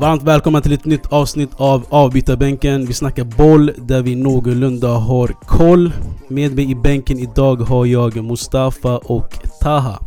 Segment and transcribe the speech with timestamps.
[0.00, 2.86] Varmt välkomna till ett nytt avsnitt av Avbytarbänken.
[2.86, 5.92] Vi snackar boll där vi någorlunda har koll.
[6.28, 9.98] Med mig i bänken idag har jag Mustafa och Taha.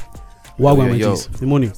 [0.60, 1.16] Wagwan Yo, yo.
[1.40, 1.72] Hur mår ni?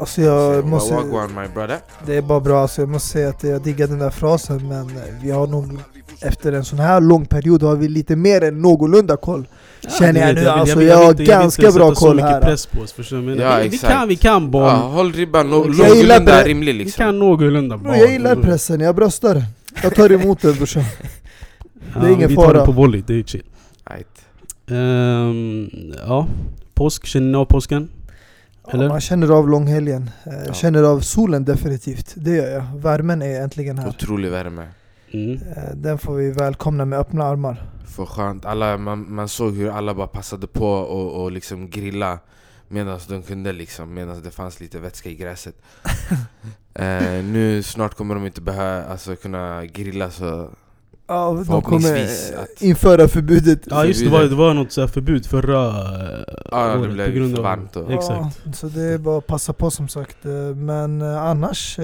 [0.00, 1.78] Alltså jag måste, Wagwan my brother.
[2.06, 4.90] det är bara bra, alltså jag måste säga att jag diggar den där frasen men
[5.22, 5.78] vi har nog
[6.20, 9.48] efter en sån här lång period har vi lite mer än någorlunda koll
[9.98, 12.40] Känner jag nu, alltså, jag har ganska bra koll här.
[12.40, 13.34] press på oss, förstår du?
[13.42, 14.62] Ja, vi, vi kan, vi kan boll.
[14.62, 17.04] Ja, håll ribban någorlunda rimlig vi liksom.
[17.04, 17.96] kan någorlunda boll.
[17.98, 19.44] jag gillar pressen, jag bröstar den
[19.82, 20.82] Jag tar emot den brorsan
[22.00, 22.58] det är ingen vi tar fara.
[22.60, 23.42] det på volley, det är chill.
[23.90, 24.08] Right.
[24.70, 25.70] Ehm,
[26.06, 26.26] ja,
[26.74, 27.88] påsk, känner ni av påsken?
[28.70, 28.82] Eller?
[28.84, 30.52] ja, Man känner av långhelgen, Eh, Ja.
[30.52, 34.68] känner av solen definitivt, det gör jag Värmen är äntligen här Otrolig värme.
[35.12, 35.40] Mm.
[35.56, 38.44] Eh, Den får vi välkomna med öppna armar För skönt.
[38.44, 42.18] Alla, man, man såg hur alla bara passade på och, och liksom grilla
[42.68, 45.54] medan de kunde liksom, medan det fanns lite vätska i gräset.
[46.74, 50.50] eh, nu snart kommer de inte behöva alltså, kunna grilla så...
[51.08, 54.80] Ja, de kommer att- införa förbudet Ja just det, det var, det var något så
[54.80, 58.40] här förbud förra eh, Ja, det året blev på grund för av- varmt och- Exakt.
[58.44, 60.24] Ja, så det är bara att passa på som sagt.
[60.26, 61.78] Eh, Men eh, annars,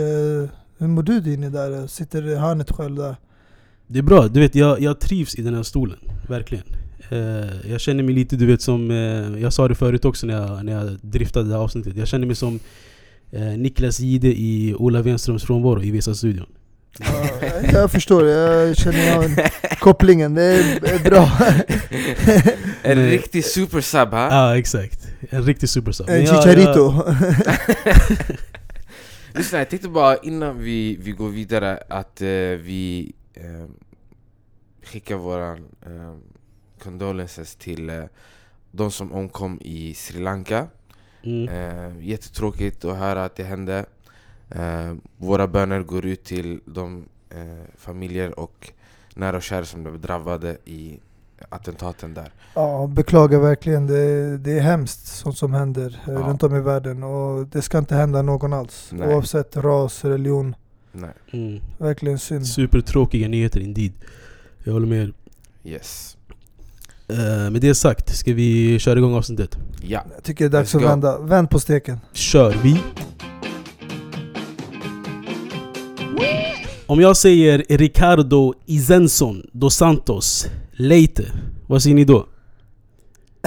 [0.78, 1.86] hur mår du inne där?
[1.86, 3.16] Sitter i hörnet själv där?
[3.86, 6.64] Det är bra, du vet jag, jag trivs i den här stolen, verkligen.
[7.68, 8.90] Jag känner mig lite, du vet som,
[9.40, 11.96] jag sa det förut också när jag, när jag driftade det här avsnittet.
[11.96, 12.60] Jag känner mig som
[13.56, 16.46] Niklas Gide i Ola Wenströms frånvaro i Visa-studion.
[16.46, 16.54] Ja,
[17.72, 19.36] jag förstår, jag känner jag en
[19.80, 20.34] kopplingen.
[20.34, 21.30] Det är är bra.
[22.82, 24.28] En riktig supersub Ja ha?
[24.32, 26.08] ah, exakt, en riktig superstar.
[26.08, 26.92] En chicharito.
[29.34, 33.66] Lyssna, jag tänkte bara innan vi, vi går vidare att eh, vi eh,
[34.84, 36.14] skickar våra eh,
[36.82, 38.04] condolences till eh,
[38.70, 40.66] de som omkom i Sri Lanka.
[41.22, 41.48] Mm.
[41.48, 43.84] Eh, jättetråkigt att höra att det hände.
[44.50, 47.38] Eh, våra böner går ut till de eh,
[47.78, 48.72] familjer och
[49.14, 51.00] nära och kära som blev drabbade i
[51.48, 52.32] attentaten där.
[52.54, 53.86] Ja, beklagar verkligen.
[53.86, 56.20] Det, det är hemskt sånt som händer eh, Ja.
[56.20, 57.02] runt om i världen.
[57.02, 58.88] Och det ska inte hända någon alls.
[58.92, 59.14] Nej.
[59.14, 60.56] Oavsett ras, religion.
[60.92, 61.10] Nej.
[61.32, 61.60] Mm.
[61.78, 62.46] Verkligen synd.
[62.46, 63.92] Supertråkiga nyheter indeed.
[64.64, 65.12] Jag håller med er.
[65.64, 66.16] Yes.
[67.08, 69.58] Eh, med det sagt, ska vi köra igång avsnittet?
[69.82, 70.04] Ja.
[70.14, 71.18] Jag tycker det är dags att vända.
[71.18, 71.98] Vänd på steken.
[72.12, 72.80] kör vi.
[76.86, 81.24] Om jag säger Ricardo Izenson dos Santos Leite,
[81.66, 82.26] vad säger ni då?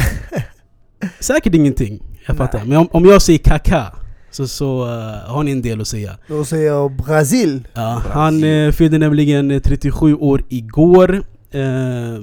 [1.19, 2.65] Säkert ingenting, jag fattar.
[2.65, 3.95] Men om, om jag säger Kaká
[4.31, 6.17] så, så eh, har ni en del att säga.
[6.27, 7.67] Då säger jag Brasil.
[7.73, 11.23] Ja, han uh, fyllde nämligen eh, 37 år igår.
[11.55, 12.19] Uh,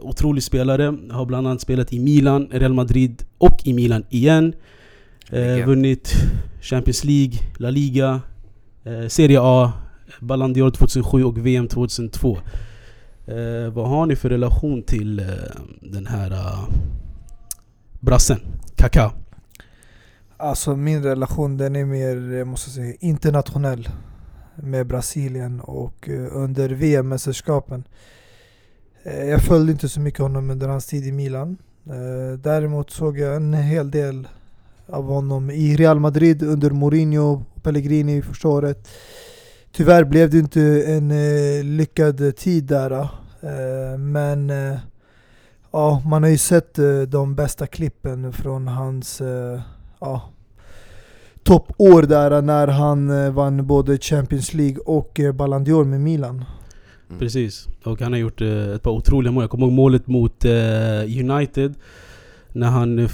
[0.00, 4.54] otrolig spelare, har bland annat spelat i Milan, Real Madrid och i Milan igen.
[5.30, 5.64] Eh, Legend.
[5.66, 6.14] vunnit
[6.60, 8.20] Champions League, La Liga,
[8.84, 9.72] eh, Serie A,
[10.20, 12.38] Ballon d'Or 2007 och VM 2002.
[13.26, 15.26] Eh, vad har ni för relation till eh,
[15.80, 16.68] den här eh,
[18.00, 18.40] brassen?
[18.76, 19.12] Kaká?
[20.36, 23.88] Alltså min relation den är mer, jag måste säga, internationell
[24.54, 27.84] med Brasilien och eh, under VM-mästerskapen.
[29.02, 31.56] Eh, jag följde inte så mycket honom under hans tid i Milan.
[31.86, 34.28] Eh, däremot såg jag en hel del
[34.86, 38.88] av honom i Real Madrid under Mourinho och Pellegrini första året.
[39.72, 42.90] Tyvärr blev det inte en eh, lyckad tid där.
[42.90, 44.78] eh, Men eh,
[45.72, 49.60] ja, man har ju sett eh, de bästa klippen från hans eh,
[50.00, 50.22] ja,
[51.42, 56.44] toppår där när han eh, vann både Champions League och eh, Ballon d'Or med Milan.
[57.08, 57.18] Mm.
[57.18, 59.42] Precis, och han har gjort eh, ett par otroliga mål.
[59.42, 61.74] Jag kommer ihåg målet mot eh, United
[62.52, 63.08] när han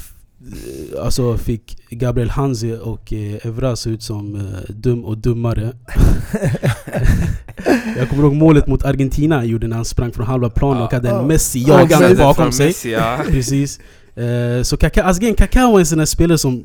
[1.00, 5.72] alltså fick Gabriel Hansi och eh, Evra se ut som eh, dum och dummare.
[7.96, 10.92] Jag kommer ihåg målet mot Argentina han gjorde när han sprang från halva planen och
[10.92, 12.66] hade en Messi Ja, jagande bakom sig.
[12.66, 13.18] Messi, ja.
[13.28, 13.80] Precis.
[14.14, 16.64] Eh, så Kaká, alltså grejen, Kaká var en sån där spelare som,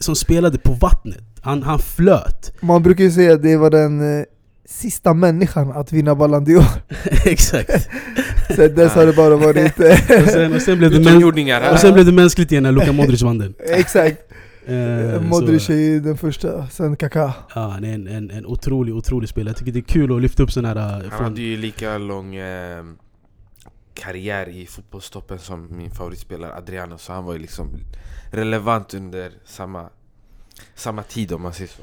[0.00, 1.24] som spelade på vattnet.
[1.40, 2.52] Han, han flöt.
[2.60, 4.24] Man brukar ju säga att det var den eh,
[4.66, 6.64] sista människan att vinna Ballon d'Or.
[7.28, 7.70] Exakt.
[8.56, 9.78] Sen dess har det bara varit...
[10.24, 13.22] Och sen, och sen blev det och sen blev det mänskligt igen när Luka Modric
[13.22, 13.54] vann den.
[13.58, 14.18] Exakt.
[14.66, 17.32] Eh, Modric är ju den första, sen Kaká.
[17.54, 19.50] ja, han är en, en, en otrolig, otrolig spelare.
[19.50, 20.88] Jag tycker det är kul att lyfta upp sådana här...
[20.88, 22.84] eh, Han Från, hade ju lika lång eh,
[23.94, 27.70] karriär i fotbollstoppen som min favoritspelare Adriano Så han var ju liksom
[28.30, 29.88] relevant under samma,
[30.74, 31.82] samma tid om man säger så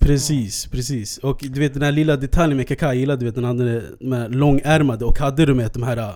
[0.00, 1.18] precis, precis.
[1.18, 3.82] Och du vet den här lilla detaljen med Kaká, jag gillade du vet, den hade
[4.00, 5.96] de här långärmade och hade du med de här...
[5.96, 6.08] eh,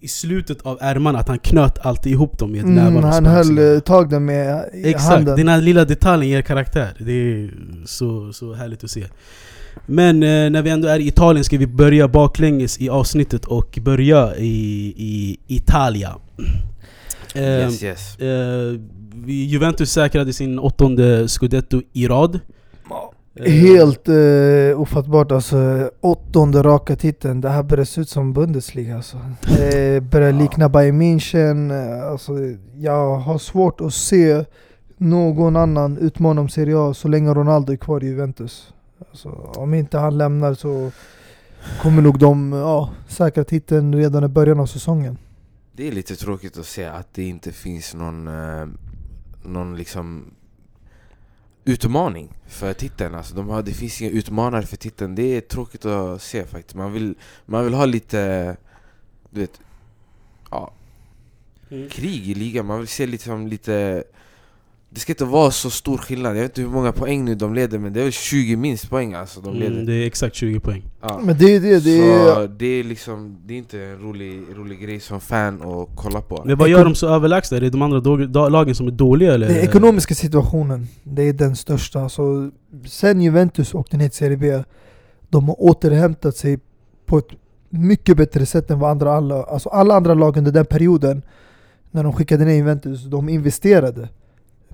[0.00, 3.06] i slutet av ärmarna, att han knöt alltid ihop dem med Mm, nävarna.
[3.08, 5.36] och han höll eh, tag dem med i Exakt, handen.
[5.36, 6.94] den här lilla detaljen ger karaktär.
[6.98, 7.50] Det är
[7.86, 9.04] så, så härligt att se.
[9.86, 13.78] Men eh, när vi ändå är i Italien ska vi börja baklänges i avsnittet och
[13.82, 16.16] börja i, i Italia.
[17.34, 18.18] Eh, Yes yes.
[18.18, 18.80] eh,
[19.26, 22.40] Juventus säkrade sin åttonde scudetto i rad.
[23.36, 27.40] Eh, Helt uh, ofattbart alltså, åttonde raka titeln.
[27.40, 29.16] Det här börjar se ut som Bundesliga alltså.
[29.46, 31.70] Det börjar likna Bayern München.
[31.70, 32.32] eh, Alltså,
[32.76, 34.44] jag har svårt att se
[34.96, 38.72] någon annan utmana om Serie A så länge Ronaldo är kvar i Juventus.
[39.10, 40.90] Alltså, om inte han lämnar så
[41.82, 45.18] kommer nog de ja, säkra titeln redan i början av säsongen.
[45.72, 48.66] Det är lite tråkigt att se att det inte finns någon, eh,
[49.44, 50.24] någon liksom
[51.66, 53.14] utmaning för titeln.
[53.14, 55.14] Alltså de har, det finns inga utmanare för titeln.
[55.14, 56.74] Det är tråkigt att se faktiskt.
[56.74, 57.14] Man vill,
[57.46, 58.56] man vill ha lite,
[59.30, 59.60] du vet,
[60.50, 60.72] ja,
[61.70, 61.88] Mm.
[61.88, 62.66] krig i ligan.
[62.66, 64.04] Man vill se liksom lite...
[64.96, 66.36] Det ska inte vara så stor skillnad.
[66.36, 68.90] Jag vet inte hur många poäng nu de leder men det är väl 20 minst
[68.90, 69.72] poäng alltså de leder.
[69.72, 70.82] Mm, det är exakt 20 poäng.
[71.00, 71.20] Ja.
[71.24, 72.34] Men det är det, det är...
[72.34, 76.20] Så det är liksom, det är inte en rolig, rolig grej som fan att kolla
[76.20, 76.42] på.
[76.44, 77.56] Men vad gör de så överlägsna?
[77.56, 79.48] Är det de andra lagen som är dåliga eller?
[79.48, 82.00] Den ekonomiska situationen, det är den största.
[82.00, 82.50] Alltså,
[82.86, 84.62] sen Juventus åkte ner till Serie B,
[85.28, 86.58] de har återhämtat sig
[87.06, 87.30] på ett
[87.68, 91.22] mycket bättre sätt än vad andra alla, alltså alla andra lag under den perioden,
[91.90, 94.08] när de skickade ner Juventus, de investerade.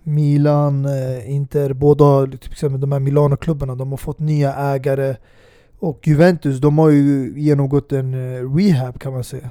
[0.02, 5.16] Milan, eh, Inter, båda till exempel de här Milano-klubbarna, de har fått nya ägare.
[5.78, 9.50] Och Juventus, de har ju genomgått en eh, rehab kan man säga.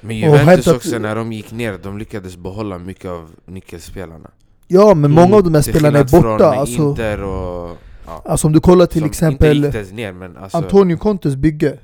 [0.00, 4.30] Men Och Juventus hämtat- också, när de gick ner, de lyckades behålla mycket av nyckelspelarna.
[4.68, 5.12] Ja men Mm.
[5.12, 6.44] många av de här spelarna är borta.
[6.46, 7.76] Alltså, Inter och...
[8.06, 9.72] Ja, alltså om du kollar till som exempel...
[9.92, 10.56] Ner alltså...
[10.58, 11.78] Antonio Contes bygge.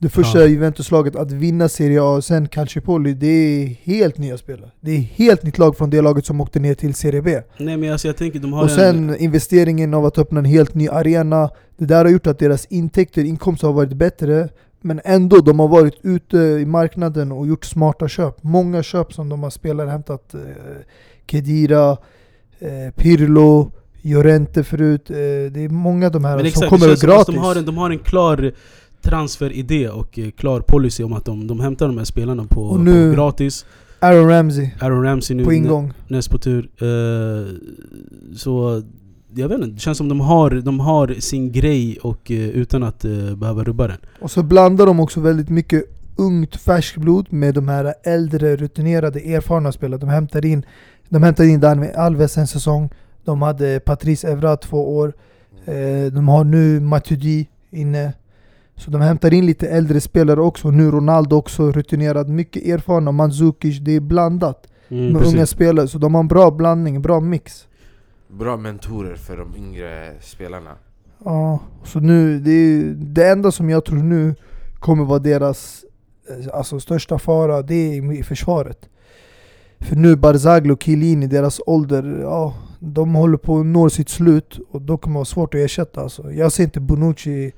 [0.00, 0.46] Det första Ja.
[0.46, 4.70] Juventus-laget att vinna Serie A och sen Calciopoli, det är helt nya spelare.
[4.80, 7.40] Det är helt nytt lag från det laget som åkte ner till Serie B.
[7.58, 8.76] Nej men alltså jag tänker de har Och en...
[8.76, 11.50] sen investeringen av att öppna en helt ny arena.
[11.76, 14.48] Det där har gjort att deras intäkter, inkomster har varit bättre.
[14.80, 18.42] Men ändå, de har varit ute i marknaden och gjort smarta köp.
[18.42, 20.34] Många köp som de har spelare hämtat.
[20.34, 20.40] Eh,
[21.30, 21.90] Kedira,
[22.58, 23.70] eh, Pirlo,
[24.02, 25.10] Llorente förut.
[25.10, 27.34] Eh, det är många av de här Men som exakt, kommer gratis.
[27.34, 28.52] de har, en, de har en klar
[29.08, 33.10] transferidé och eh, klar policy om att de, de hämtar de här spelarna på, nu-
[33.10, 33.66] på gratis.
[34.00, 35.92] Aaron Ramsey Aaron Ramsey nu på ingång.
[36.08, 36.68] näst på tur.
[36.82, 37.46] Eh,
[38.36, 38.82] så
[39.34, 42.82] jag vet inte, det känns som de har, de har sin grej och eh, utan
[42.82, 43.96] att eh, behöva rubba den.
[44.20, 45.84] Och så blandar de också väldigt mycket
[46.16, 49.98] ungt färskblod med de här äldre rutinerade erfarna spelarna.
[49.98, 50.62] De hämtar in,
[51.08, 52.90] de hämtar in Dani Alves en säsong.
[53.24, 55.12] De hade Patrice Evra två år.
[55.64, 58.12] Eh, de har nu Matuidi inne.
[58.78, 60.70] Så de hämtar in lite äldre spelare också.
[60.70, 62.28] Nu Ronaldo också rutinerad.
[62.28, 63.12] Mycket erfarna.
[63.12, 63.78] Mandzukic.
[63.78, 65.34] Det är blandat Mm, med precis.
[65.34, 65.88] unga spelare.
[65.88, 67.66] Så de har en bra blandning, bra mix.
[68.28, 70.70] Bra mentorer för de yngre spelarna.
[71.24, 74.34] Ja, så nu, det, är, det enda som jag tror nu
[74.78, 75.84] kommer vara deras
[76.30, 78.88] eh, alltså, största fara, det är i försvaret.
[79.80, 84.58] För nu Barzagli och Chiellini, deras ålder, ja, de håller på att nå sitt slut
[84.70, 86.00] och då kommer det vara svårt att ersätta.
[86.00, 86.32] Alltså.
[86.32, 87.52] Jag ser inte Bonucci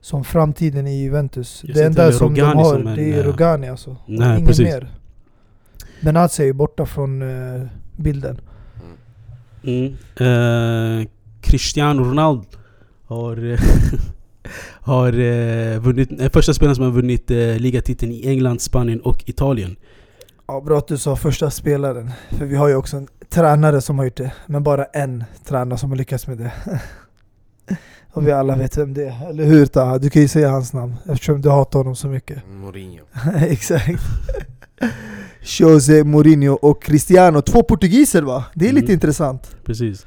[0.00, 1.64] som framtiden i Juventus.
[1.66, 3.96] Jag det enda som de har, som en, det är Rogani alltså.
[4.06, 4.64] Nej, Ingen precis.
[4.64, 4.88] mer.
[6.00, 7.62] Benatia är ju borta från eh,
[7.96, 8.40] bilden.
[9.62, 9.96] Mm.
[10.16, 11.08] Eh,
[11.40, 12.44] Cristiano Ronaldo
[13.06, 13.58] har,
[14.80, 19.24] har eh, vunnit, är första spelaren som har vunnit eh, ligatiteln i England, Spanien och
[19.26, 19.76] Italien.
[20.46, 22.10] Ja, bra att du sa första spelaren.
[22.30, 24.32] För vi har ju också en tränare som har gjort det.
[24.46, 26.52] Men bara en tränare som har lyckats med det.
[28.18, 29.28] Och vi alla vet vem det är.
[29.30, 29.98] Eller hur Taha?
[29.98, 32.38] Du kan ju säga hans namn eftersom du hatar honom så mycket.
[32.50, 33.04] Mourinho.
[33.48, 34.02] Exakt.
[35.60, 37.42] Jose Mourinho och Cristiano.
[37.42, 38.44] Två portugiser va?
[38.54, 38.92] Det är lite Mm.
[38.94, 39.56] intressant.
[39.64, 40.06] Precis.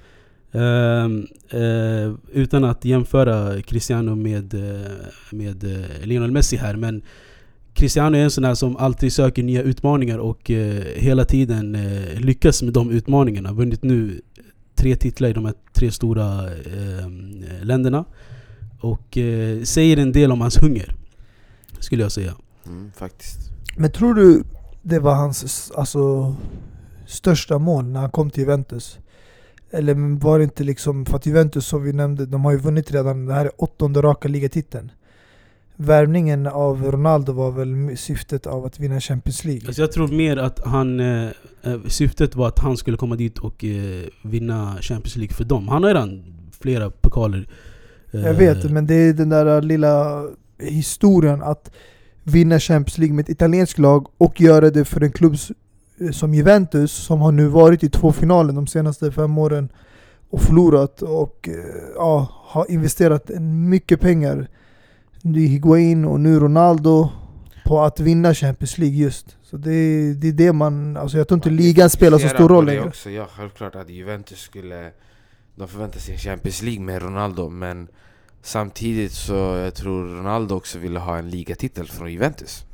[0.53, 4.91] Ehm, eh, utan att jämföra Cristiano med, eh,
[5.31, 7.01] med eh, Lionel Messi här men
[7.73, 12.19] Cristiano är en sån här som alltid söker nya utmaningar och eh, hela tiden eh,
[12.19, 13.53] lyckas med de utmaningarna.
[13.53, 14.21] Vunnit nu
[14.81, 17.07] tre titlar i de här tre stora eh,
[17.61, 18.05] länderna.
[18.79, 20.95] Och eh, säger en del om hans hunger.
[21.79, 22.33] Skulle jag säga.
[22.65, 23.39] Mm, faktiskt.
[23.77, 24.43] Men tror du
[24.81, 26.35] det var hans alltså,
[27.07, 28.99] största mål när han kom till Juventus?
[29.71, 32.91] Eller var det inte liksom, för att Juventus som vi nämnde, de har ju vunnit
[32.91, 34.91] redan, det här är åttonde raka ligatiteln.
[35.75, 39.61] Värvningen av Ronaldo var väl syftet av att vinna Champions League?
[39.67, 41.29] Alltså jag tror mer att han, eh,
[41.63, 45.67] eh, syftet var att han skulle komma dit och eh, vinna Champions League för dem.
[45.67, 46.23] Han har redan
[46.59, 47.47] flera pokaler.
[48.11, 50.23] eh, Jag vet, men det är den där lilla
[50.59, 51.71] historien att
[52.23, 55.35] vinna Champions League med ett italienskt lag och göra det för en klubb
[55.99, 59.69] eh, som Juventus som har nu varit i två finaler de senaste fem åren
[60.29, 61.55] och förlorat och eh,
[61.95, 64.47] ja, har investerat mycket pengar
[65.23, 67.09] i Higuain och nu Ronaldo
[67.65, 69.37] på att vinna Champions League just.
[69.43, 72.65] Så det, det är det man, alltså jag tror inte ligan spelar så stor roll
[72.65, 72.87] det längre.
[72.87, 73.09] också.
[73.09, 74.91] Ja, självklart att Juventus skulle...
[75.55, 77.87] De förväntar sig en Champions League med Ronaldo, men
[78.41, 82.65] samtidigt så jag tror Ronaldo också ville ha en ligatitel från Juventus.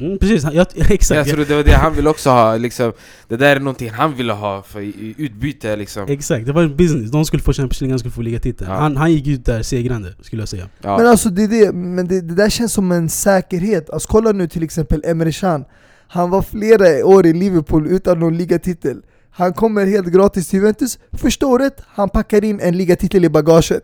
[0.00, 1.16] Mm, precis, jag, exakt.
[1.16, 2.92] Jag tror det var det han ville också ha, liksom,
[3.28, 4.80] det där är någonting han ville ha för
[5.16, 6.08] utbyte liksom.
[6.08, 7.10] Exakt, det var en business.
[7.10, 8.70] De skulle få Champions League, han skulle få ligatiteln.
[8.70, 8.76] Ja.
[8.76, 10.68] Han, han gick ut där segrande, skulle jag säga.
[10.82, 10.98] Ja.
[10.98, 13.90] Men alltså det, det, men det, det där känns som en säkerhet.
[13.90, 15.64] Alltså kolla nu till exempel Emre Can.
[16.08, 19.02] Han var flera år i Liverpool utan någon ligatitel.
[19.30, 20.98] Han kommer helt gratis till Juventus.
[21.12, 23.82] Första året, han packar in en ligatitel i bagaget.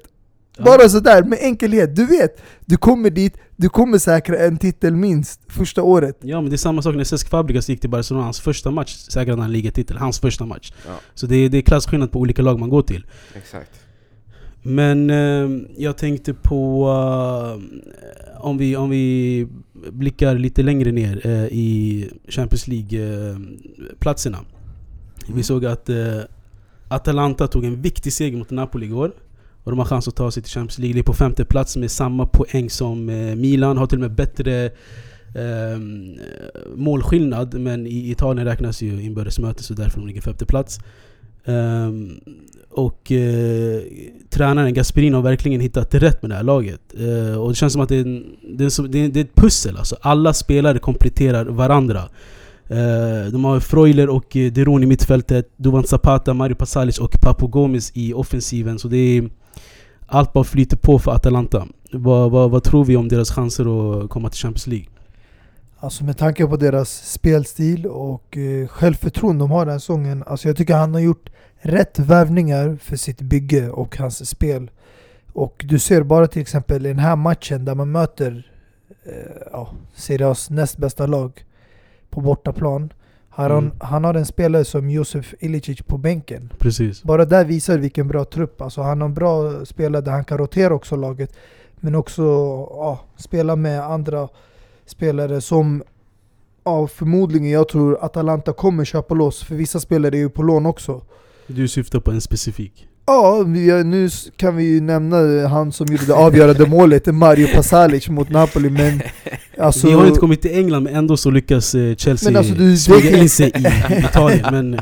[0.58, 1.96] Bara sådär, med enkelhet.
[1.96, 6.18] Du vet, du kommer dit, du kommer säkra en titel minst första året.
[6.20, 8.96] Ja men det är samma sak när Cesc Fabregas gick till Barcelona, hans första match
[8.96, 9.96] säkrade han ligatitel.
[9.96, 10.72] Hans första match.
[10.86, 10.92] Ja.
[11.14, 13.06] Så det är, det är klasskillnad på olika lag man går till.
[13.34, 13.70] Exakt.
[14.62, 16.88] Men eh, jag tänkte på
[17.56, 19.48] eh, om, vi, om vi
[19.92, 24.38] blickar lite längre ner eh, i Champions League-platserna.
[25.28, 26.20] Vi såg att eh,
[26.88, 29.12] Atalanta tog en viktig seger mot Napoli igår.
[29.64, 30.94] Och de har chans att ta sig till Champions League.
[30.94, 33.76] ligger är på femte plats med samma poäng som eh, Milan.
[33.78, 34.64] Har till och med bättre
[35.34, 35.78] eh,
[36.76, 37.54] målskillnad.
[37.60, 40.78] Men i Italien räknas ju inbördesmöte så därför de ligger femte plats.
[41.44, 42.20] Ehm,
[42.70, 43.80] och eh,
[44.30, 46.80] tränaren Gasperini har verkligen hittat rätt med det här laget.
[46.98, 48.24] Eh, och det känns som att det är, en,
[48.56, 49.96] det, är som- det, är, det är ett pussel alltså.
[50.00, 52.02] Alla spelare kompletterar varandra.
[52.68, 57.46] Eh, de har Freuler och eh, Deron i mittfältet, Duvan Zapata, Mario Pasalic och Papo
[57.46, 58.78] Gomes i offensiven.
[58.78, 59.28] Så det är,
[60.06, 61.66] allt bara flyter på för Atalanta.
[61.92, 63.64] Vad, vad, vad tror vi om deras chanser
[64.04, 64.86] att komma till Champions League?
[65.78, 70.24] Alltså med tanke på deras spelstil och eh, självförtroende de har den här säsongen.
[70.26, 74.70] Alltså jag tycker han har gjort rätt värvningar för sitt bygge och hans spel.
[75.32, 78.50] Och du ser bara till exempel i den här matchen där man möter
[79.04, 81.44] eh, ja, Serias näst bästa lag
[82.10, 82.92] på bortaplan.
[83.36, 83.72] Han, Mm.
[83.80, 86.52] han har en spelare som Josef Ilicic på bänken.
[86.58, 87.02] Precis.
[87.02, 88.60] Bara där visar vilken bra trupp.
[88.60, 91.32] Alltså han har en bra spelare där han kan rotera också laget.
[91.76, 92.22] Men också
[92.70, 94.28] ja, spela med andra
[94.86, 95.82] spelare som
[96.64, 99.42] ja, förmodligen jag tror Atalanta kommer köpa loss.
[99.44, 101.02] För vissa spelare är ju på lån också.
[101.46, 102.88] Du syftar på en specifik.
[103.06, 103.44] Ja,
[103.84, 108.70] nu kan vi ju nämna han som gjorde det avgörande målet, Mario Pasalic mot Napoli.
[108.70, 109.00] Men
[109.58, 112.54] alltså, vi har inte kommit till England men ändå så lyckas eh, Chelsea Men alltså,
[112.54, 114.46] du- smyga in sig i Italien.
[114.50, 114.80] Men eh,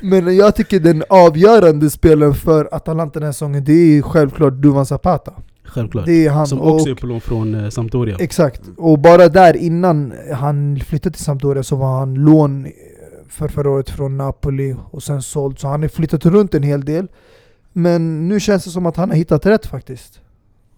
[0.02, 4.86] men jag tycker den avgörande spelaren för Atalanta den här säsongen, det är självklart Duvan
[4.86, 5.32] Zapata.
[5.64, 6.06] självklart.
[6.06, 6.46] Det är han.
[6.46, 8.16] Som och, också är på lån från eh, Sampdoria.
[8.20, 12.70] Exakt, och bara där innan han flyttade till Sampdoria så var han lån eh,
[13.28, 15.58] för förra året från Napoli och sen såld.
[15.58, 17.06] Så han har flyttat runt en hel del.
[17.72, 20.20] Men nu känns det som att han har hittat rätt faktiskt.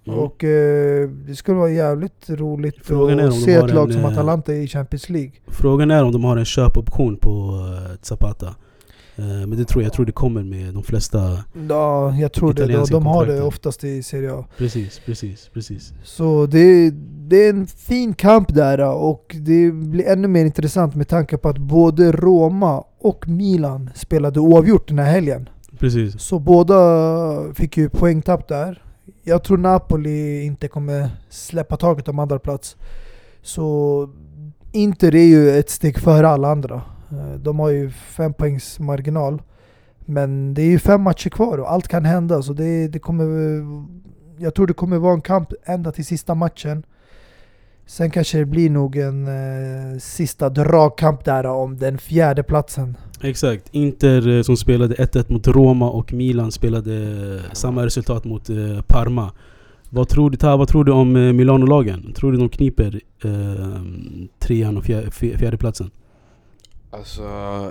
[0.06, 0.18] Mm.
[0.18, 4.10] Och eh, det skulle vara jävligt roligt Frågan att se ett lag en, som eh,
[4.10, 5.32] Atalanta i Champions League.
[5.46, 8.54] Frågan är om de har en köpoption på uh, Zapata.
[9.18, 11.44] Eh, men det tror jag, jag tror det kommer med de flesta.
[11.68, 12.66] Ja, jag tror det.
[12.66, 14.44] De, de har det oftast i Serie A.
[14.58, 15.92] Precis, precis, precis.
[16.04, 16.90] Så det,
[17.28, 21.48] det är en fin kamp där och det blir ännu mer intressant med tanke på
[21.48, 25.48] att både Roma och Milan spelade oavgjort den här helgen.
[25.78, 26.20] Precis.
[26.20, 28.82] Så båda fick ju poängtapp där.
[29.22, 32.76] Jag tror Napoli inte kommer släppa taget om andra plats.
[33.42, 34.08] Så
[34.72, 36.82] Inter är ju ett steg före alla andra.
[37.10, 39.42] Eh, De har ju fem poängs marginal.
[39.98, 42.42] Men det är ju fem matcher kvar och allt kan hända.
[42.42, 43.24] Så det, det kommer,
[44.38, 46.82] jag tror det kommer vara en kamp ända till sista matchen.
[47.88, 52.96] Sen kanske det blir nog en eh, sista dragkamp där om den fjärde platsen.
[53.20, 53.68] Exakt.
[53.70, 56.94] Inter eh, som spelade 1-1 mot Roma och Milan spelade
[57.44, 59.32] eh, samma resultat mot eh, Parma.
[59.90, 62.12] Vad tror du, Ta, vad tror du om eh, Milano-lagen?
[62.12, 63.82] Tror du de kniper eh,
[64.38, 65.90] trean och fjär, fj- fjärdeplatsen?
[66.90, 67.22] Alltså,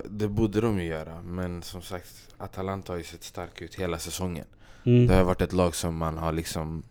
[0.09, 1.21] det borde de ju göra.
[1.25, 4.45] Men som sagt, Atalanta har ju sett stark ut hela säsongen.
[4.85, 5.07] Mm.
[5.07, 6.83] Det har varit ett lag som man har liksom...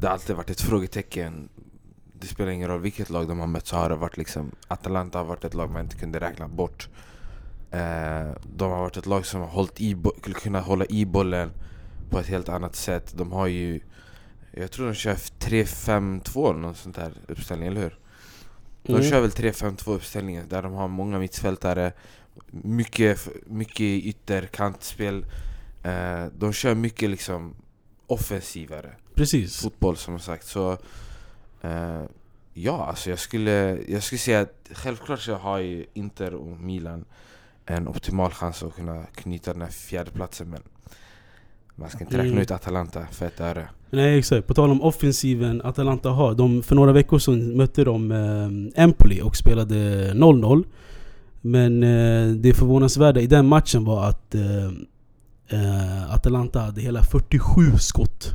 [0.00, 1.48] Det har alltid varit ett frågetecken.
[2.20, 4.50] Det spelar ingen roll vilket lag de har mött så har det varit liksom...
[4.68, 6.88] Atalanta har varit ett lag man inte kunde räkna bort.
[7.70, 9.96] Eh, de har varit ett lag som har hållit i,
[10.34, 11.50] kunnat hålla i bollen
[12.10, 13.12] på ett helt annat sätt.
[13.16, 13.80] De har ju...
[14.52, 17.98] Jag tror de kör 3-5-2 eller något sånt där uppställning, eller hur?
[18.82, 19.10] De Mm.
[19.10, 21.92] kör väl 3-5-2 uppställningen där de har många mittfältare
[22.50, 25.26] Mycket, mycket ytterkantspel
[25.82, 27.54] eh, De kör mycket liksom
[28.06, 29.62] offensivare Precis.
[29.62, 30.78] fotboll som sagt så
[31.62, 32.02] eh,
[32.54, 37.04] Ja, alltså jag skulle, jag skulle säga att självklart så har ju Inter och Milan
[37.66, 40.62] en optimal chans att kunna knyta den här fjärdeplatsen men
[41.74, 42.38] man ska inte räkna Mm.
[42.42, 43.68] ut Atalanta för ett öre.
[43.90, 46.34] Nej exakt, på tal om offensiven Atalanta har.
[46.34, 50.64] De, för några veckor sedan mötte de eh, Empoli och spelade 0-0.
[51.40, 54.66] Men eh, det förvånansvärda i den matchen var att eh,
[55.48, 58.32] eh, Atalanta hade hela 47 skott.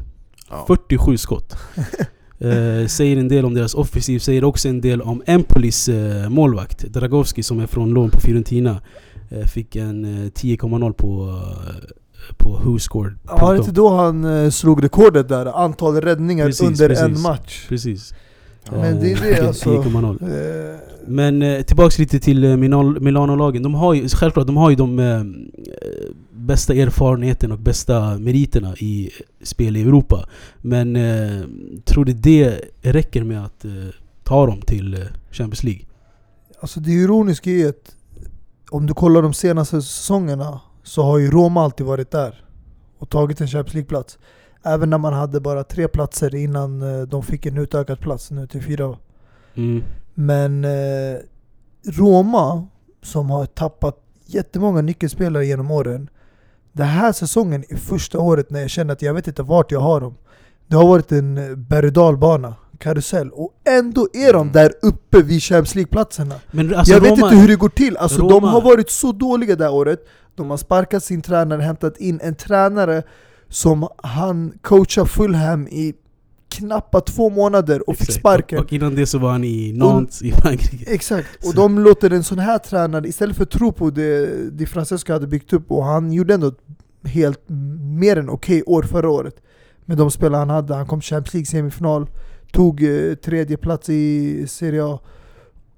[0.50, 0.64] Ja.
[0.68, 1.56] 47 skott.
[2.44, 6.84] Eh, säger en del om deras offensiv, säger också en del om Empolis eh, målvakt
[6.84, 8.82] Dragowski som är från lån på Fiorentina.
[9.30, 13.18] Eh, fick en eh, 10,0 på, eh, på Who Scored.
[13.24, 15.46] Var det inte då han eh, slog rekordet där?
[15.46, 17.24] Antal räddningar Precis, under en precis.
[17.24, 17.66] match.
[17.70, 18.14] Precis.
[18.72, 19.70] Men det är det, alltså.
[19.70, 20.74] 10,0.
[20.74, 23.64] Eh, Men eh, tillbaks lite till eh, Milano- Milano-lagen.
[23.64, 25.24] De har ju, självklart, de har ju de eh,
[26.32, 29.10] bästa erfarenheterna och bästa meriterna i
[29.42, 30.26] spel i Europa.
[30.62, 31.42] Men eh,
[31.86, 33.72] tror du det räcker med att eh,
[34.24, 35.82] ta dem till Champions League?
[36.60, 37.96] Alltså det ironiska är att
[38.70, 42.44] om du kollar de senaste säsongerna så har ju Roma alltid varit där
[43.00, 44.18] och tagit en Champions League-plats.
[44.64, 48.48] Även när man hade bara tre platser innan eh, de fick en utökad plats nu
[48.48, 48.98] till fyra.
[49.56, 49.84] Mm.
[50.14, 51.18] Men eh,
[51.86, 52.68] Roma,
[53.02, 56.10] som har tappat jättemånga nyckelspelare genom åren.
[56.72, 59.80] Den här säsongen är första året när jag känner att jag vet inte vart jag
[59.80, 60.16] har dem.
[60.68, 64.54] Det har varit en eh, berg dalbana, karusell, och ändå är de Mm.
[64.54, 66.36] där uppe vid Champions League-platserna.
[66.52, 69.12] Men alltså jag vet Roma, inte hur det går till, alltså de har varit så
[69.12, 70.00] dåliga det här året.
[70.36, 73.04] De har sparkat sin tränare, hämtat in en tränare
[73.54, 75.94] som han coachar Fulham i
[76.50, 78.60] knappa två månader och fick sparken.
[78.60, 80.92] Och innan det så var han i Nantes i Frankrike.
[80.94, 84.26] Exakt, och Så- de låter en sån här tränare, istället för att tro på det,
[84.52, 86.58] det Francesco hade byggt upp, och han gjorde ändå ett
[87.04, 87.42] helt
[88.00, 89.36] mer än okej år förra året.
[89.86, 92.08] Med de spelare han hade, han kom Champions League semifinal,
[92.52, 95.00] tog eh, tredje plats i Serie A.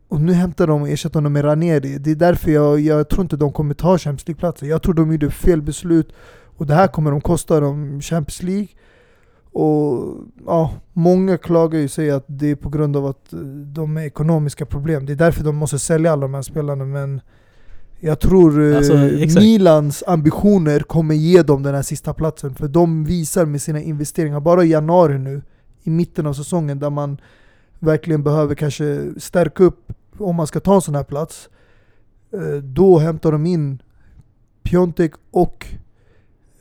[0.08, 1.98] Och nu hämtar de och ersätter honom med Ranieri.
[1.98, 4.68] Det är därför jag, jag tror inte de kommer ta Champions League-platser.
[4.68, 6.14] Jag tror de gjorde fel beslut,
[6.58, 8.68] och det här kommer de kosta dem Champions League.
[9.52, 10.16] Och
[10.46, 13.40] ja, många klagar ju sig att det är på grund av att eh,
[13.74, 15.06] de är ekonomiska problem.
[15.06, 16.86] Det är därför de måste sälja alla de här spelarna.
[16.86, 17.22] Men
[18.00, 19.40] jag tror eh, Alltså.
[19.40, 22.56] Milans ambitioner kommer ge dem den här sista platsen.
[22.56, 25.42] För de visar med sina investeringar, bara i januari nu,
[25.84, 27.18] i mitten av säsongen, där man
[27.80, 31.50] verkligen behöver kanske stärka upp om man ska ta en sån här plats.
[32.34, 33.82] Eh, Då hämtar de in
[34.64, 35.68] Piontek och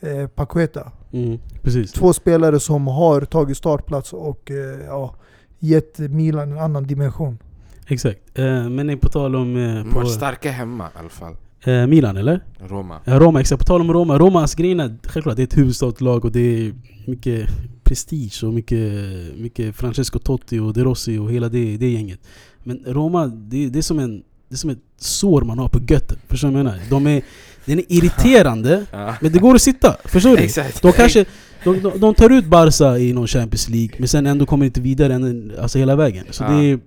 [0.06, 0.92] eh, Paqueta.
[1.12, 1.92] Mm, precis.
[1.92, 5.14] Två spelare som har tagit startplats och eh, ja,
[5.58, 7.38] gett Milan en annan dimension.
[7.86, 8.38] Exakt.
[8.38, 9.56] Eh, men på tal om...
[9.56, 11.36] Eh, på, starka hemma i alla fall.
[11.64, 12.44] eh, Milan eller?
[12.58, 13.00] Roma.
[13.04, 13.58] Ja, Roma, exakt.
[13.58, 14.18] På tal om Roma.
[14.18, 16.74] Romas grejen är självklart det är ett huvudstadslag och det är
[17.06, 17.48] mycket
[17.84, 18.92] prestige och mycket,
[19.36, 22.20] mycket Francesco Totti och De Rossi och hela det, det gänget.
[22.62, 24.22] Men Roma, det, det, är som en,
[24.54, 26.18] det är som ett sår man har på götten.
[26.28, 26.80] Förstår du vad jag menar?
[26.90, 27.22] De är,
[27.64, 28.84] den är irriterande,
[29.20, 29.96] men det går att sitta.
[30.04, 30.42] Förstår du?
[30.42, 30.82] Exakt.
[30.82, 31.24] De kanske
[31.64, 34.80] de, de, de tar ut Barca i någon Champions League, men sen ändå kommer inte
[34.80, 36.24] vidare än, alltså hela vägen.
[36.30, 36.78] Så det är,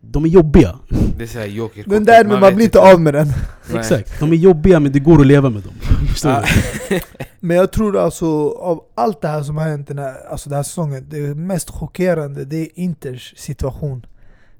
[0.00, 0.78] de är jobbiga.
[1.16, 3.32] Det är såhär joker Men därmed man blir inte av med den.
[3.74, 4.20] Exakt.
[4.20, 5.74] De är jobbiga men det går att leva med dem.
[6.08, 6.44] Förstår
[6.88, 7.00] du?
[7.40, 10.56] Men jag tror alltså av allt det här som har hänt den här, alltså den
[10.56, 14.06] här säsongen, det mest chockerande det är Inters situation.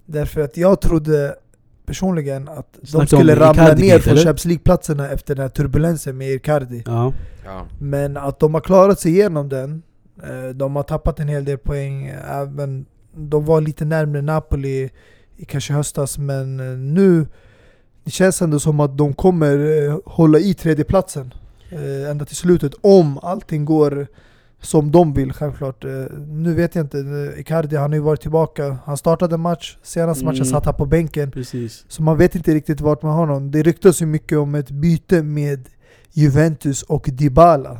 [0.06, 1.34] Därför att jag trodde
[1.90, 4.16] personligen att de Snackar skulle ramla Icardi ner från?
[4.16, 6.82] Champions League-platserna efter den här turbulensen med Icardi.
[6.86, 7.12] Ja.
[7.44, 7.66] Ja.
[7.78, 9.82] Men att de har klarat sig igenom den,
[10.22, 14.90] eh, de har tappat en hel del poäng, även de var lite närmare Napoli
[15.36, 17.26] i kanske höstas, men eh, nu
[18.04, 21.34] det känns ändå som att de kommer eh, hålla i tredjeplatsen
[22.10, 24.06] ända till slutet om allting går
[24.62, 25.84] som de vill självklart.
[25.84, 25.90] Eh,
[26.28, 29.76] Nu vet jag inte, eh, Icardi han har ju varit tillbaka, han startade en match,
[29.82, 30.48] senaste matchen Mm.
[30.50, 31.30] satt han på bänken.
[31.30, 31.84] Precis.
[31.88, 33.50] Så man vet inte riktigt vart man har honom.
[33.50, 35.68] Det ryktas ju mycket om ett byte med
[36.12, 37.78] Juventus och Dybala.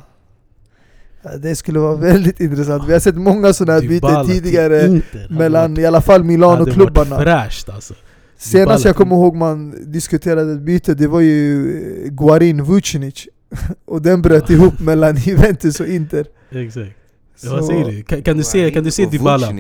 [1.43, 2.89] Det skulle vara väldigt intressant.
[2.89, 6.25] Vi har sett många sådana här byten tidigare Inter mellan varit- i alla fall hade
[6.29, 7.17] Milano-klubbarna.
[7.17, 7.95] varit fräscht alltså.
[8.39, 13.29] Senast jag kommer ihåg man diskuterade ett byte, det var ju eh, Guarin Vucinic.
[13.85, 16.27] Och den bröt ihop mellan Juventus och Inter.
[16.51, 16.93] Exakt.
[17.37, 18.03] Så- Vad säger du?
[18.03, 19.53] Kan, kan du se, kan du se Dybala?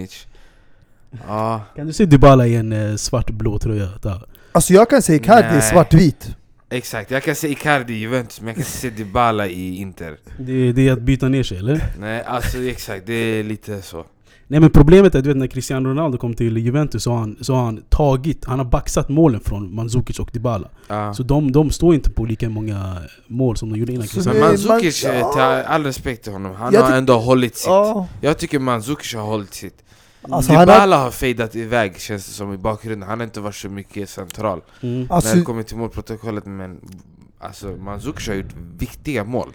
[1.26, 1.64] Ja.
[1.76, 3.88] Kan du se Dybala i en eh, svart-blå tröja?
[4.53, 5.62] Alltså jag kan säga Icardi Nej.
[5.62, 6.37] svartvit.
[6.70, 10.16] Exakt, jag kan se Icardi i Juventus men jag kan inte se Dybala i Inter.
[10.38, 11.85] Det, det är att byta ner sig eller?
[11.98, 14.05] Nej alltså exakt, det är lite så.
[14.50, 17.18] Nej men problemet är att du vet när Cristiano Ronaldo kom till Juventus så har
[17.18, 20.68] han, så har han tagit, han har baxat målen från Mandzukic och Dybala.
[20.88, 21.14] Ja.
[21.14, 24.40] Så de, de står inte på lika många mål som de gjorde innan Cristiano.
[24.40, 25.32] Mandzukic, man- eh, ja.
[25.32, 27.66] till all respekt till honom, han Jag har ändå hållit sitt.
[27.66, 29.84] Ja, Jag tycker Mandzukic har hållit sitt.
[30.22, 33.54] Alltså, Dybala har, har fejdat iväg känns det som i bakgrunden, han har inte varit
[33.54, 35.06] så mycket central Mm.
[35.10, 36.78] alltså, när det kommer till målprotokollet men
[37.42, 39.48] Alltså Mandzukic har gjort viktiga mål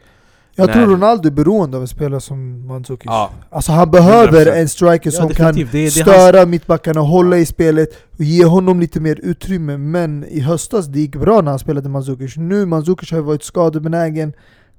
[0.56, 3.06] jag tror Ronaldo är beroende av en spelare som Mandzukic.
[3.06, 4.52] Ja, Alltså han behöver 100%.
[4.54, 5.72] en striker som kan definitivt.
[5.72, 9.78] Det, det är hans, störa mittbackarna, hålla i spelet och ge honom lite mer utrymme.
[9.78, 12.38] Men i höstas det gick bra när han spelade Mandzukic.
[12.38, 14.34] Nu Mandzukic har ju varit skadebenägen,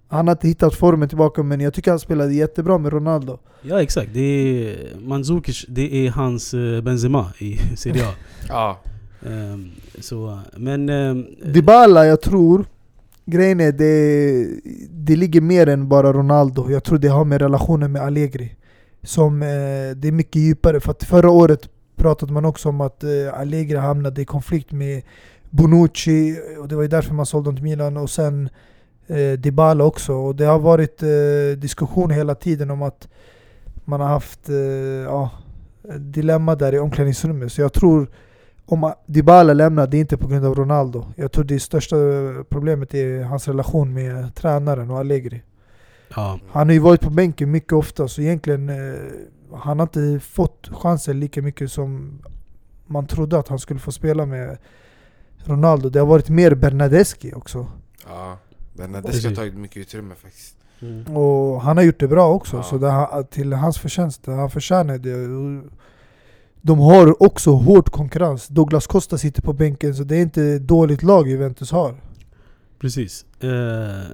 [0.08, 3.38] han har inte hittat formen tillbaka men jag tycker han spelade jättebra med Ronaldo.
[3.62, 8.12] ja exakt, det är Mandzukic, det är hans eh, Benzema i Serie A.
[8.48, 8.80] ja.
[9.26, 10.88] Ehm, så, men...
[10.88, 12.64] ehm, Dybala, jag tror,
[13.26, 14.60] grejen är det,
[14.90, 16.70] det ligger mer än bara Ronaldo.
[16.70, 18.56] Jag tror det har med relationen med Allegri.
[19.02, 20.80] Som, eh, det är mycket djupare.
[20.80, 25.02] För att förra året pratade man också om att eh, Allegri hamnade i konflikt med
[25.50, 27.96] Bonucci och det var ju därför man sålde honom till Milan.
[27.96, 28.48] Och sen
[29.06, 30.12] eh, Dybala också.
[30.14, 33.08] Och det har varit eh, diskussion hela tiden om att
[33.84, 34.56] man har haft eh,
[35.04, 35.30] ja,
[35.98, 37.52] dilemma där i omklädningsrummet.
[37.52, 38.08] Så jag tror
[38.66, 41.06] om Dybala lämnar, det är inte på grund av Ronaldo.
[41.16, 41.96] Jag tror det största
[42.48, 45.42] problemet är hans relation med tränaren och Allegri.
[46.16, 49.00] ja, Han har ju varit på bänken mycket ofta, så egentligen eh,
[49.54, 52.18] han har inte fått chansen lika mycket som
[52.86, 54.58] man trodde att han skulle få spela med
[55.44, 55.88] Ronaldo.
[55.88, 57.66] Det har varit mer Bernadeschi också.
[58.08, 58.38] ja.
[58.72, 61.16] Bernadeschi har tagit mycket utrymme faktiskt mm.
[61.16, 62.62] Och han har gjort det bra också, Ja.
[62.62, 64.26] så det, till hans förtjänst.
[64.26, 65.10] Han förtjänar det.
[66.66, 68.48] De har också hård konkurrens.
[68.48, 71.94] Douglas Costa sitter på bänken, så det är inte ett dåligt lag Juventus har.
[72.80, 73.24] Precis.
[73.40, 73.48] Eh,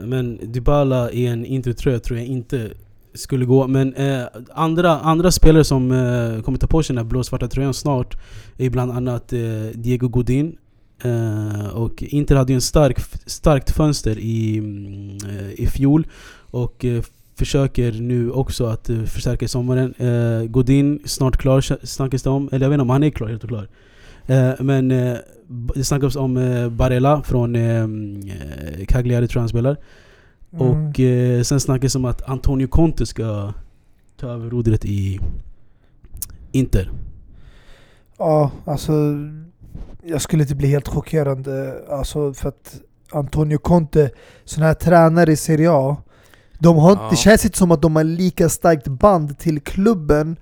[0.04, 2.70] men Dybala i en Inter-tröja tror jag inte
[3.14, 3.66] skulle gå.
[3.66, 4.22] Men eh,
[4.54, 8.16] andra, andra spelare som eh, kommer ta på sig den här blåsvarta tröjan snart
[8.58, 9.40] är bland annat eh,
[9.74, 10.56] Diego Godin.
[11.04, 16.06] Eh, och Inter hade ju en stark, starkt fönster i, mm, eh, i fjol.
[16.50, 17.02] Och eh,
[17.44, 19.94] försöker nu också att eh, förstärka sommaren.
[19.98, 22.48] Eh, Godin snart klar snackas det om.
[22.52, 23.68] Eller jag vet inte om han är klar, helt klart.
[24.26, 25.16] Eh, men eh,
[25.48, 26.34] b- det snackas om
[26.76, 27.86] Barella från eh,
[28.88, 29.76] Cagliari tror jag han spelar.
[30.52, 30.66] Mm.
[30.66, 30.96] Och
[31.46, 33.52] sen snackas det om att Antonio Conte ska
[34.16, 35.20] ta över rodret i
[36.52, 36.90] Inter.
[38.18, 38.92] Ja, alltså
[40.04, 41.74] jag skulle inte bli helt chockerande.
[41.90, 42.80] Alltså för att
[43.12, 44.10] Antonio Conte,
[44.44, 45.96] sån här tränare i Serie A,
[46.62, 47.08] de har, Ja.
[47.10, 50.36] det känns inte som att de har lika starkt band till klubben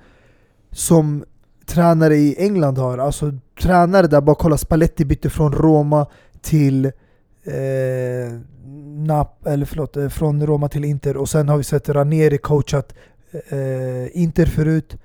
[0.72, 1.24] som
[1.66, 2.98] tränare i England har.
[2.98, 6.06] Alltså tränare där, bara kolla Spalletti bytte från Roma
[6.42, 6.84] till
[7.44, 8.32] eh,
[9.06, 12.94] Nap, eller förlåt, eh, från Roma till Inter och sen har vi sett Ranieri coachat
[13.48, 14.96] eh, Inter förut.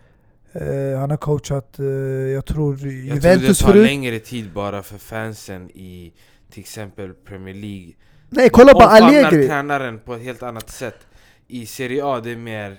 [0.54, 3.86] Eh, han har coachat, eh, jag tror, Jag tror det Juventus tar förut.
[3.86, 6.14] längre tid bara för fansen i
[6.52, 7.92] till exempel Premier League
[8.30, 9.48] Nej, kolla på Omfamnar Allegri!
[9.48, 10.96] tränaren på ett helt annat sätt
[11.48, 12.76] I Serie A det är mer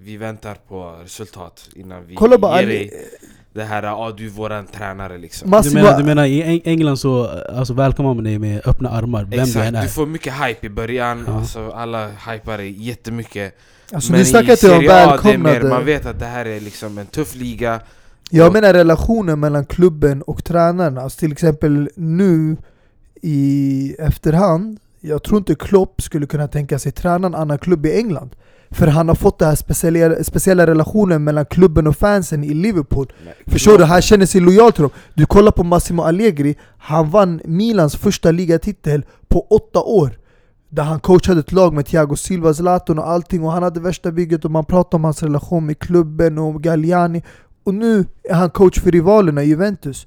[0.00, 2.90] Vi väntar på resultat innan vi Kolla ger dig
[3.52, 6.96] det här Ja du är våran tränare liksom Du menar, du menar i Eng- England
[6.96, 9.82] så alltså, välkomnar man dig med öppna armar, vem du än Exakt, är?
[9.82, 11.34] du får mycket hype i början, Ja.
[11.38, 13.58] alltså alla hypar dig jättemycket
[13.92, 14.52] alltså, Men i Serie
[15.06, 17.80] A det är mer, man vet att det här är liksom en tuff liga
[18.30, 21.00] Jag Och- menar relationen mellan klubben och tränarna.
[21.00, 22.56] Alltså till exempel nu
[23.20, 27.98] i efterhand, jag tror inte Klopp skulle kunna tänka sig träna en annan klubb i
[27.98, 28.36] England.
[28.70, 33.12] För han har fått den här speciella, speciella relationen mellan klubben och fansen i Liverpool.
[33.24, 33.84] Men Förstår du?
[33.84, 34.90] Han känner sig lojal till dem.
[35.14, 40.10] Du kollar på Massimo Allegri, han vann Milans första ligatitel på åtta år.
[40.68, 44.12] Där han coachade ett lag med Thiago Silva, Zlatan och allting och han hade värsta
[44.12, 47.22] bygget och man pratade om hans relation med klubben och Galliani.
[47.64, 50.06] Och nu är han coach för rivalerna Juventus.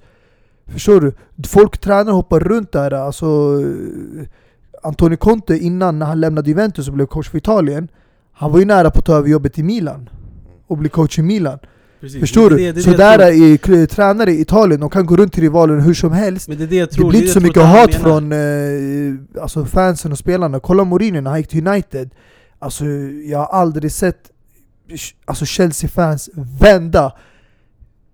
[0.68, 1.14] Förstår du?
[1.48, 2.92] Folk tränare hoppar runt där.
[2.92, 3.26] Alltså,
[3.62, 4.26] eh,
[4.84, 7.88] Antonio Conte innan när han lämnade Juventus och blev coach för Italien,
[8.34, 10.10] han var ju nära på att ta över jobbet i Milan
[10.68, 11.60] och bli coach i Milan.
[12.02, 12.20] Precis.
[12.20, 12.64] Förstår Det- du?
[12.64, 15.34] det- det- så det där jag tror- är tränare i Italien, de kan gå runt
[15.34, 16.48] till rivalen hur som helst.
[16.48, 17.10] Men det det jag Det tror.
[17.10, 20.60] blir är inte så mycket hat från eh, alltså fansen och spelarna.
[20.60, 22.10] Kolla Mourinho när han gick till United.
[22.60, 22.86] Alltså
[23.26, 24.30] jag har aldrig sett
[25.26, 27.14] alltså Chelsea-fans vända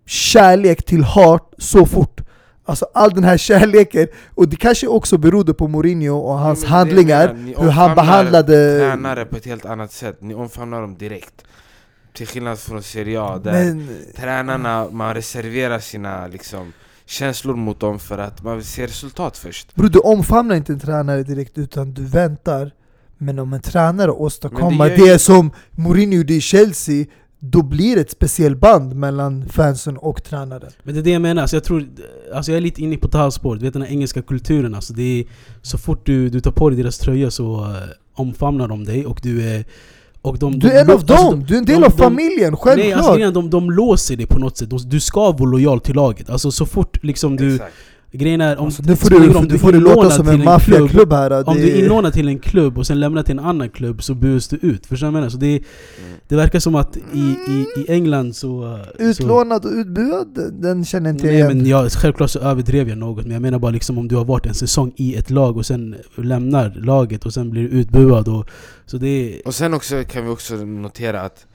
[0.05, 2.21] kärlek till hat så fort.
[2.69, 6.67] Alltså all den här kärleken, och det kanske också berodde på Mourinho och hans det
[6.67, 8.79] är handlingar, det hur han behandlade...
[8.79, 11.43] Tränare på ett helt annat sätt, ni omfamnar dem direkt.
[12.13, 16.73] Till skillnad från Serie A där Men, tränarna, man reserverar sina liksom,
[17.05, 19.75] känslor mot dem för att man vill se resultat först.
[19.75, 22.71] Bror du omfamnar inte en tränare direkt utan du väntar.
[23.17, 27.05] Men om en tränare åstadkommer det, ju- som Mourinho gjorde i Chelsea
[27.41, 31.21] Då blir det ett speciellt band mellan fansen och tränaren Men det är det jag
[31.21, 31.87] menar, alltså jag tror...
[32.33, 35.19] Alltså jag är lite inne på talspår, du vet den här engelska kulturen alltså det
[35.19, 35.25] är,
[35.61, 37.75] Så fort du, du tar på dig deras tröja så eh,
[38.15, 39.65] omfamnar de dig och du är
[40.21, 41.45] Och de, Du de är en av alltså, dem!
[41.47, 42.93] Du är en del de- av de- familjen, Nej, självklart!
[42.97, 44.69] alltså, grejen är, de, de låser dig på något sätt.
[44.69, 46.29] De, du ska vara lojal till laget.
[46.29, 47.53] Alltså så fort liksom du...
[47.55, 47.73] Exakt.
[48.11, 50.33] Grejen är, om, Alltså, nu får du, roll, du får det är låta som till
[50.33, 51.49] en klubb, maffiaklubb här.
[51.49, 54.03] Om det, du är inlånad till en klubb och sen lämnar till en annan klubb
[54.03, 54.85] så buas du ut.
[54.85, 55.29] Förstår du vad jag menar?
[55.29, 55.61] Så det,
[56.27, 58.79] det verkar som att i, i, i England så...
[58.97, 61.57] så Utlånad och utbuad, den känner inte jag Nej igen.
[61.57, 64.25] men jag, självklart så överdrev jag något, men jag menar bara liksom om du har
[64.25, 68.27] varit en säsong i ett lag och sen lämnar laget och sen blir du utbuad
[68.27, 68.49] och...
[68.85, 69.41] Så det.
[69.45, 71.45] Och sen också kan vi också notera att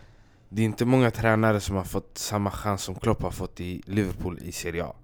[0.49, 3.83] det är inte många tränare som har fått samma chans som Klopp har fått i
[3.87, 4.95] Liverpool i Serie A.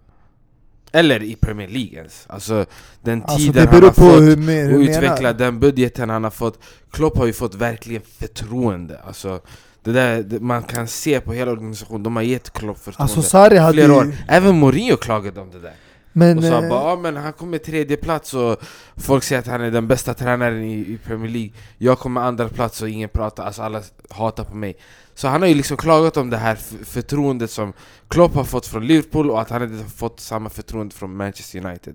[0.92, 2.24] Eller i Premier League ens.
[2.26, 2.66] Alltså
[3.02, 5.32] den Alltså tiden han har fått hur, och du utveckla menar.
[5.32, 6.58] den budgeten han har fått.
[6.90, 9.00] Klopp har ju fått verkligen förtroende.
[9.06, 9.40] Alltså,
[9.84, 13.02] det där, det, man kan se på hela organisationen, de har gett Klopp förtroende.
[13.02, 14.04] Alltså Sarri hade flera år.
[14.04, 14.12] ju...
[14.28, 15.74] Även Mourinho klagade om det där.
[16.20, 18.56] Men, och sa eh, bara ah, men han kommer tredje plats och
[18.96, 22.48] folk säger att han är den bästa tränaren i, i Premier League Jag kommer andra
[22.48, 24.76] plats och ingen pratar, alltså alla hatar på mig
[25.14, 26.54] Så han har ju liksom klagat om det här
[26.84, 27.72] förtroendet som
[28.08, 31.66] Klopp har fått från Liverpool och att han inte har fått samma förtroende från Manchester
[31.66, 31.94] United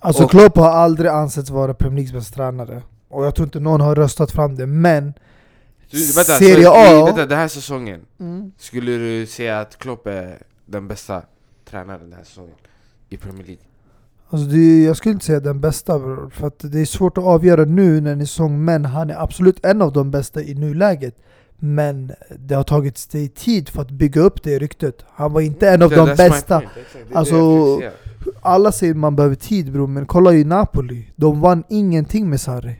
[0.00, 2.82] Alltså och- Klopp har aldrig ansetts vara Premier Leagues bästa tränare.
[3.08, 5.14] Och jag tror inte någon har röstat fram det, men...
[5.90, 7.04] du, vänta, Serie A...
[7.04, 8.52] Vänta, den här säsongen, Mm.
[8.58, 11.22] skulle du säga att Klopp är den bästa
[11.70, 12.54] tränaren den här säsongen?
[13.08, 13.62] I Premier League?
[14.30, 17.24] Alltså det, jag skulle inte säga den bästa bror, för att det är svårt att
[17.24, 21.14] avgöra nu när ni sång men han är absolut en av de bästa i nuläget.
[21.60, 25.04] Men det har tagit sig tid för att bygga upp det ryktet.
[25.10, 26.62] Han var inte en av de bästa.
[27.12, 27.36] Alltså.
[28.40, 31.12] Alla säger man behöver tid bror, men kolla ju Napoli.
[31.16, 32.76] De vann ingenting med Sarri.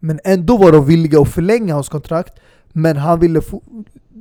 [0.00, 2.38] Men ändå var de villiga att förlänga hans kontrakt.
[2.72, 3.42] Men han ville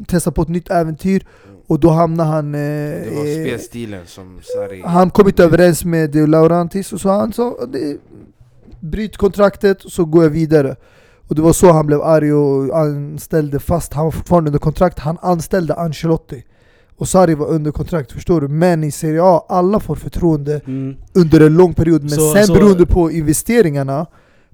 [0.08, 1.26] testa på ett nytt äventyr
[1.68, 2.56] och då hamnade han...
[2.56, 4.82] Eh, Det var eh, spelstilen som Sarri...
[4.86, 7.56] han kom inte överens med De Laurantis och så han sa
[8.80, 10.76] Bryt kontraktet så går jag vidare.
[11.28, 15.00] Och det var så han blev arg och anställde fast, han var fortfarande under kontrakt,
[15.00, 16.44] han anställde Ancelotti.
[16.98, 18.48] Och Sarri var under kontrakt, förstår du?
[18.48, 20.96] Men i Serie A, alla får förtroende Mm.
[21.14, 22.02] under en lång period.
[22.02, 24.06] Men Så- sen så- beroende på investeringarna,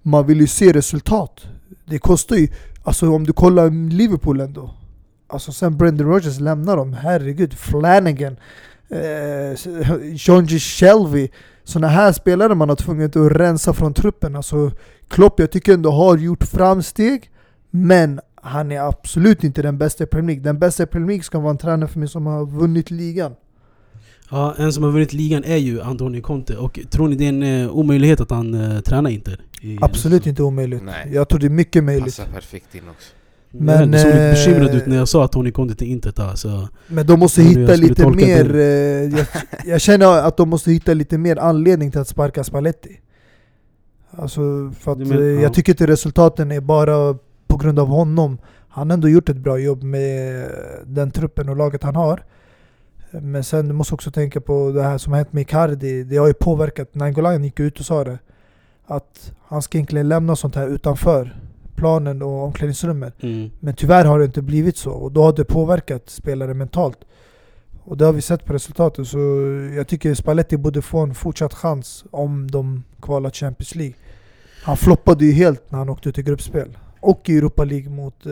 [0.02, 1.42] man vill ju se resultat.
[1.86, 2.48] Det kostar ju,
[2.84, 4.72] alltså om du kollar Liverpool ändå.
[5.28, 7.54] Alltså sen Brendan Rodgers lämnar dem, herregud.
[7.54, 8.38] Flanagan,
[8.90, 9.54] eh,
[10.14, 10.60] John G.
[10.60, 11.30] Shelby.
[11.64, 14.36] Såna här spelare man har tvungit att rensa från truppen.
[14.36, 14.72] Alltså
[15.08, 17.30] Klopp jag tycker ändå har gjort framsteg.
[17.70, 20.44] Men han är absolut inte den bästa i Premier League.
[20.44, 23.36] Den bästa i Premier League ska vara en tränare för mig som har vunnit ligan.
[24.30, 26.58] Ja, en som har vunnit ligan är ju Antonio Conte.
[26.58, 29.42] Och tror ni det är en eh, omöjlighet att han uh, tränar Inter?
[29.62, 30.84] I- Absolut inte omöjligt.
[30.84, 31.10] Nej.
[31.14, 32.18] Jag tror det är mycket möjligt.
[32.18, 33.14] Passar perfekt in också
[33.58, 36.22] Men, det såg lite bekymrad ut när jag sa Antonio Conte till Inter.
[36.22, 36.70] Alltså.
[36.88, 38.62] Men de måste hitta lite mer, eh,
[39.18, 39.26] jag,
[39.66, 43.00] jag känner att de måste hitta lite mer anledning till att sparka Spalletti.
[44.12, 45.42] Alltså för att Du men- eh, ja.
[45.42, 48.38] jag tycker inte resultaten är bara på grund av honom.
[48.70, 50.48] Han har ändå gjort ett bra jobb med
[50.86, 52.24] den truppen och laget han har.
[53.12, 56.04] Men sen du måste också tänka på det här som har hänt med Icardi.
[56.04, 58.18] Det har ju påverkat, Nainggolan gick ut och sa det.
[58.86, 61.36] Att han ska egentligen lämna sånt här utanför
[61.76, 63.24] planen och omklädningsrummet.
[63.24, 63.50] Mm.
[63.60, 66.98] Men tyvärr har det inte blivit så och då har det påverkat spelare mentalt.
[67.86, 69.20] Och det har vi sett på resultatet så
[69.76, 73.96] jag tycker Spalletti borde få en fortsatt chans om de kvalar Champions League.
[74.64, 76.78] Han floppade ju helt när han åkte ut i gruppspel.
[77.00, 78.32] Och i Europa League mot, eh,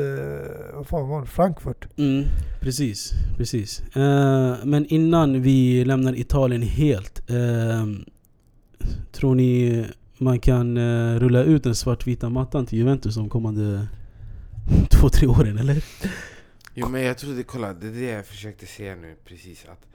[0.73, 1.27] vad fan var det?
[1.27, 1.87] Frankfurt.
[1.97, 2.23] Mm,
[2.61, 3.81] precis, precis.
[3.95, 7.29] Eh, men innan vi lämnar Italien helt.
[7.29, 7.85] eh,
[9.11, 9.85] tror ni
[10.21, 13.87] man kan uh, rulla ut den svartvita mattan till Juventus de kommande
[14.89, 15.83] två, tre åren eller?
[16.73, 19.87] Jo men jag trodde, kolla, det är det jag försökte säga nu precis att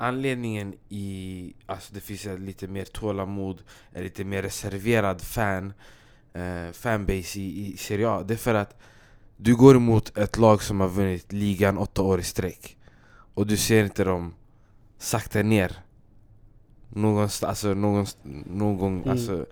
[0.00, 3.62] Anledningen i, alltså det finns ett lite mer tålamod,
[3.92, 5.72] en lite mer reserverad fan
[6.36, 8.22] uh, Fanbase i, i Serie A.
[8.22, 8.80] Det är för att
[9.36, 12.76] du går emot ett lag som har vunnit ligan åtta år i sträck.
[13.34, 14.34] Och du ser inte dem
[14.98, 15.76] sakta ner.
[16.88, 18.06] Någonstans, alltså någon,
[18.46, 19.10] någon Mm.
[19.10, 19.46] alltså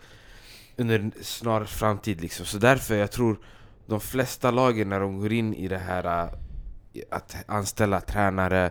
[0.76, 2.46] under en snar framtid liksom.
[2.46, 3.38] Så därför jag tror
[3.86, 6.30] de flesta lagen när de går in i det här äh,
[7.10, 8.70] att anställa tränare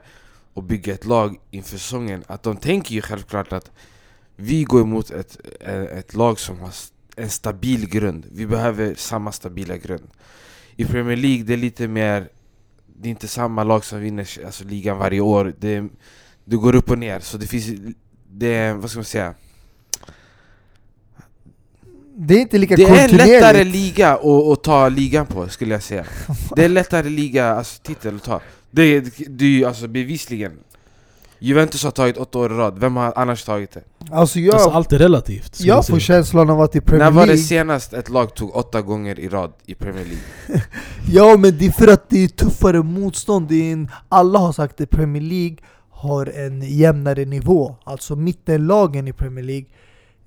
[0.54, 3.72] och bygga ett lag inför säsongen Att de tänker ju självklart att
[4.36, 5.38] vi går emot ett,
[5.92, 6.72] ett lag som har
[7.16, 8.26] en stabil grund.
[8.32, 10.08] Vi behöver samma stabila grund.
[10.76, 12.30] I Premier League det är lite mer
[12.88, 15.54] Det är inte samma lag som vinner alltså, ligan varje år.
[15.60, 15.88] Det,
[16.46, 17.20] det går upp och ner.
[17.20, 17.96] Så det finns
[18.38, 19.34] Det är, vad ska man säga?
[22.18, 25.74] Det är inte lika Det är en lättare liga att, att ta ligan på skulle
[25.74, 26.06] jag säga
[26.56, 29.88] Det är en lättare liga, alltså titel att ta Det, är- det är ju alltså
[29.88, 30.52] bevisligen
[31.40, 33.84] Juventus har tagit åtta år i rad, vem har annars tagit det?
[34.12, 35.60] Alltså jag, Alltså allt är relativt.
[35.62, 38.56] jag får känslan av att i När Premier var det League senast ett lag tog
[38.56, 40.64] åtta gånger i rad i Premier League?
[41.12, 44.52] Ja men det är för att det är tuffare motstånd, det är en, alla har
[44.54, 45.58] sagt att Premier League
[46.06, 49.66] har en jämnare nivå Alltså mittenlagen i Premier League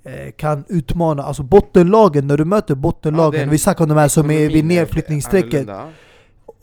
[0.04, 4.08] eh, kan utmana, alltså bottenlagen, när du möter bottenlagen, Ja, vi snackar om de här
[4.08, 5.68] som är vid nedflyttningsstrecket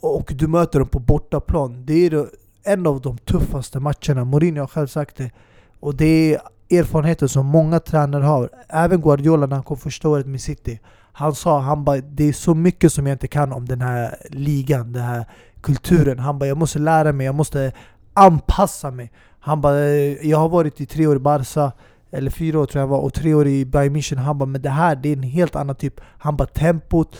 [0.00, 1.86] och du möter dem på bortaplan.
[1.86, 2.26] Det är
[2.64, 5.30] en av de tuffaste matcherna, Mourinho har själv sagt det.
[5.80, 8.50] Och det är erfarenheter som många tränare har.
[8.68, 10.80] Även Guardiola när han kom första året med City.
[11.12, 14.16] Han sa han bara, det är så mycket som jag inte kan om den här
[14.30, 15.26] ligan, den här
[15.60, 16.18] kulturen.
[16.18, 17.72] Han bara, jag måste lära mig, jag måste
[18.16, 19.12] anpassa mig.
[19.40, 21.72] Han bara, eh, jag har varit i tre år i Barca,
[22.10, 24.16] eller fyra år tror jag var, och tre år i Bayern München.
[24.16, 26.00] Han bara, men det här det är en helt annan typ.
[26.18, 27.16] Han bara, tempot,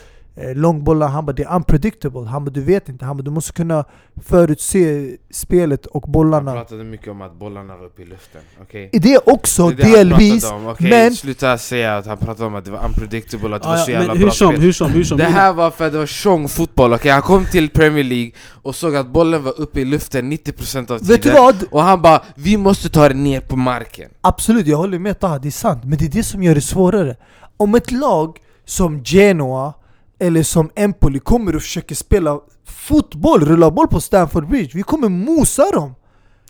[0.55, 2.25] långbollar, han bara det är unpredictable.
[2.27, 3.85] Han bara du vet inte, han bara du måste kunna
[4.23, 6.53] förutse spelet och Han bollarna.
[6.53, 8.91] pratade mycket om att bollarna var uppe i luften, okej?
[8.93, 10.91] I det också, Det är det han delvis, okej?
[10.91, 13.79] men Sluta säga att han pratade om att det var unpredictable, att det Ah, var
[13.79, 15.19] ja, så jävla men bra hur som, spel hur som, hur som.
[15.19, 17.11] Det här var för att det var tjong fotboll, okej?
[17.13, 20.99] Han kom till Premier League och såg att bollen var uppe i luften 90% av
[20.99, 21.65] vet du tiden vad?
[21.71, 25.39] Och han bara 'Vi måste ta det ner på marken' Absolut, jag håller med Taha,
[25.39, 25.85] det är sant.
[25.85, 27.17] Men det är det som gör det svårare.
[27.57, 29.73] Om ett lag som Genoa
[30.19, 35.09] eller som Empoli kommer och försöker spela fotboll, rulla boll på Stamford Bridge, vi kommer
[35.09, 35.95] mosa dem!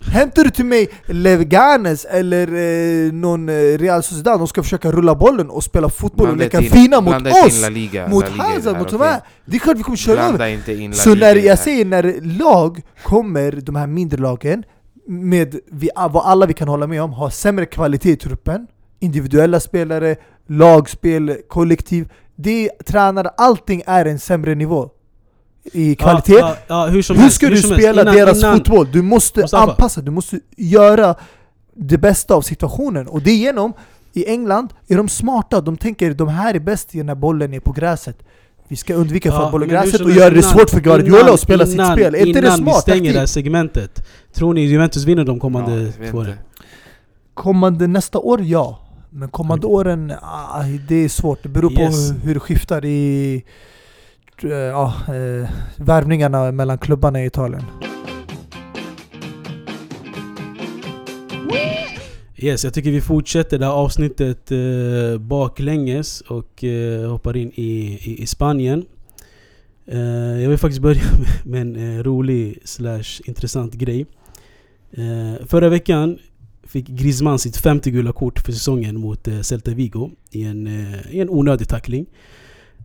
[0.01, 2.47] Hämtar du till mig Leganes eller
[3.07, 6.45] eh, någon eh, Real Sociedad, de ska försöka rulla bollen och spela fotboll och Blanda
[6.45, 7.71] leka inte in- fina mot oss!
[7.71, 9.21] Liga, Mot Hazard, mot de här!
[9.45, 10.93] Det är klart vi kommer köra över.
[10.93, 14.65] Så när jag säger när lag kommer, de här mindre lagen,
[15.09, 18.67] med vi, vad alla vi kan hålla med om, har sämre kvalitet i truppen,
[19.01, 20.17] individuella spelare,
[20.49, 24.91] lagspel, kollektiv, det tränare, allting är en sämre nivå
[25.73, 26.33] i kvalitet.
[26.33, 28.89] Ja, ja, ja, hur som Hur helst, ska hur du spela Innan- deras innan- fotboll?
[28.93, 29.71] Du måste Mustafa.
[29.71, 31.15] anpassa, du måste göra
[31.75, 33.09] det bästa av situationen.
[33.09, 33.73] Och det är genom,
[34.13, 37.73] i England är de smarta, de tänker de här är bäst när bollen är på
[37.73, 38.19] gräset.
[38.69, 41.41] Vi ska undvika Ja, fotboll och gräset och göra det innan- svårt för Guardiola att
[41.41, 42.15] spela sitt innan- spel.
[42.15, 45.41] Är inte det Innan vi smart stänger det här segmentet, tror ni Juventus vinner de
[45.41, 46.35] kommande två åren?
[47.35, 48.79] Kommande nästa år, ja.
[49.19, 49.31] Men
[49.65, 51.43] åren, ah, det är svårt.
[51.43, 52.11] Det beror på Yes.
[52.13, 53.35] hur, hur det skiftar i
[54.43, 57.63] eh, ja, eh, värvningarna mellan klubbarna i Italien.
[62.37, 67.99] Yes, jag tycker vi fortsätter det här avsnittet eh, baklänges och eh, hoppar in i,
[68.03, 68.85] i, i Spanien.
[69.87, 71.03] Eh, jag vill faktiskt börja
[71.45, 74.07] med, med en eh, rolig slash intressant grej.
[74.93, 76.19] Eh, förra veckan
[76.77, 81.15] fick Griezmann sitt femte gula kort för säsongen mot eh, Celta Vigo i en, eh,
[81.17, 82.07] i en onödig tackling.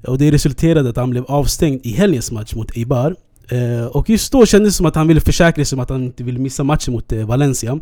[0.08, 3.16] Och det resulterade att han blev avstängd i helgens match mot Eibar.
[3.50, 6.04] Eh, och just då kändes det som att han ville försäkra sig om att han
[6.04, 7.80] inte ville missa matchen mot Valencia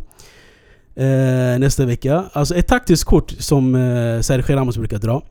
[0.94, 2.24] eh, nästa vecka.
[2.32, 5.22] Alltså ett taktiskt kort som eh, Sergio Ramos brukar dra.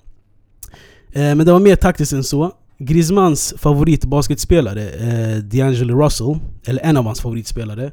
[1.12, 2.52] Eh, men det var mer taktiskt än så.
[2.78, 7.92] Griezmanns favoritbasketspelare, eh, D'Angelo Russell, eller en av hans favoritspelare.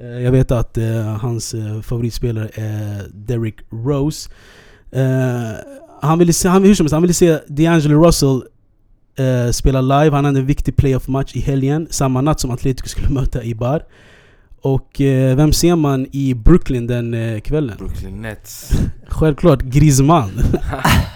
[0.00, 4.30] Eh, jag vet att eh, hans eh, favoritspelare är Derrick Rose.
[6.02, 8.42] Han ville se, han, hur som helst, han ville se D'Angelo Russell
[9.52, 10.16] spela live.
[10.16, 13.82] Han hade en viktig playoff-match i helgen, samma natt som Atletico skulle möta Ibar.
[14.62, 17.76] Och eh, vem ser man i Brooklyn den eh, kvällen?
[17.78, 18.72] Brooklyn Nets
[19.08, 20.30] Självklart Griezmann.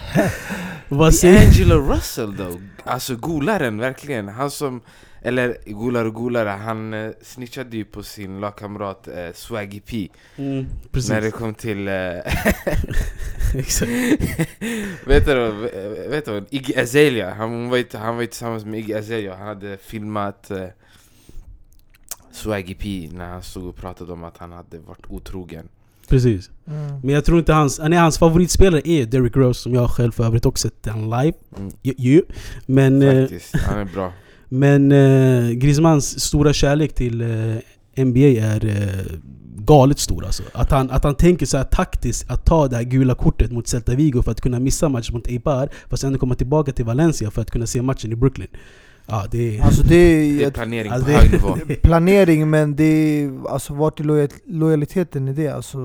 [0.89, 2.59] Vad säger D'Angelo Russell då?
[2.83, 4.81] Alltså golaren verkligen, han som
[5.25, 10.65] Eller golare golare, han eh, snitchade ju på sin lagkamrat eh, Swaggy P mm.
[11.09, 11.87] När det kom till...
[11.87, 11.93] Eh,
[13.55, 13.91] Exakt.
[15.05, 16.45] vet du vad- vet du vad?
[16.49, 20.51] Iggy Azalea, han var, ju, han var ju tillsammans med Iggy Azalea Han hade filmat
[20.51, 20.67] eh,
[22.31, 25.67] Swaggy P när han stod och pratade om att han hade varit otrogen
[26.07, 26.49] Precis.
[27.03, 27.79] Men jag tror inte hans...
[27.83, 31.33] Nej, hans favoritspelare är Derrick Rose som jag själv för övrigt också sett han live.
[31.57, 32.21] mm, Ju, ju.
[32.65, 34.13] Men, eh, Faktiskt, han är bra
[34.49, 39.17] men eh, Griezmanns stora kärlek till eh, NBA är eh,
[39.57, 40.43] galet stor alltså.
[40.53, 43.67] Att han, att han tänker så här taktiskt att ta det här gula kortet mot
[43.67, 47.31] Celta Vigo för att kunna missa matchen mot Eibar fast ändå komma tillbaka till Valencia
[47.31, 48.47] för att kunna se matchen i Brooklyn.
[49.07, 49.61] Ja, det är...
[49.63, 53.73] Alltså det Det är är planering Alltså på hög nivå planering men det är, alltså
[53.73, 55.47] vart är lojal, lojaliteten i det?
[55.47, 55.77] Alltså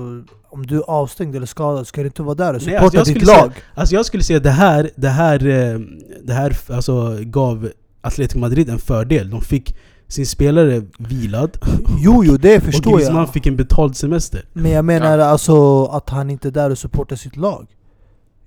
[0.49, 2.97] om du är avstängd eller skadad ska du inte vara där och Nej, supporta alltså,
[2.97, 3.51] jag ditt skulle lag.
[3.73, 5.79] Alltså jag skulle säga att det här, det här, eh,
[6.23, 7.71] det här alltså, gav
[8.01, 9.29] Atletico Madrid en fördel.
[9.29, 9.75] De fick
[10.07, 11.57] sin spelare vilad
[11.99, 13.33] Jo jo det och förstår Griezmann jag.
[13.33, 14.45] fick en betald semester.
[14.53, 17.67] Men jag menar alltså att han inte är där och supportar sitt lag.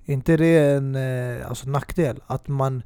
[0.05, 2.19] Inte det en eh, alltså, nackdel?
[2.27, 2.83] Att man...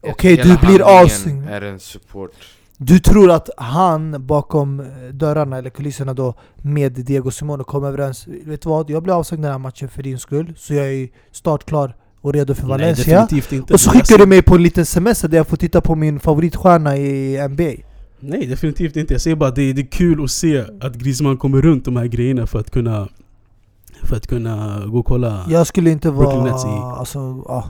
[0.00, 1.48] Okej, Hela du blir avstängd.
[1.48, 2.30] är en support
[2.76, 8.26] Du tror att han bakom eh, dörrarna eller kulisserna då med Diego Simone kom överens
[8.26, 8.90] Vet du vad?
[8.90, 11.96] Jag blir avstängd den här matchen för din skull Så jag är startklar
[12.26, 13.74] och redo för Nej, Valencia definitivt inte.
[13.74, 15.94] Och så skickar jag du mig på en liten semester där jag får titta på
[15.94, 17.72] min favoritstjärna i NBA
[18.20, 19.14] Nej definitivt inte.
[19.14, 21.96] Jag säger bara att det, det är kul att se att Griezmann kommer runt de
[21.96, 23.08] här grejerna för att kunna
[24.02, 25.46] för att kunna gå och kolla.
[25.48, 27.18] Jag skulle inte vara alltså,
[27.48, 27.64] ja,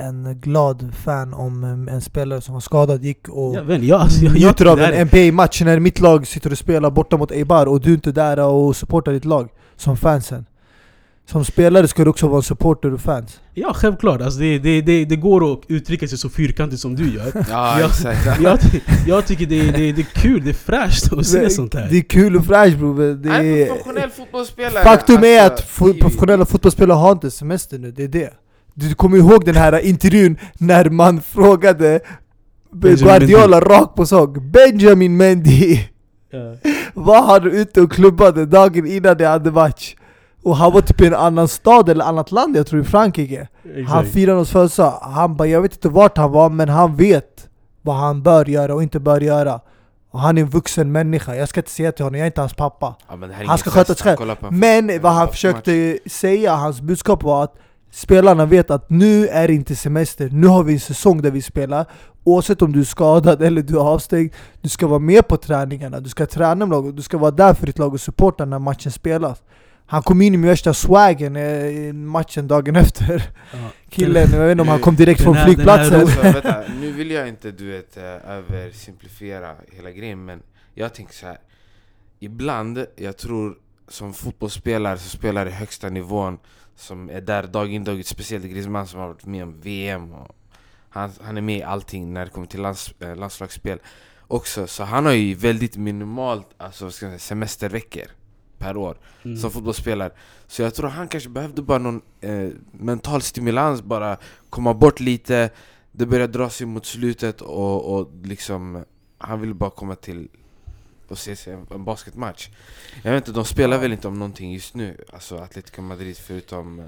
[0.00, 4.66] en glad fan om en spelare som var skadad gick och jag, alltså, jag, njuter
[4.66, 7.90] av en är- NBA-match när mitt lag sitter och spelar borta mot Eibar och du
[7.90, 10.46] är inte där och supportar ditt lag som fansen.
[11.30, 13.40] Som spelare ska du också vara en supporter och fans.
[13.54, 17.14] Ja självklart, alltså det, det, det, det går att uttrycka sig så fyrkantigt som du
[17.14, 17.32] gör.
[17.50, 18.40] Ja, Jag- exakt.
[18.42, 18.58] Jag,
[19.06, 21.88] jag tycker det, det, det är kul, det är fräscht att se Det- sånt här.
[21.90, 23.14] Det är kul och fräscht bror.
[23.14, 24.84] Det är professionell fotbollsspelare.
[24.84, 28.32] faktum är att alltså, fo- professionella fotbollsspelare har inte semester nu, det är det.
[28.74, 32.00] Du kommer ihåg den här intervjun när man frågade
[32.72, 35.78] Benjamin Guardiola rakt på sak Benjamin Mendy
[36.30, 36.56] Ja.
[36.94, 39.94] var han ute och klubbade dagen innan de hade match?
[40.42, 43.48] Och han var typ i en annan stad eller annat land, jag tror i Frankrike.
[43.62, 44.08] Han Exakt.
[44.12, 47.48] firade hans födelsedag, han bara jag vet inte vart han var men han vet
[47.82, 49.60] vad han bör göra och inte bör göra.
[50.10, 52.40] Och han är en vuxen människa, jag ska inte säga till honom, jag är inte
[52.40, 52.94] hans pappa.
[53.08, 54.36] Ja, Han ska sköta sig själv.
[54.50, 57.54] Men vad han försökte säga, hans budskap var att
[57.94, 61.42] Spelarna vet att nu är det inte semester, nu har vi en säsong där vi
[61.42, 61.86] spelar.
[62.24, 66.00] Oavsett om du är skadad eller du är avstängd Du ska vara med på träningarna,
[66.00, 68.58] du ska träna med laget, du ska vara där för ditt lag och supporta när
[68.58, 69.42] matchen spelas
[69.92, 73.30] Han kom in med värsta swaggen eh, i matchen dagen efter.
[73.52, 73.58] Ja.
[73.88, 76.00] Killen, jag vet inte om han kom direkt Den från här- flygplatsen.
[76.00, 80.42] Alltså, vänta, nu vill jag inte du vet eh, översimplifiera hela grejen men
[80.74, 81.38] jag tänker så här.
[82.18, 86.38] Ibland, jag tror som fotbollsspelare så spelar i högsta nivån
[86.76, 90.12] som är där dag in dag ut, speciellt Griezmann som har varit med om VM
[90.12, 90.36] och
[90.90, 93.78] han, han är med i allting när det kommer till lands, eh, landslagsspel
[94.28, 98.04] också, så han har ju väldigt minimalt alltså, vad ska jag säga, semesterveckor
[98.62, 99.36] per år Mm.
[99.36, 100.10] som fotbollsspelare
[100.46, 104.16] Så jag tror han kanske behövde bara någon eh, mental stimulans, bara
[104.50, 105.50] komma bort lite
[105.92, 108.84] Det började dra sig mot slutet och, och liksom
[109.18, 110.28] Han ville bara komma till
[111.08, 112.48] och se sig en, en basketmatch
[113.02, 116.78] Jag vet inte, de spelar väl inte om någonting just nu, alltså Atletico Madrid förutom
[116.78, 116.84] eh,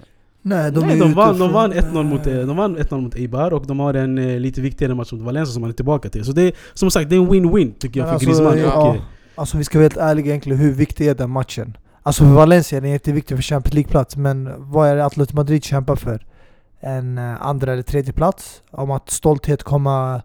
[0.46, 3.14] Nej, de, Nej, de, vann, de från- vann 1-0 mot, eh, de vann 1-0 mot
[3.14, 6.08] Eibar och de har en eh, lite viktigare match mot Valencia som man är tillbaka
[6.08, 6.24] till.
[6.24, 8.58] Så det är som sagt, det är en win-win tycker jag Men för alltså, Griezmann.
[8.58, 9.02] ja, Och, eh,
[9.34, 11.76] Alltså vi ska vara helt ärliga egentligen, hur viktig är den matchen?
[12.02, 15.64] Alltså för Valencia är den jätteviktig för Champions League-plats, men vad är det Atletico Madrid
[15.64, 16.26] kämpar för?
[16.80, 18.62] En eh, andra eller tredje plats?
[18.70, 20.22] Om att stolthet komma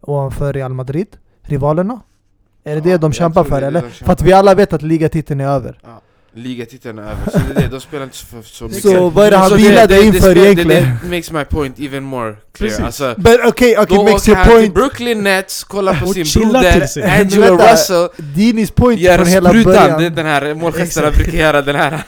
[0.00, 1.16] ovanför Real Madrid?
[1.42, 2.00] Rivalerna?
[2.64, 3.80] Är det Ja, det de kämpar för det eller?
[3.80, 5.78] de För att kämpar vi alla vet att ligatiteln är över
[6.34, 8.82] ligatiteln är över, så det är det, de spelar inte för så mycket.
[8.82, 10.68] Så vad är det han vilade inför egentligen?
[10.68, 12.70] Det, det makes my point even more clear.
[12.70, 12.84] Precis.
[12.84, 14.74] alltså, Men okej, okej, Då makes åker your han till point.
[14.74, 17.02] Brooklyn Nets, kollar på sin broder till.
[17.02, 17.72] Angelo Vänta.
[17.72, 18.08] Russell.
[18.16, 21.24] Dinis point Gör från hela sprutan, det är början den här målgesterna Exakt.
[21.24, 22.02] brukar göra den här.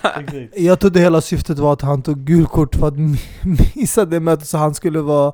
[0.57, 2.95] Jag trodde hela syftet var att han tog gulkort för att
[3.75, 5.33] missa det mötet så han skulle vara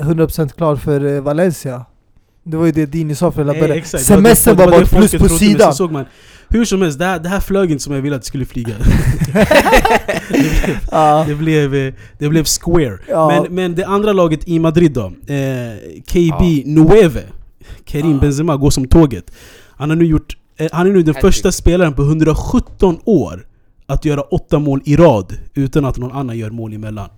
[0.00, 1.84] 100% klar för eh, Valencia.
[2.44, 3.84] Det var ju det Dini sa för hela eh, början.
[3.84, 6.04] Semestern var bara ett plus på sidan så såg man,
[6.56, 8.44] hur som helst, det här, det här flög inte som jag ville att det skulle
[8.46, 8.74] flyga.
[10.90, 12.98] Ja, det, blev, eh, det blev square.
[13.08, 13.28] ja.
[13.42, 15.76] Men, men det andra laget i Madrid då, eh,
[16.06, 16.62] KB Ja.
[16.64, 17.22] Nueve,
[17.84, 18.18] Karim Ja.
[18.20, 19.32] Benzema, går som tåget.
[19.76, 21.34] Han är nu, gjort, eh, han är nu den Hattrick.
[21.34, 23.46] första spelaren på 117 år
[23.86, 27.08] att göra åtta mål i rad utan att någon annan gör mål emellan.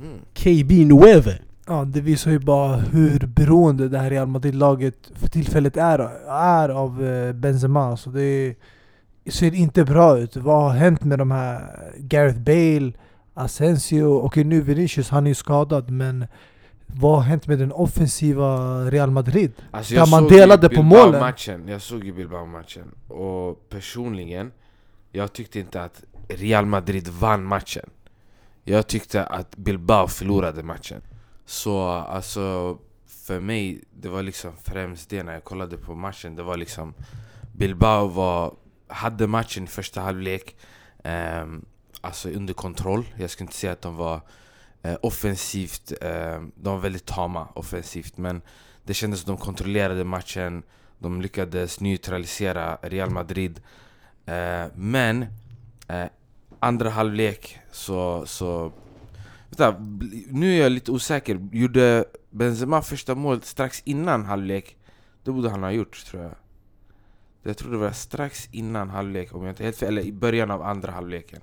[0.00, 0.18] mm.
[0.34, 1.38] KB Nueve.
[1.68, 5.98] Ja, det visar ju bara hur beroende det här Real Madrid-laget för tillfället är,
[6.30, 7.96] är av eh, Benzema.
[7.96, 8.54] Så det
[9.30, 10.36] ser inte bra ut.
[10.36, 11.62] Vad har hänt med de här?
[11.98, 12.92] Gareth Bale,
[13.34, 16.26] Asensio och nu Vinicius, han är ju skadad men
[16.86, 19.52] vad har hänt med den offensiva Real Madrid?
[19.70, 21.04] Alltså Där man delade på målen.
[21.04, 24.52] Bilbao-matchen, Jag såg ju Bilbao-matchen och personligen
[25.12, 27.90] Jag tyckte inte att Real Madrid vann matchen.
[28.64, 31.00] Jag tyckte att Bilbao förlorade matchen
[31.48, 36.36] så alltså för mig, det var liksom främst det när jag kollade på matchen.
[36.36, 36.94] Det var liksom
[37.52, 38.54] Bilbao var,
[38.86, 40.56] hade matchen i första halvlek
[41.04, 41.64] ehm,
[42.00, 44.20] Alltså under kontroll, jag skulle inte säga att de var
[44.82, 48.42] eh, offensivt eh, De var väldigt tama offensivt men
[48.84, 50.62] det kändes som de kontrollerade matchen.
[50.98, 53.60] De lyckades neutralisera Real Madrid.
[54.26, 55.26] Eh, men
[55.88, 56.06] eh,
[56.60, 58.72] andra halvlek så, så
[59.58, 59.84] vänta,
[60.30, 64.76] Nu är jag lite osäker, gjorde Benzema första målet strax innan halvlek?
[65.24, 66.34] Det borde han ha gjort tror jag.
[67.42, 70.50] Jag tror det var strax innan halvlek om jag inte helt fel, eller i början
[70.50, 71.40] av andra halvleken.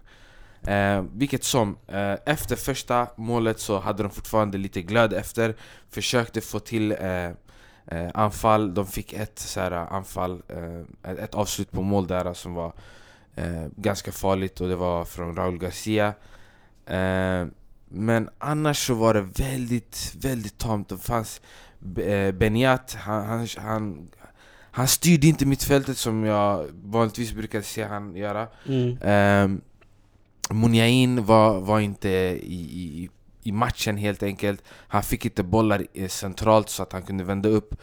[0.61, 5.55] Eh, vilket som, eh, efter första målet så hade de fortfarande lite glöd efter.
[5.89, 7.26] Försökte få till eh,
[7.86, 12.34] eh, anfall, de fick ett så här, eh, anfall, eh, ett, avslut på mål där
[12.34, 12.74] som var
[13.36, 16.13] eh, ganska farligt och det var från Raúl Garcia.
[16.86, 17.45] Eh,
[17.96, 20.89] men annars så var det väldigt, väldigt tamt.
[20.89, 21.41] Det fanns
[21.98, 22.34] eh,
[22.98, 24.08] han, han, han,
[24.72, 28.48] han styrde inte mittfältet som jag vanligtvis brukar se han göra.
[28.68, 28.98] Mm.
[28.98, 29.60] Eh,
[30.50, 32.62] Muniain var, var inte i,
[33.04, 33.10] i,
[33.43, 34.64] i matchen helt enkelt.
[34.68, 37.76] Han fick inte bollar eh, centralt så att han kunde vända upp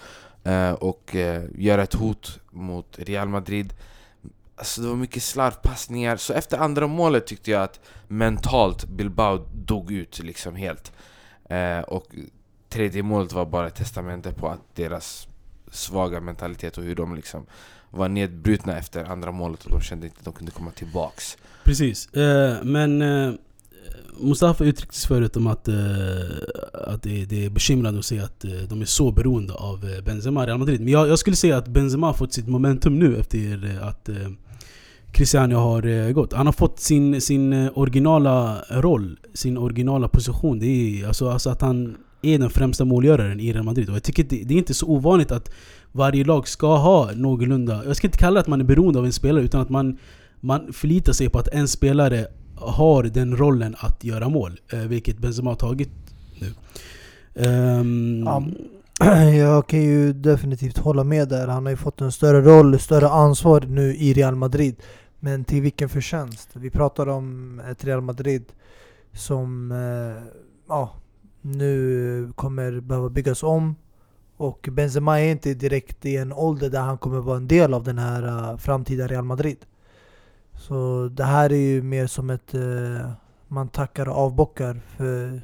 [0.45, 3.75] eh, och eh, göra ett hot mot Real Madrid.
[4.63, 9.93] Alltså det var mycket slarvpassningar, så efter andra målet tyckte jag att mentalt Bilbao dog
[9.93, 10.93] ut liksom helt.
[11.51, 12.07] Eh, och
[12.69, 15.29] tredje målet var bara ett testamente på att deras
[15.71, 17.47] svaga mentalitet och hur de liksom
[17.91, 21.37] var nedbrutna efter andra målet och de kände inte att de kunde komma tillbaks.
[21.65, 23.35] Precis, eh, men eh,
[24.21, 25.75] Mustafa uttryckte förut om att, eh,
[26.73, 30.05] att det, det är bekymrande att se att eh, de är så beroende av eh,
[30.05, 30.81] Benzema i Real Madrid.
[30.81, 34.09] Men jag, jag skulle säga att Benzema har fått sitt momentum nu efter eh, att
[34.09, 34.17] eh,
[35.13, 36.33] Cristiano har eh, gått.
[36.33, 40.59] Han har fått sin, sin eh, originala roll, sin originala position.
[40.59, 43.89] Det är alltså, alltså att han är den främsta målgöraren i Real Madrid.
[43.89, 45.51] Och jag tycker det, det är inte så ovanligt att
[45.93, 47.83] varje lag ska ha någorlunda...
[47.87, 49.99] Jag ska inte kalla det att man är beroende av en spelare, utan att man,
[50.41, 54.61] man förlitar sig på att en spelare har den rollen att göra mål.
[54.73, 55.91] Eh, vilket Benzema har tagit
[56.41, 56.53] nu.
[57.47, 58.43] Um, Ja,
[59.31, 61.49] Jag kan ju definitivt hålla med där.
[61.49, 64.77] Han har ju fått en större roll, större ansvar nu i Real Madrid.
[65.25, 66.51] Men till vilken förtjänst?
[66.53, 68.45] Vi pratar om ett Real Madrid
[69.13, 70.33] som eh,
[70.69, 70.91] ja,
[71.41, 73.75] nu kommer behöva byggas om.
[74.37, 77.85] Och Benzema är inte direkt i en ålder där han kommer vara en del av
[77.85, 79.59] den här uh, framtida Real Madrid.
[80.55, 82.55] Så det här är ju mer som ett...
[82.55, 83.11] Uh,
[83.49, 85.43] man tackar och avbockar för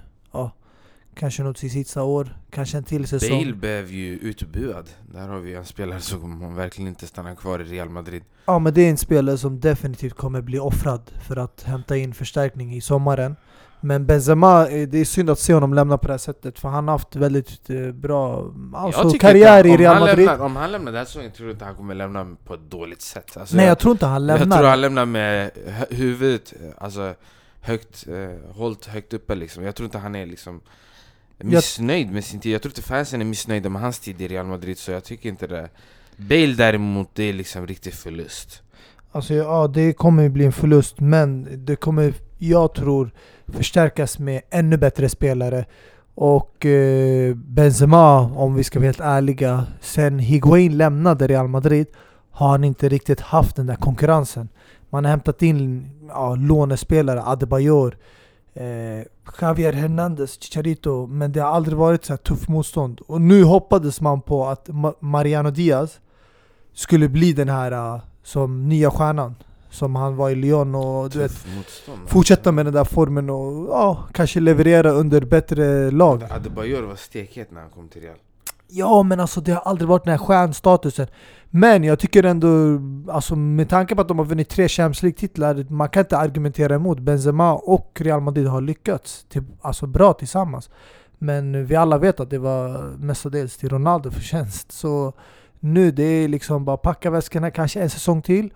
[1.18, 3.38] kanske något sitt sista år, kanske en till säsong.
[3.38, 4.90] Bale blev ju utbuad.
[5.12, 8.22] Där har vi en spelare som verkligen inte stannar kvar i Real Madrid.
[8.44, 12.14] Ja men det är en spelare som definitivt kommer bli offrad för att hämta in
[12.14, 13.36] förstärkning i sommaren.
[13.80, 16.68] Men Benzema, eh, det är synd att se honom lämna på det här sättet för
[16.68, 20.26] han har haft väldigt eh, bra alltså, Jag karriär i Real Madrid.
[20.26, 22.70] Lämnar, om han lämnar den här säsongen tror jag inte han kommer lämna på ett
[22.70, 23.36] dåligt sätt.
[23.36, 24.56] Alltså, Nej jag, jag tror inte han jag lämnar.
[24.56, 25.50] tror han lämnar med
[25.90, 27.14] huvudet alltså,
[27.60, 29.64] högt, eh, hållt högt uppe liksom.
[29.64, 30.60] Jag tror inte han är liksom
[31.38, 32.52] missnöjd med sin tid.
[32.52, 35.28] Jag tror inte fansen är missnöjda med hans tid i Real Madrid, så jag tycker
[35.28, 35.68] inte det.
[36.16, 38.62] Bale däremot, det är liksom riktig förlust.
[39.12, 43.10] Alltså ja, det kommer bli en förlust men det kommer, jag tror,
[43.46, 45.64] förstärkas med ännu bättre spelare.
[46.14, 51.86] Och eh, Benzema, om vi ska vara helt ärliga, sen Higuain lämnade Real Madrid
[52.30, 54.48] har han inte riktigt haft den där konkurrensen.
[54.90, 57.96] Man har hämtat in ja, lånespelare, Adebayor,
[58.60, 59.04] eh,
[59.40, 63.00] Javier Hernandez, Chicharito, men det har aldrig varit så här tuff motstånd.
[63.06, 66.00] Och nu hoppades man på att Ma- Mariano Diaz
[66.74, 69.34] skulle bli den här eh, som nya stjärnan.
[69.70, 72.08] Som han var i Lyon och du vet, motstånd.
[72.08, 76.24] fortsätta med den där formen och ja, kanske leverera under bättre lag.
[76.30, 78.16] Adebayor var stekhet när han kom till Real.
[78.68, 81.06] Ja men alltså det har aldrig varit den här stjärnstatusen.
[81.50, 82.48] Men jag tycker ändå,
[83.12, 86.74] alltså med tanke på att de har vunnit tre Champions League-titlar, man kan inte argumentera
[86.74, 86.98] emot.
[86.98, 90.70] Benzema och Real Madrid har lyckats till, alltså bra tillsammans.
[91.18, 94.72] Men vi alla vet att det var mestadels till Ronaldo förtjänst.
[94.72, 95.12] Så
[95.60, 98.50] nu det är liksom bara packa väskorna, kanske en säsong till.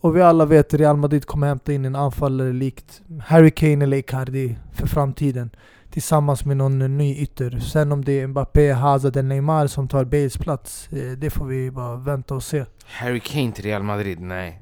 [0.00, 3.84] Och vi alla vet att Real Madrid kommer hämta in en anfallare likt Harry Kane
[3.84, 5.50] eller Icardi för framtiden
[5.92, 7.58] tillsammans med någon ny ytter.
[7.60, 11.44] Sen om det är Mbappé, Hazard eller Neymar som tar Bales plats, eh, det får
[11.46, 12.64] vi bara vänta och se.
[12.86, 14.58] Harry Kane till Real Madrid, nej.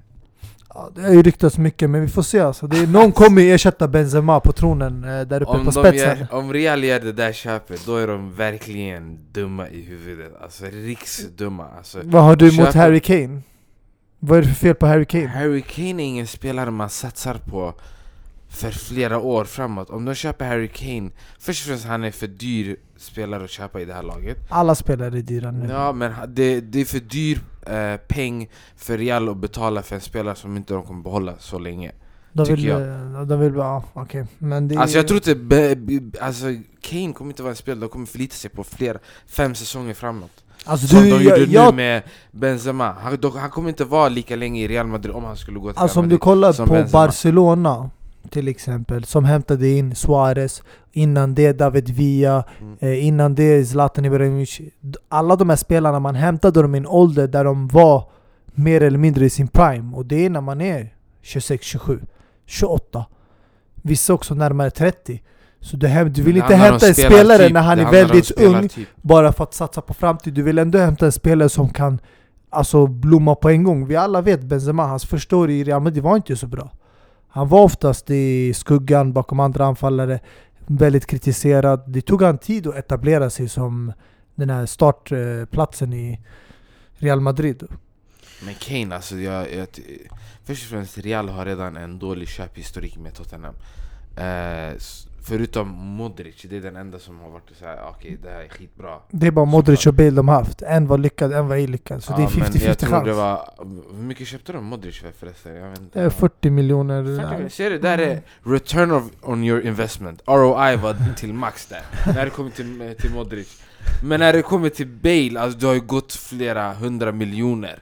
[0.74, 2.66] Ja, det har ju ryktats mycket, men vi får se alltså.
[2.66, 6.18] Det är, någon kommer ju ersätta Benzema på tronen eh, där uppe Om, på spetsen.
[6.18, 10.32] gör, om Real gör det där köpet, då är de verkligen dumma i huvudet.
[10.42, 11.66] Alltså riksdumma.
[11.78, 13.40] Alltså, Vad har du emot köper- Harry Kane?
[14.18, 15.26] Vad är det för fel på Harry Kane?
[15.26, 17.74] Harry Kane är ingen spelare man satsar på
[18.50, 19.90] för flera år framåt.
[19.90, 23.80] Om de köper Harry Kane, först och främst han är för dyr spelare att köpa
[23.80, 24.38] i det här laget.
[24.48, 25.68] Alla spelare är dyra nu.
[25.70, 30.00] Ja men det, det är för dyr eh, peng för Real att betala för en
[30.00, 31.92] spelare som inte de kommer behålla så länge.
[32.32, 32.80] de vill, jag.
[32.82, 34.26] eh, De vill ja, okej.
[34.38, 36.44] Men det Alltså jag tror inte, be, be, alltså
[36.80, 40.44] Kane kommer inte vara en spelare, de kommer förlita sig på flera, fem säsonger framåt.
[40.64, 42.92] alltså, Som du, de gjorde jag, nu med Benzema.
[43.02, 45.72] Han, de, han kommer inte vara lika länge i Real Madrid om han skulle gå
[45.72, 46.20] till Alltså Real om du Madrid.
[46.20, 47.06] kollar på Benzema.
[47.06, 47.90] Barcelona
[48.30, 50.62] till exempel, som hämtade in Suarez,
[50.92, 52.76] innan det David Villa, Mm.
[52.80, 54.60] eh, innan det Zlatan Ibrahimovic.
[55.08, 58.04] Alla de här spelarna, man hämtade dem i en ålder där de var
[58.54, 59.96] mer eller mindre i sin prime.
[59.96, 62.00] Och det är när man är 26, 27,
[62.46, 63.06] 28.
[63.82, 65.22] Vissa också närmare 30.
[65.60, 68.88] Så du, hem, du vill inte hämta en spelare när han är väldigt ung spelartyp.
[69.02, 70.34] bara för att satsa på framtid.
[70.34, 71.98] Du vill ändå hämta en spelare som kan
[72.50, 73.86] alltså, blomma på en gång.
[73.86, 76.70] Vi alla vet Benzema, hans första år i Real Madrid var inte så bra.
[77.30, 80.20] Han var oftast i skuggan bakom andra anfallare,
[80.66, 81.82] väldigt kritiserad.
[81.86, 83.92] Det tog han tid att etablera sig som
[84.34, 86.20] den här startplatsen i
[86.98, 87.62] Real Madrid.
[88.44, 89.68] Men Kane alltså, jag, jag,
[90.44, 93.54] först och främst Real har redan en dålig köphistorik med Tottenham
[94.16, 94.78] eh,
[95.22, 98.98] Förutom Modric, det är den enda som har varit såhär, okej det här är skitbra
[99.10, 100.62] Det är bara Modric och Bale de har haft.
[100.62, 102.02] En var lyckad, en var ej lyckad.
[102.04, 103.16] Så Ja, det är men jag 50-50 tror det chans.
[103.16, 103.54] var,
[103.96, 105.54] Hur mycket köpte de Modric för förresten?
[105.54, 106.02] Jag vet inte.
[106.02, 107.36] Eh, 40 miljoner.
[107.38, 107.78] 40, ser du?
[107.78, 111.82] Där är return of, on your investment ROI var till max där
[112.14, 113.62] När det kommer till, till Modric
[114.04, 117.78] Men när det kommer till Bale, alltså du har ju gått flera hundra miljoner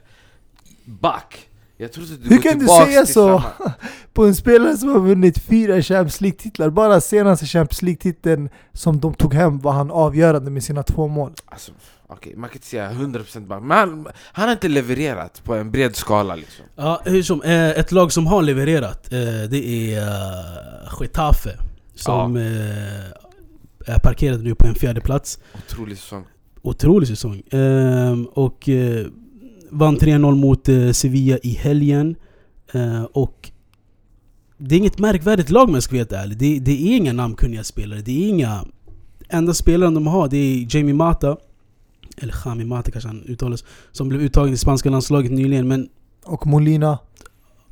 [0.85, 1.48] Back!
[1.81, 3.13] Jag trodde du Hur kan du säga så?
[3.13, 3.73] samma-
[4.13, 6.69] På en spelare som har vunnit fyra Champions League-titlar.
[6.69, 11.31] Bara senaste Champions League-titeln som de tog hem var han avgörande med sina två mål.
[11.45, 11.71] Alltså,
[12.07, 15.71] okej, man kan inte säga 100% back Men han, han har inte levererat på en
[15.71, 19.19] bred skala liksom Ja, hur som, eh, ett lag som har levererat, eh,
[19.49, 21.57] det är uh, Getafe.
[21.95, 25.39] Som eh, är parkerade nu på en fjärde plats.
[25.57, 26.25] Otrolig säsong
[26.61, 27.41] Otrolig säsong.
[27.51, 29.05] Ehm, och eh,
[29.71, 32.15] vann 3-0 mot eh, Sevilla i helgen.
[32.73, 33.51] Eh, och
[34.57, 36.37] det är inget märkvärdigt lag om jag ska vara helt ärlig.
[36.37, 38.01] Det, det är inga namnkunniga spelare.
[38.01, 38.65] Det är inga...
[39.29, 41.37] Enda spelaren de har det är Jamie Mata.
[42.17, 43.63] Eller Jami Mata kanske han uttalas.
[43.91, 45.67] Som blev uttagen till spanska landslaget nyligen.
[45.67, 45.89] Men
[46.25, 46.99] Och Molina.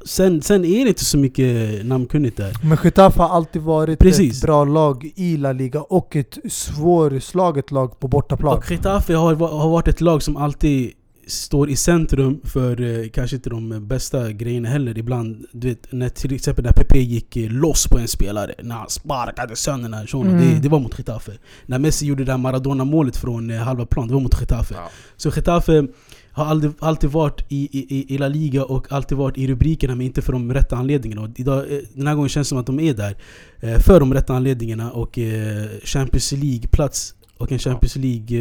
[0.06, 2.58] sen, sen är det inte så mycket namnkunnigt där.
[2.64, 4.38] Men Getafe har alltid varit Precis.
[4.38, 8.58] ett bra lag i La Liga och ett svårslaget lag på bortaplan.
[8.58, 10.92] Och Getafe har, har varit ett lag som alltid
[11.28, 14.98] står i centrum för eh, kanske inte de bästa grejerna heller.
[14.98, 18.76] Ibland, du vet, när till exempel när Pepe gick eh, loss på en spelare, när
[18.76, 20.50] han sparkade sönder den här shunon, Mm.
[20.54, 21.32] det, det var mot Getafe.
[21.66, 24.74] När Messi gjorde det där Maradona-målet från eh, halva plan, det var mot Getafe.
[24.74, 24.90] ja.
[25.18, 25.88] Så Getafe
[26.32, 30.06] har aldrig, alltid varit i, i, i- La Liga och alltid varit i rubrikerna men
[30.06, 31.22] inte för de rätta anledningarna.
[31.22, 33.16] Och idag, eh, den här gången känns det som att de är där
[33.60, 38.38] eh, för de rätta anledningarna och eh, Champions League-plats och en Champions League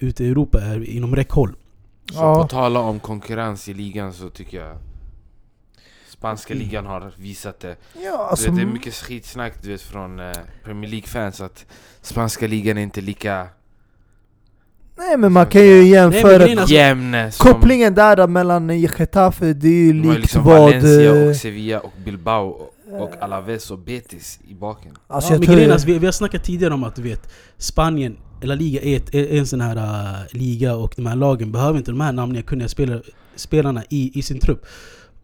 [0.00, 1.52] ute i Europa är inom räckhåll.
[2.10, 2.42] Så Ja.
[2.42, 4.76] på tala om konkurrens i ligan så tycker jag
[6.08, 7.76] Spanska ligan har visat det.
[8.04, 10.32] Ja, alltså, vet, Det är mycket skitsnack du vet, från eh,
[10.64, 11.66] Premier League-fans att
[12.00, 13.46] Spanska ligan är inte lika
[14.98, 16.46] nej men man kan ju jämföra...
[16.46, 20.60] är- alltså- jämn som Kopplingen där mellan Getafe, det är ju likt liksom vad...
[20.60, 24.96] Valencia eh, och Sevilla och Bilbao och, och Alaves och Betis i baken.
[25.06, 25.56] Alltså ja, jag men tror...
[25.56, 28.96] grejen alltså, vi, vi har snackat tidigare om att du vet Spanien, La Liga är,
[28.96, 32.12] ett, är en sån här uh, liga och de här lagen behöver inte de här
[32.12, 33.02] namniga kunniga spelare,
[33.36, 34.66] spelarna i, i sin trupp.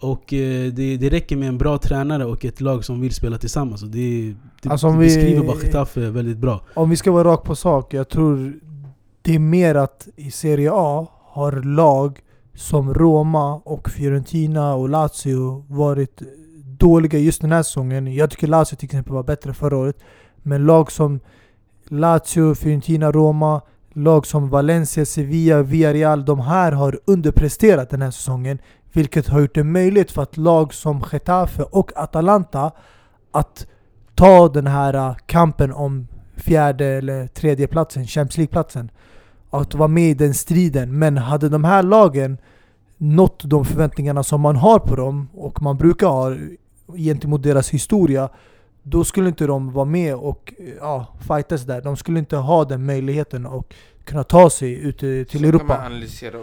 [0.00, 3.38] Och eh, det, det räcker med en bra tränare och ett lag som vill spela
[3.38, 3.82] tillsammans.
[3.82, 6.60] Och det, det, Alltså, det vi- beskriver bara Getafe väldigt bra.
[6.74, 8.54] Om vi ska vara rakt på sak, jag tror
[9.22, 12.18] det är mer att i Serie A har lag
[12.54, 16.22] som Roma och Fiorentina och Lazio varit
[16.78, 18.14] dåliga just den här säsongen.
[18.14, 19.96] Jag tycker Lazio till exempel var bättre förra året.
[20.42, 21.20] Men lag som
[21.90, 23.60] Lazio, Fiorentina, Roma,
[23.92, 28.58] lag som Valencia, Sevilla, Villarreal, de här har underpresterat den här säsongen.
[28.92, 32.72] Vilket har gjort det möjligt för att lag som Getafe och Atalanta
[33.32, 33.66] att
[34.14, 38.90] ta den här äh, kampen om fjärde eller tredje platsen, Champions League-platsen.
[39.50, 40.98] Att vara med i den striden.
[40.98, 42.38] Men hade de här lagen
[42.96, 46.36] nått de förväntningarna som man har på dem och man brukar ha
[46.96, 48.28] gentemot deras historia
[48.90, 51.82] då skulle inte de vara med och ja, fightas där.
[51.82, 53.74] De skulle inte ha den möjligheten och
[54.04, 55.90] kunna ta sig ut eh, till Så Europa.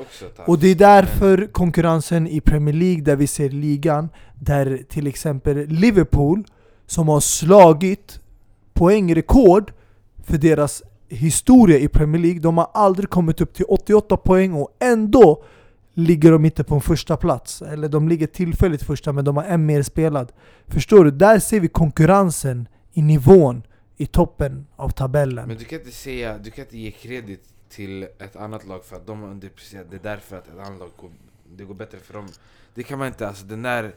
[0.01, 5.07] också Och det är därför konkurrensen i Premier League, där vi ser ligan, där till
[5.07, 6.43] exempel Liverpool,
[6.85, 8.19] som har slagit
[8.73, 9.71] poängrekord
[10.23, 14.69] för deras historia i Premier League, de har aldrig kommit upp till 88 poäng och
[14.79, 15.43] ändå
[15.95, 17.61] ligger de inte på en första plats.
[17.61, 20.31] Eller de ligger tillfälligt första men de har en mer spelad.
[20.67, 21.11] Förstår du?
[21.11, 23.63] Där ser vi konkurrensen i nivån
[23.97, 25.47] i toppen av tabellen.
[25.47, 28.95] Men du kan inte säga, du kan inte ge kredit till ett annat lag för
[28.95, 31.09] att de har underpresterat Det är därför att ett annat lag går,
[31.57, 32.27] det går bättre för dem
[32.73, 33.95] Det kan man inte, alltså den där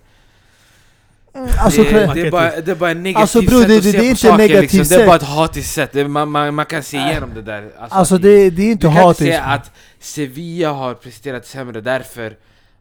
[1.58, 3.82] Alltså, det, det, är bara, det är bara ett negativt Alltså, sätt det- att det-
[3.82, 4.78] se det är på inte saker, negativt liksom.
[4.78, 5.06] Det är sätt.
[5.06, 7.70] bara ett hatiskt sätt, det, är- man, man, man kan se igenom det där.
[7.78, 9.18] Alltså att- det, det är inte Du kan inte hatiskt.
[9.30, 9.70] säga att
[10.00, 12.36] Sevilla har presterat sämre, därför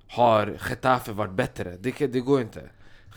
[0.09, 1.73] har Getafe varit bättre.
[1.79, 2.61] Det, det går inte.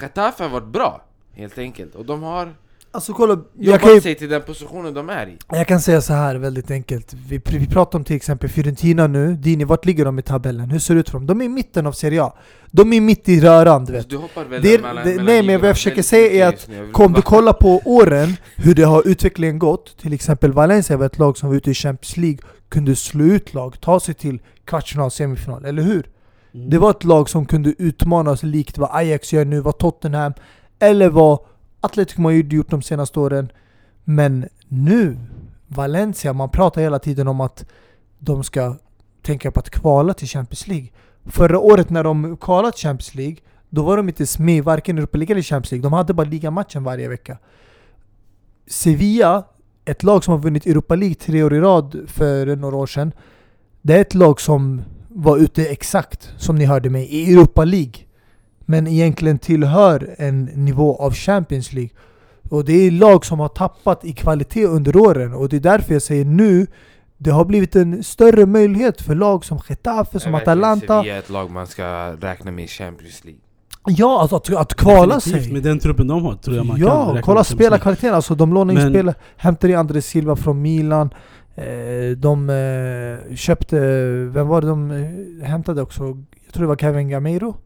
[0.00, 1.04] Getafe har varit bra,
[1.34, 2.54] helt enkelt, och de har
[2.92, 5.36] Alltså kolla, jag Jobba kan, ju, sig till den positionen de är i.
[5.48, 7.14] jag kan säga så här väldigt enkelt.
[7.28, 10.70] Vi, vi pratar om till exempel Fiorentina nu, Dini, vart ligger de i tabellen?
[10.70, 11.26] Hur ser det ut för dem?
[11.26, 12.32] De är i mitten av Serie A.
[12.70, 14.10] De är mitt i röran, du vet.
[14.10, 16.92] Du hoppar väl Det mellan, det- mellan nej, men vad jag försöker säga är vill
[16.92, 19.96] Kom du bara- kolla på åren, hur det har utvecklingen gått.
[19.98, 22.38] Till exempel Valencia var ett lag som var ute i Champions League,
[22.68, 26.06] kunde slå ut lag, ta sig till kvartsfinal, semifinal, eller hur?
[26.54, 26.70] Mm.
[26.70, 30.32] Det var ett lag som kunde utmanas likt vad Ajax gör nu, vad Tottenham,
[30.78, 31.38] eller vad
[31.80, 33.52] Atletico Madrid gjort de senaste åren.
[34.04, 35.16] Men nu,
[35.66, 37.64] Valencia, man pratar hela tiden om att
[38.18, 38.76] de ska
[39.22, 40.88] tänka på att kvala till Champions League.
[41.24, 43.36] Förra året när de kvalade till Champions League,
[43.68, 45.82] då var de inte med i varken Europa League eller Champions League.
[45.82, 47.38] De hade bara ligamatchen varje vecka.
[48.66, 49.44] Sevilla,
[49.84, 53.12] ett lag som har vunnit Europa League tre år i rad för några år sedan.
[53.82, 57.94] Det är ett lag som var ute exakt, som ni hörde mig, i Europa League.
[58.70, 61.90] Men egentligen tillhör en nivå av Champions League.
[62.50, 65.34] Och det är lag som har tappat i kvalitet under åren.
[65.34, 66.66] Och det är därför jag säger nu,
[67.16, 71.02] det har blivit en större möjlighet för lag som Getafe, som Är Atalanta.
[71.02, 71.84] Sevilla ett lag man ska
[72.20, 73.40] räkna med i Champions League.
[73.86, 75.52] Ja, alltså att, att kvala Definitivt, sig.
[75.52, 78.14] Med den truppen de har tror jag man kan ja, kolla spelarkvaliteten.
[78.14, 79.14] Alltså de lånar in spelare.
[79.36, 81.10] Hämtade in André Silva från Milan.
[81.54, 83.78] Eh, de eh, köpte,
[84.32, 86.02] vem var det de eh, hämtade också?
[86.44, 87.56] Jag tror det var Kevin Gameiro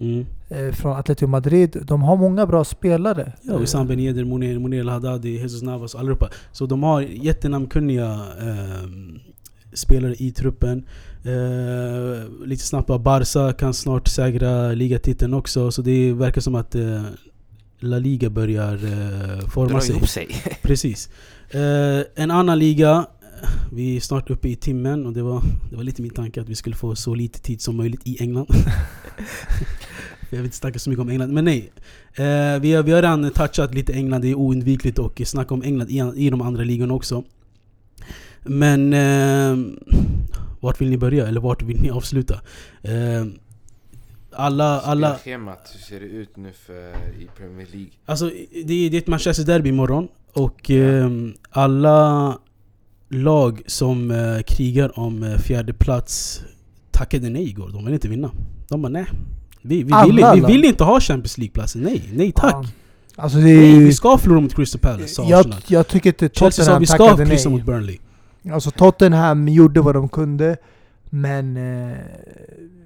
[0.00, 0.26] Mm.
[0.48, 1.76] eh, från Atletico Madrid.
[1.84, 3.32] De har många bra spelare.
[3.42, 6.28] Ja, Wissam Ben Yedder, Monir, Monir El Haddadi, Jesus Navas, allihopa.
[6.52, 9.18] Så de har jättenamnkunniga ehm,
[9.72, 10.84] spelare i truppen.
[11.24, 15.70] Eh, lite snabbt bara, Barca kan snart säkra ligatiteln också.
[15.70, 17.02] Så det verkar som att eh,
[17.80, 19.96] La Liga börjar eh, forma Dra sig.
[19.96, 20.28] ihop sig.
[20.62, 21.08] Precis.
[21.50, 23.06] Eh, en annan liga,
[23.72, 26.48] vi är snart uppe i timmen och det var, det var lite min tanke att
[26.48, 28.46] vi skulle få så lite tid som möjligt i England.
[30.30, 31.72] jag vill inte snacka så mycket om England, men nej.
[32.14, 35.62] Eh, vi, har, vi har redan touchat lite England, det är oundvikligt att snacka om
[35.62, 37.24] England i, i de andra ligorna också.
[38.42, 39.56] Men eh,
[40.60, 41.26] vart vill ni börja?
[41.26, 42.40] Eller vart vill ni avsluta?
[42.82, 43.26] Eh,
[44.32, 47.90] alla, alla, Spelschemat, hur ser det ut nu för i Premier League?
[48.04, 48.30] Alltså
[48.64, 52.38] det är, det är ett Manchester Derby imorgon och ehm, alla
[53.10, 56.42] lag som eh, krigar om eh, fjärde plats
[56.90, 57.68] tackade nej igår.
[57.68, 58.30] De vill inte vinna.
[58.68, 59.06] De bara nej.
[59.62, 61.82] Vi, vi, vill, Alla vi vill inte ha Champions League-platsen.
[61.82, 62.54] Nej, nej tack.
[62.54, 62.64] Ja.
[63.16, 65.60] Alltså det Nej, vi ska förlora mot Crystal Palace, sa jag, Arsenal.
[65.66, 67.58] jag tycker inte Chelsea sa Tottenham vi ska tackade kryssa nej.
[67.58, 67.98] mot Burnley.
[68.52, 70.56] Alltså Tottenham gjorde vad de kunde,
[71.04, 71.96] men eh,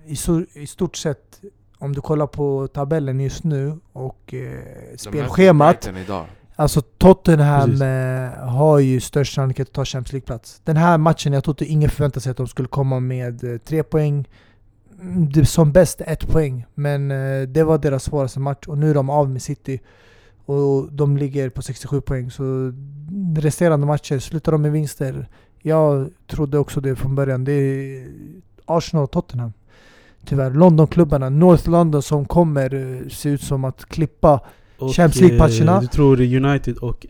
[0.07, 1.41] i, so, i stort sett
[1.79, 5.91] om du kollar på tabellen just nu och eh, spelschemat.
[6.05, 6.27] Idag.
[6.57, 7.83] Alltså Tottenham Precis.
[7.83, 10.61] eh, har ju störst sannolikhet att ta Champions League-plats.
[10.65, 13.59] Den här matchen, jag tror inte ingen förväntade sig att de skulle komma med eh,
[13.59, 14.29] tre poäng.
[15.01, 18.95] Mm, som bäst ett poäng, men eh, det var deras svåraste match och nu är
[18.95, 19.81] de av med City.
[20.47, 22.73] Och de ligger på 67 poäng, så
[23.37, 25.29] resterande matcher slutar de med vinster.
[25.63, 27.45] Jag trodde också det från början.
[27.45, 28.09] Det är
[28.65, 29.53] Arsenal och Tottenham.
[30.27, 30.51] Tyvärr.
[30.51, 34.41] Londonklubbarna, North London som kommer se ut som att klippa
[34.79, 35.75] Och, Champions League-matcherna.
[35.75, 37.07] eh, Du tror United och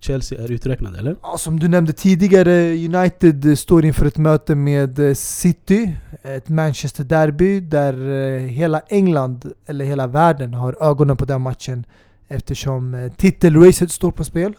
[0.00, 1.16] Chelsea är uträknade eller?
[1.22, 7.04] Ja, som du nämnde tidigare, United står inför ett möte med eh, City, ett Manchester
[7.04, 11.84] Derby där eh, hela England, eller hela världen, har ögonen på den matchen
[12.28, 14.52] eftersom titelracet står på spel.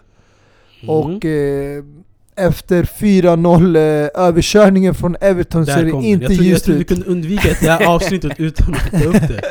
[0.82, 0.89] Mm.
[0.89, 1.84] Och eh,
[2.38, 6.75] efter 4-0 eh, överkörningen från Everton så är Där det inte Jag jag ljust tror
[6.75, 6.88] vi ut.
[6.88, 9.41] kunde undvika det här avsnittet utan att ta upp det.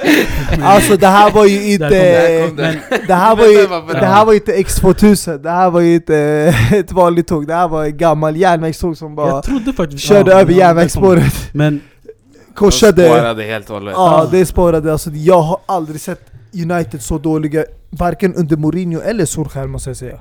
[0.50, 2.46] Men- Alltså det här var ju Där kom inte...
[2.48, 2.62] kom det.
[2.90, 5.94] men, Det här, Du var ju, det här var inte X2000, det här var ju
[5.94, 6.16] inte
[6.72, 10.04] ett vanligt tåg, det här var ett gammalt järnvägståg som bara jag trodde faktiskt...
[10.04, 11.34] körde ja, över ja, järnvägsspåret.
[11.52, 13.04] Men De Korsade...
[13.08, 13.94] spårade helt och hållet.
[13.96, 14.28] Ja, Ah.
[14.30, 14.92] det spårade.
[14.92, 16.20] Alltså, jag har aldrig sett
[16.54, 20.18] United så dåliga, varken under Mourinho eller Solskjaer måste jag säga.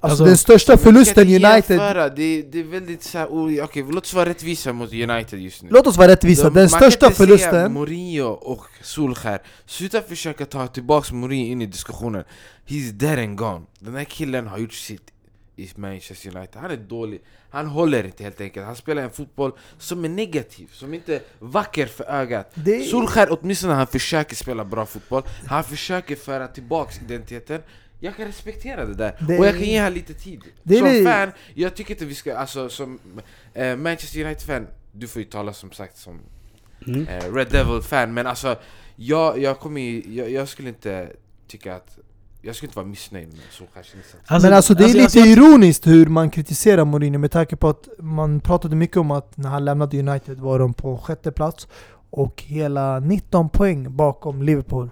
[0.00, 1.78] Alltså, Alltså, den största förlusten United...
[2.16, 3.28] Det, det är väldigt såhär,
[3.64, 5.68] okej låt oss vara rättvisa mot United just nu.
[5.72, 7.72] Låt oss vara rättvisa, De- den man största kan inte säga förlusten...
[7.72, 12.24] Mourinho och Solskjaer, sluta försöka ta tillbaka Mourinho in i diskussionen.
[12.66, 13.62] He's dead and gone.
[13.78, 15.12] Den här killen har gjort sitt
[15.56, 17.20] i Manchester United, han är dålig.
[17.50, 21.20] Han håller inte helt enkelt, han spelar en fotboll som är negativ, som inte är
[21.38, 22.50] vacker för ögat.
[22.54, 25.22] Det, Solskjaer åtminstone han försöker spela bra fotboll.
[25.46, 27.60] Han försöker föra tillbaks identiteten
[28.00, 31.04] Jag kan respektera det där, Det- och jag kan ge honom lite tid Som det-
[31.04, 32.98] fan, jag tycker inte vi ska, alltså som
[33.54, 36.20] eh, Manchester United-fan Du får ju tala som sagt som
[36.86, 37.08] mm.
[37.08, 38.56] eh, Red Devil-fan Men alltså,
[38.96, 41.08] jag, jag kommer ju, jag, jag skulle inte
[41.48, 41.98] tycka att
[42.42, 45.28] Jag skulle inte vara missnöjd med Solskjaers insats men alltså det är alltså, lite jag-
[45.28, 49.48] ironiskt hur man kritiserar Mourinho med tanke på att man pratade mycket om att när
[49.48, 51.68] han lämnade United var de på sjätte plats
[52.10, 54.90] och hela 19 poäng bakom Liverpool.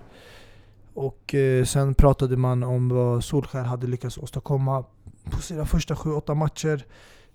[0.94, 4.84] Och eh, sen pratade man om vad Solskär hade lyckats åstadkomma
[5.24, 6.84] på sina första 7-8 matcher.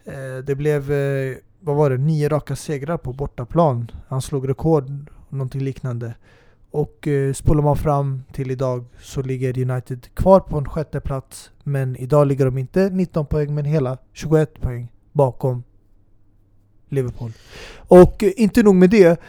[0.05, 3.91] Eh, det blev, eh, vad var det, nio raka segrar på bortaplan.
[4.07, 6.13] Han slog rekord, någonting liknande.
[6.71, 11.51] Och eh, spolar man fram till idag så ligger United kvar på en sjätte plats.
[11.63, 15.63] Men idag ligger de inte 19 poäng, men hela 21 poäng bakom
[16.89, 17.31] Liverpool.
[17.77, 19.19] Och eh, inte nog med det.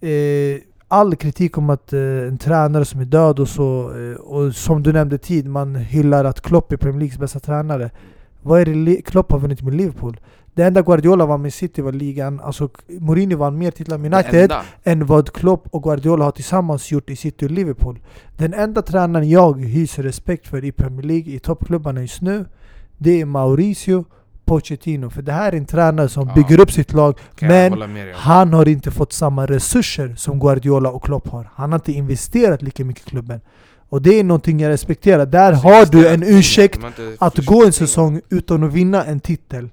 [0.00, 4.54] Eh, all kritik om att eh, en tränare som är död och så, eh, och
[4.54, 7.90] som du nämnde tid, man hyllar att Klopp är Premier Leagues bästa tränare.
[8.42, 10.20] Vad är det Klopp har vunnit med Liverpool?
[10.54, 14.52] Det enda Guardiola vann med City var ligan, alltså Mourinho vann mer titlar med United
[14.84, 17.98] än vad Klopp och Guardiola har tillsammans gjort i City och Liverpool.
[18.36, 22.44] Den enda tränaren jag hyser respekt för i Premier League, i toppklubbarna just nu,
[22.98, 24.04] det är Mauricio
[24.46, 25.10] Pochettino.
[25.10, 26.34] För det här är en tränare som Ja.
[26.34, 28.14] bygger upp sitt lag, Kan jag men med om.
[28.16, 31.50] han har inte fått samma resurser som Guardiola och Klopp har.
[31.54, 33.40] Han har inte investerat lika mycket i klubben.
[33.88, 35.26] Och det är någonting jag respekterar.
[35.26, 36.80] Där har du en ursäkt
[37.18, 39.68] att gå en säsong utan att vinna en titel.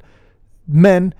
[0.63, 1.11] Men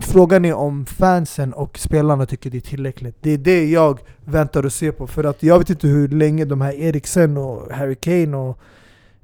[0.00, 3.16] frågan är om fansen och spelarna tycker det är tillräckligt.
[3.20, 5.06] Det är det jag väntar och ser på.
[5.06, 8.58] För att jag vet inte hur länge de här Eriksen och Harry Kane och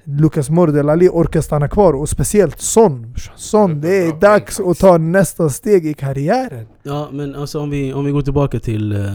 [0.04, 1.92] Lucas Moura Ali orkar stanna kvar.
[1.92, 3.14] Och speciellt Son.
[3.36, 6.66] Son, det är dags att ta nästa steg i karriären.
[6.82, 9.12] Ja men alltså om vi, om vi går tillbaka till eh,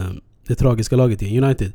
[0.47, 1.71] det tragiska laget igen, United.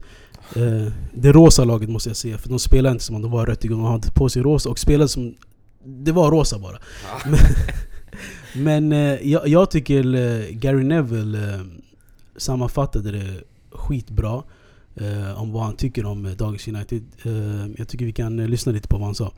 [0.56, 3.46] Eh, det rosa laget måste jag säga, för de spelade inte som om de var
[3.46, 3.78] rött igång.
[3.78, 5.34] De hade på sig rosa och spelade som...
[5.84, 6.76] Det var rosa bara.
[7.24, 7.36] Ja.
[8.54, 10.02] Men eh, jag, jag tycker
[10.52, 11.60] Gary Neville
[12.36, 13.42] sammanfattade det
[13.72, 14.42] skitbra.
[14.96, 17.02] Eh, om vad han tycker om eh, dagens United.
[17.24, 19.32] Eh, jag tycker vi kan lyssna lite på vad han sa.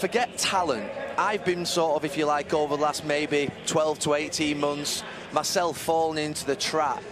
[0.00, 0.90] forget talent.
[1.18, 5.04] I've been sort of, if you like, over the last maybe 12 to 18 months,
[5.32, 7.02] myself falling into the trap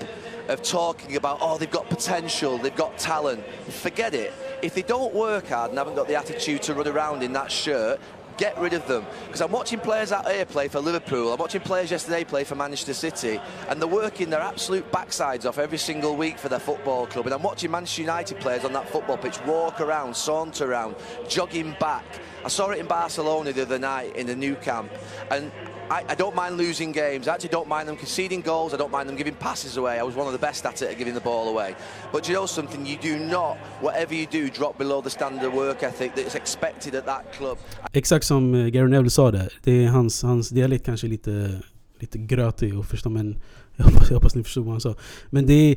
[0.49, 3.45] of talking about, oh, they've got potential, they've got talent.
[3.69, 4.33] Forget it.
[4.63, 7.53] If they don't work hard and haven't got the attitude to run around in that
[7.53, 8.01] shirt,
[8.39, 9.05] get rid of them.
[9.27, 12.55] Because I'm watching players out here play for Liverpool, I'm watching players yesterday play for
[12.55, 17.07] Manchester City, and they're working their absolute backsides off every single week for their football
[17.07, 17.27] club.
[17.27, 20.97] And I'm watching Manchester United players on that football pitch walk around, saunter around,
[21.29, 22.07] jogging back.
[22.45, 24.91] I saw it in Barcelona the other night in the new camp,
[25.31, 25.51] and
[25.91, 27.29] I, I don't mind losing games.
[27.29, 28.75] I actually don't mind them conceding goals.
[28.75, 29.99] I don't mind them giving passes away.
[29.99, 31.75] I was one of the best at it at giving the ball away.
[32.13, 32.87] But you know something?
[32.87, 37.07] You do not, whatever you do, drop below the standard work ethic that's expected at
[37.07, 37.59] that club.
[37.93, 39.49] Exakt som eh, Gary Neville sa det.
[39.63, 41.63] det är hans, hans dialekt kanske lite,
[42.01, 43.39] lite grötig att förstå men
[43.77, 44.95] jag hoppas, jag hoppas ni förstod vad han sa.
[45.31, 45.77] Men det är...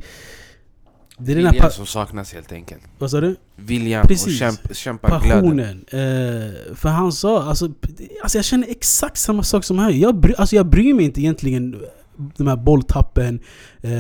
[1.26, 2.82] Det är den här Viljan som saknas helt enkelt.
[3.00, 3.36] Vad sa du?
[3.56, 4.28] Viljan Precis.
[4.28, 5.30] och kämp, kämpaglöden.
[5.32, 5.86] Passionen.
[5.88, 7.72] Eh, för han sa, alltså,
[8.24, 10.00] alltså jag känner exakt samma sak som han.
[10.00, 11.82] Jag, bry, alltså jag bryr mig inte egentligen
[12.38, 13.40] de här bolltappen,
[13.82, 13.92] eh,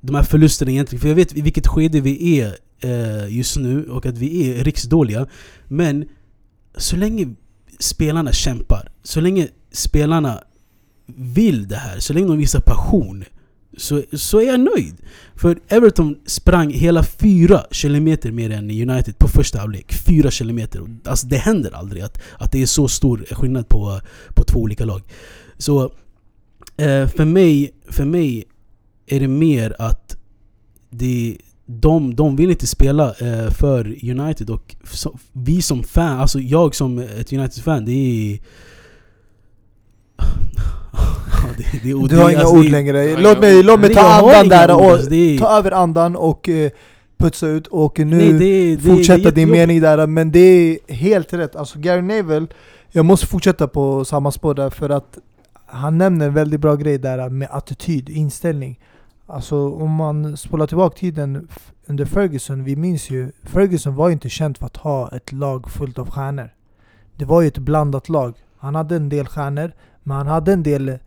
[0.00, 1.00] de här förlusterna egentligen.
[1.00, 4.64] För jag vet i vilket skede vi är eh, just nu och att vi är
[4.64, 5.26] riksdåliga.
[5.68, 6.08] Men
[6.76, 7.34] så länge
[7.78, 10.40] spelarna kämpar, så länge spelarna
[11.16, 13.24] vill det här, så länge de visar passion
[13.76, 14.94] så, så är jag nöjd.
[15.34, 19.92] För Everton sprang hela fyra kilometer mer än United på första halvlek.
[19.92, 20.82] Fyra kilometer.
[21.04, 24.00] Alltså det händer aldrig att, att det är så stor skillnad på,
[24.34, 25.02] på två olika lag.
[25.58, 25.84] Så
[26.76, 28.44] eh, för, mig, för mig
[29.06, 30.16] är det mer att
[30.90, 36.40] det, de, de vill inte spela eh, för United och så, vi som fan, alltså
[36.40, 38.38] jag som ett United-fan, det är
[41.56, 43.16] det, det, det, Du har det- inga alltså, ord längre.
[43.20, 46.70] Låt mig, låt mig ta andan där och alltså, ta över andan och eh,
[47.18, 50.06] putsa ut och nu Nej, det, det, fortsätta din mening där.
[50.06, 51.56] Men det är helt rätt.
[51.56, 52.46] Alltså Gary Neville,
[52.90, 55.18] jag måste fortsätta på samma spår där för att
[55.66, 58.80] han nämner en väldigt bra grej där med attityd, inställning.
[59.26, 61.48] Alltså om man spolar tillbaka tiden
[61.86, 65.70] under Ferguson, vi minns ju, Ferguson var ju inte känd för att ha ett lag
[65.70, 66.50] fullt av stjärnor.
[67.16, 68.34] Det var ju ett blandat lag.
[68.58, 70.98] Han hade en del stjärnor, men han hade en del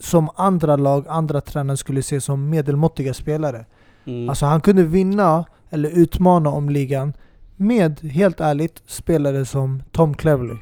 [0.00, 3.64] som andra lag, andra tränare skulle se som medelmåttiga spelare.
[4.04, 4.28] Mm.
[4.28, 7.12] Alltså han kunde vinna, eller utmana om ligan,
[7.56, 10.56] med, helt ärligt, spelare som Tom Cleverley.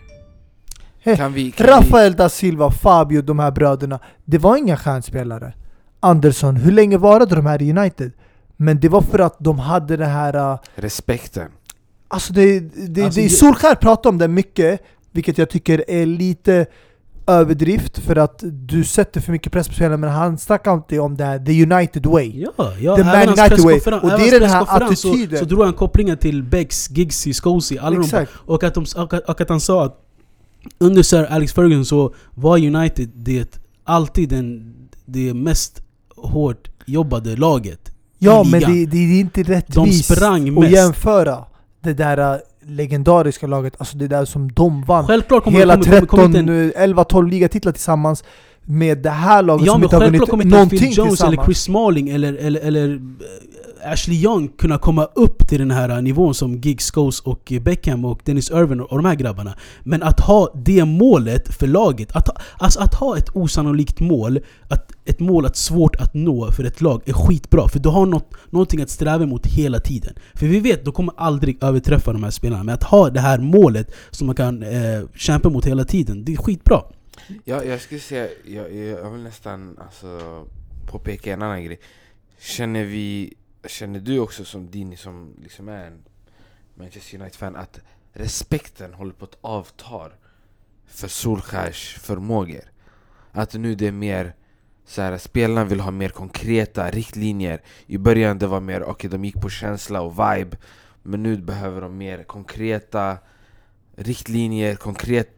[1.05, 3.99] Kan vi, kan vi, Rafael da Silva, Fabio, de här bröderna.
[4.25, 5.53] Det var inga stjärnspelare.
[6.01, 8.13] Andersson, hur länge varade de här i United?
[8.57, 10.53] Men det var för att de hade det här...
[10.53, 11.49] äh, respekten.
[12.09, 14.81] Alltså det, det, Alltså, det Solskär pratar om det mycket,
[15.13, 16.67] vilket jag tycker är lite
[17.27, 21.17] överdrift för att du sätter för mycket press på spelarna men han snackar alltid om
[21.17, 22.33] det här, the United way.
[22.35, 23.75] Ja, ja The Man United way.
[23.75, 25.39] Och det är den här presskonferens så, attityden.
[25.39, 28.33] så drog han kopplingar till Becks, Giggsy, Scosey, alla de Exakt.
[28.37, 30.03] och att, de, och, att, och att han sa att
[30.79, 34.75] under Sir Alex Ferguson så var United det alltid den,
[35.05, 35.83] det mest
[36.17, 40.73] hårt jobbade laget Ja men det, det är inte rättvist sprang att mest.
[40.73, 41.45] jämföra.
[41.83, 45.07] det där legendariska laget, alltså det där som de vann.
[45.07, 48.25] Självklart kommer Hela det kommer, kommer, kommer 13, inte en, 11, 12 ligatitlar tillsammans
[48.65, 50.89] med det här laget Ja som men inte har självklart vunnit kommer inte någonting Phil
[50.89, 51.47] Jones eller tillsammans.
[51.47, 53.01] Chris Smalling eller, eller, eller eh,
[53.87, 58.21] Ashley Young kunna komma upp till den här nivån som Giggs, Scholes och Beckham och
[58.25, 59.55] Dennis Irvin och de här grabbarna.
[59.83, 64.41] Men att ha det målet för laget, att, ha- alltså att ha ett osannolikt mål,
[64.69, 67.69] att, ett mål att svårt att nå för ett lag är skitbra.
[67.69, 70.15] För du har något, någonting att sträva mot hela tiden.
[70.35, 72.65] För vi vet, de kommer aldrig överträffa de här spelarna.
[72.65, 76.33] Men att ha det här målet som man kan eh, kämpa mot hela tiden, det
[76.33, 76.83] är skitbra.
[77.45, 80.45] Ja, jag skulle säga, jag jag vill nästan alltså,
[80.87, 81.81] påpeka en annan grej.
[82.41, 83.35] Känner vi,
[83.69, 86.03] känner du också som Dini som liksom är en
[86.75, 87.81] Manchester United-fan att
[88.13, 90.11] respekten håller på att avta
[90.87, 92.73] för Solskärs förmågor?
[93.33, 94.35] Att nu det är mer
[94.87, 97.63] så här, spelarna vill ha mer konkreta riktlinjer.
[97.87, 100.57] I början det var mer, okej de gick på känsla och vibe.
[101.03, 103.19] Men nu behöver de mer konkreta
[103.97, 105.31] riktlinjer, konkret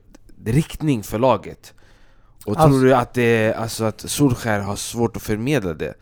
[0.44, 1.74] riktning för laget.
[2.46, 5.94] Och Alltså- tror du att, det, alltså att Solskär har svårt att förmedla det?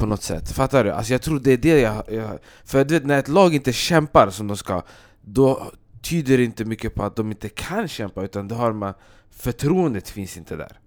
[0.00, 0.90] På något sätt, fattar du?
[0.90, 2.04] Alltså jag tror det är det jag...
[2.12, 4.82] jag för du vet, när ett lag inte kämpar som de ska
[5.20, 5.72] Då
[6.02, 8.94] tyder det inte mycket på att de inte kan kämpa Utan det har man...
[9.30, 10.78] Förtroendet finns inte där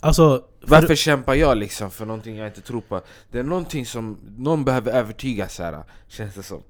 [0.00, 3.00] Alltså, för- Varför kämpar jag liksom för någonting jag inte tror på?
[3.30, 6.62] Det är någonting som någon behöver övertygas här, känns det som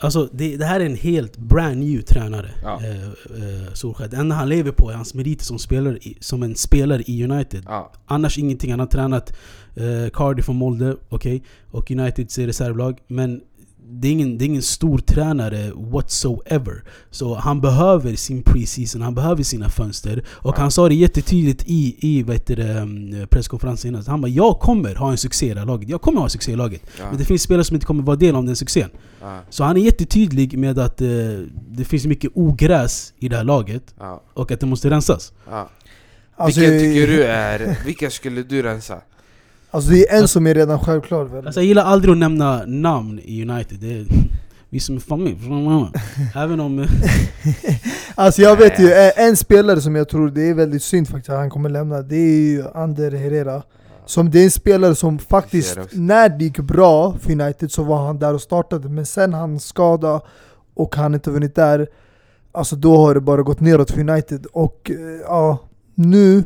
[0.00, 2.80] Alltså det, det här är en helt brand new tränare, Ja.
[2.84, 4.08] eh, eh, Solskjaer.
[4.10, 7.24] Det enda han lever på är hans meriter som, spelare i, som en spelare i
[7.24, 7.62] United.
[7.66, 8.70] Ja, Annars ingenting.
[8.70, 9.32] Han har tränat
[9.74, 11.42] eh, Cardiff och Molde, okej.
[11.70, 12.98] Och Uniteds reservlag.
[13.08, 13.40] Men
[13.90, 16.84] det är, ingen, det är ingen stor tränare whatsoever.
[17.10, 20.24] Så han behöver sin preseason, han behöver sina fönster.
[20.30, 20.60] Och Ja.
[20.60, 24.04] han sa det jättetydligt i, i vad heter det, mm, presskonferensen innan.
[24.06, 25.88] Han bara 'Jag kommer ha en succé i det här laget.
[25.88, 26.82] Jag kommer ha en succé i laget.
[26.98, 28.90] ja, Men det finns spelare som inte kommer vara del av den succén.
[29.20, 31.08] ja, Så han är jättetydlig med att eh,
[31.70, 35.32] det finns mycket ogräs i det här laget ja, och att det måste rensas.
[35.50, 35.70] ja.
[36.40, 37.76] Alltså, Vilken tycker du är...
[37.84, 39.00] Vilka skulle du rensa?
[39.70, 41.46] Alltså det är en som är redan självklar väl?
[41.46, 43.78] Alltså jag gillar aldrig att nämna namn i United.
[43.80, 44.06] Det är
[44.70, 45.38] vi som är familj.
[46.34, 46.86] Även om...
[48.14, 51.36] Alltså jag vet ju, en spelare som jag tror det är väldigt synd faktiskt att
[51.36, 53.62] han kommer lämna, det är ju Ander Herrera.
[54.06, 58.06] Som det är en spelare som faktiskt, när det gick bra för United så var
[58.06, 60.20] han där och startade, men sen han skada
[60.74, 61.88] och han inte vunnit där,
[62.52, 64.46] alltså då har det bara gått neråt för United.
[64.52, 65.58] Och eh, ja,
[65.94, 66.44] nu,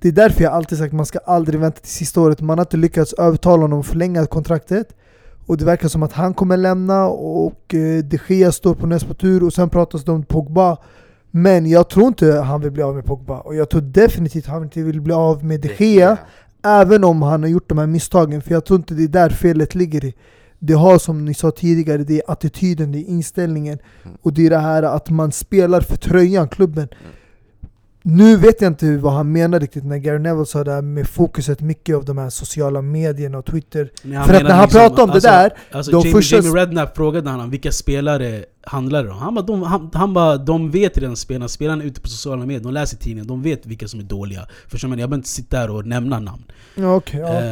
[0.00, 2.40] det är därför jag alltid sagt att man ska aldrig vänta till sista året.
[2.40, 4.94] Man har inte lyckats övertala honom att förlänga kontraktet.
[5.46, 9.14] Och det verkar som att han kommer lämna och eh, de Gea står på nästa
[9.14, 10.76] tur och sen pratas det om Pogba.
[11.30, 13.40] Men jag tror inte han vill bli av med Pogba.
[13.40, 16.16] Och jag tror definitivt han inte vill bli av med de Gea.
[16.64, 19.30] Även om han har gjort de här misstagen, för jag tror inte det är där
[19.30, 20.14] felet ligger i.
[20.58, 23.78] Det har som ni sa tidigare, det är attityden, det är inställningen.
[24.04, 24.16] Mm.
[24.22, 26.88] Och det är det här att man spelar för tröjan, klubben.
[28.10, 31.08] Nu vet jag inte vad han menar riktigt när Gary Neville sa det här med
[31.08, 33.90] fokuset mycket av de här sociala medierna och Twitter.
[34.02, 36.52] men För att när han pratade om det alltså, där, Alltså de Jamie, första- Jamie
[36.52, 39.18] Redknapp frågade honom vilka spelare handlar det om?
[39.18, 42.46] Han bara, de, han, han bara, de vet redan spelarna, spelarna är ute på sociala
[42.46, 44.46] medier, de läser tidningen, de vet vilka som är dåliga.
[44.68, 44.98] Förstår man?
[44.98, 46.42] Jag behöver inte sitta där och nämna namn.
[46.76, 47.26] Okej, ja.
[47.28, 47.42] Eh,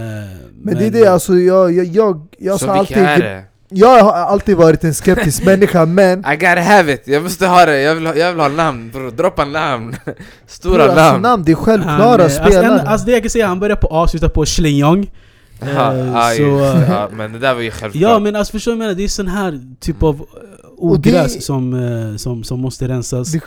[0.62, 3.44] men, det är det alltså, jag, jag, jag, jag, Så sa vilka alltid, är det?
[3.68, 7.66] Jag har alltid varit en skeptisk människa men I gotta have it, jag måste ha
[7.66, 9.96] det, jag vill ha, jag vill ha namn bror, droppa namn
[10.46, 11.22] Stora Bror, alltså, namn!
[11.22, 12.80] namn, det är självklara eh, alltså, spelare.
[12.80, 15.10] en, alltså det jag kan säga, han börjar på A, slutar på Schling Young.
[15.60, 18.36] Ja, Eh, ja, så, just- eh, ja, men det där var ju självklart Ja men
[18.36, 18.98] alltså förstår du vad jag menar?
[18.98, 20.20] Det är sån här typ av eh,
[20.78, 23.32] Och det- ogräs som, som, som måste rensas.
[23.32, 23.40] Det-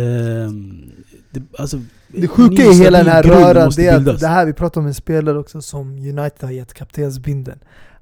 [0.00, 0.82] Ehm,
[1.30, 4.52] det, alltså, Det sjuka i hela den här röran, det är att det här vi
[4.52, 7.58] pratar om en spelare också som United har gett kaptensbindeln.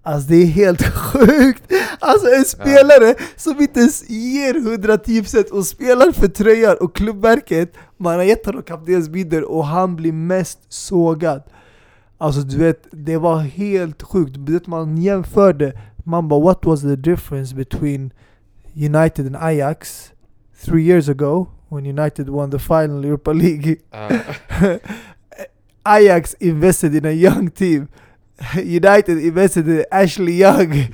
[0.07, 1.73] Alltså det är helt sjukt!
[2.01, 8.15] Alltså en spelare som inte ens ger 110% och spelar för tröjan och klubbmärket, man
[8.15, 11.43] har gett honom kaptensbindeln och han blir mest sågad.
[12.19, 14.35] Alltså du vet, det var helt sjukt.
[14.39, 15.73] Du vet, man jämförde,
[16.05, 18.11] man bara what was the difference between
[18.75, 20.11] United and Ajax
[20.65, 24.09] three years ago when United won the final Europa League Ja.
[25.83, 27.87] Ajax invested in a young team.
[28.57, 30.73] United invested in Ashley Young.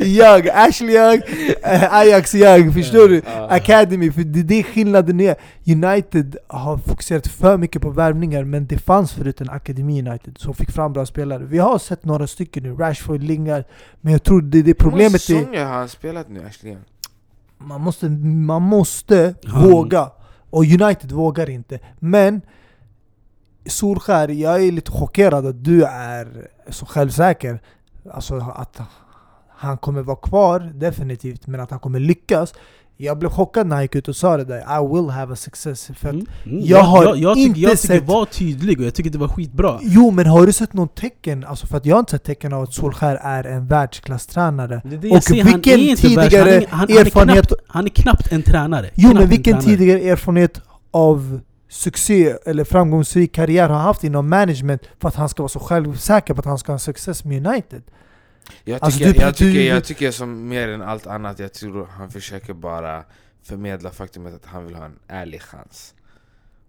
[0.00, 1.22] young, Ashley Young,
[1.62, 3.22] eh, Ajax Young, förstår du?
[3.48, 5.36] Academy, för det är det skillnaden är.
[5.66, 10.54] United har fokuserat för mycket på värvningar, men det fanns förut en akademi United som
[10.54, 11.44] fick fram bra spelare.
[11.44, 13.64] Vi har sett några stycken nu, Rashford, Lingard,
[14.00, 16.72] men jag tror det, det problemet Hur många är säsonger har han spelat nu Ashley
[16.72, 16.84] Young?
[17.58, 20.10] man måste, man måste våga.
[20.50, 21.78] Och United vågar inte.
[21.98, 22.40] Men
[23.68, 27.60] Solskär, jag är lite chockerad att du är så självsäker.
[28.12, 28.80] Alltså att
[29.58, 32.54] han kommer vara kvar definitivt, men att han kommer lyckas.
[32.98, 35.36] Jag blev chockad när han gick ut och sa det där, I will have a
[35.36, 35.90] success.
[35.96, 36.58] För Mm, mm.
[36.64, 39.18] jag har jag, jag, tycker, inte jag tycker sett- var tydlig och jag tycker det
[39.18, 39.78] var skitbra.
[39.82, 41.44] Jo men har du sett någon tecken?
[41.44, 44.82] Alltså för att jag har inte sett tecken av att Solskär är en världsklasstränare.
[44.84, 47.46] Det är det jag Och han vilken är tidigare han, är- han, han, är erfarenhet-
[47.46, 48.90] knappt, han är knappt en tränare.
[48.94, 50.60] Jo Knappt men en vilken tidigare erfarenhet
[50.90, 51.40] av
[51.76, 55.58] succé eller framgångsrik karriär har han haft inom management för att han ska vara så
[55.60, 57.82] självsäker på att han ska ha en success med United?
[58.64, 61.52] Jag Alltså, tycker, du- jag, tycker, du- jag tycker som mer än allt annat, jag
[61.52, 63.04] tror han försöker bara
[63.42, 65.94] förmedla faktumet att han vill ha en ärlig chans.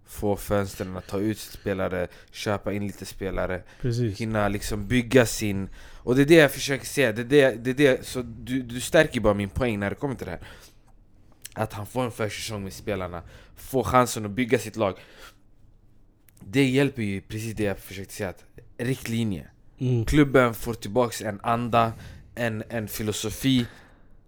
[0.06, 4.18] Få fönstren att ta ut spelare, köpa in lite spelare, Precis.
[4.20, 5.68] hinna liksom bygga sin...
[6.02, 8.62] Och det är det jag försöker säga, det är det, det, är det, så du,
[8.62, 10.40] du stärker bara min poäng när det kommer till det här.
[11.58, 13.22] Att han får en försäsong med spelarna,
[13.56, 14.94] får chansen att bygga sitt lag.
[16.40, 18.44] Det hjälper ju precis det jag försökte säga, att
[18.78, 19.46] riktlinje.
[19.80, 20.04] Mm.
[20.04, 21.92] Klubben får tillbaks en anda,
[22.34, 23.66] en, en filosofi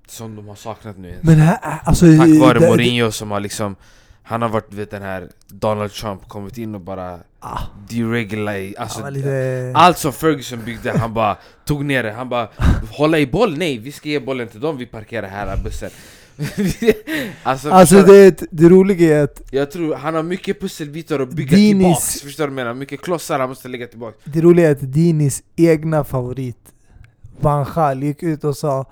[0.06, 1.18] som de har saknat nu.
[1.22, 3.76] Men här, alltså, Tack vare det- Mourinho som har liksom
[4.22, 9.10] Han har varit vet den här Donald Trump kommit in och bara Ah, deregulate alltså,
[9.10, 12.48] lite, Allt som Ferguson byggde, han bara tog ner det Han bara
[12.90, 15.90] hålla i boll, nej vi ska ge bollen till dem, vi parkerar här bussen
[17.42, 21.56] alltså, alltså det, det roliga är att Jag tror han har mycket pusselbitar att bygga
[21.56, 22.74] Dinis- tillbaks, förstår du vad jag menar?
[22.74, 24.18] Mycket klossar han måste lägga tillbaks.
[24.24, 26.58] Det roliga är att Dinis egna favorit
[27.40, 28.86] Van Gaal gick ut och sa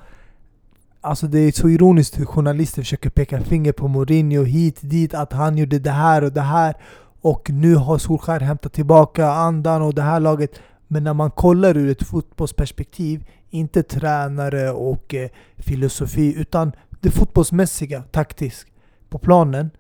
[1.01, 5.33] Alltså det är så ironiskt hur journalister försöker peka finger på Mourinho hit dit att
[5.33, 6.75] han gjorde det här och det här
[7.21, 10.61] och nu har Solskjaer hämtat tillbaka andan och det här laget.
[10.89, 15.29] Men när man kollar ur ett fotbollsperspektiv inte tränare och eh,
[15.59, 18.67] filosofi utan det fotbollsmässiga, taktiskt
[19.09, 19.71] på planen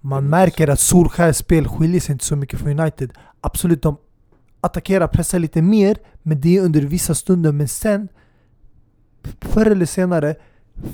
[0.00, 3.96] man märker att Solskjaers spel skiljer sig inte så mycket från United Absolut, de
[4.60, 8.08] attackerar, pressar lite mer Men det är under vissa stunder, men sen
[9.40, 10.34] Förr eller senare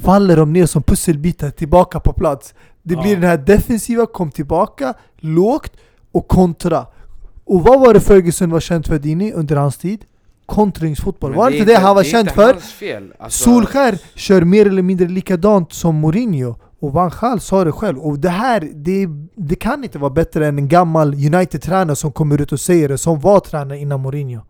[0.00, 3.14] Faller de ner som pusselbitar tillbaka på plats Det blir Ja.
[3.20, 5.72] den här defensiva, kom tillbaka Lågt
[6.12, 6.86] och kontra
[7.44, 10.04] Och vad var det Ferguson var känd för Dini under hans tid?
[10.46, 12.56] Kontringsfotboll, Men var det inte det han var det känd för?
[13.18, 17.98] Alltså, Solskär kör mer eller mindre likadant som Mourinho och Van Gaal sa det själv
[17.98, 22.40] och det här, det, det kan inte vara bättre än en gammal United-tränare som kommer
[22.40, 24.40] ut och säger det, som var tränare innan Mourinho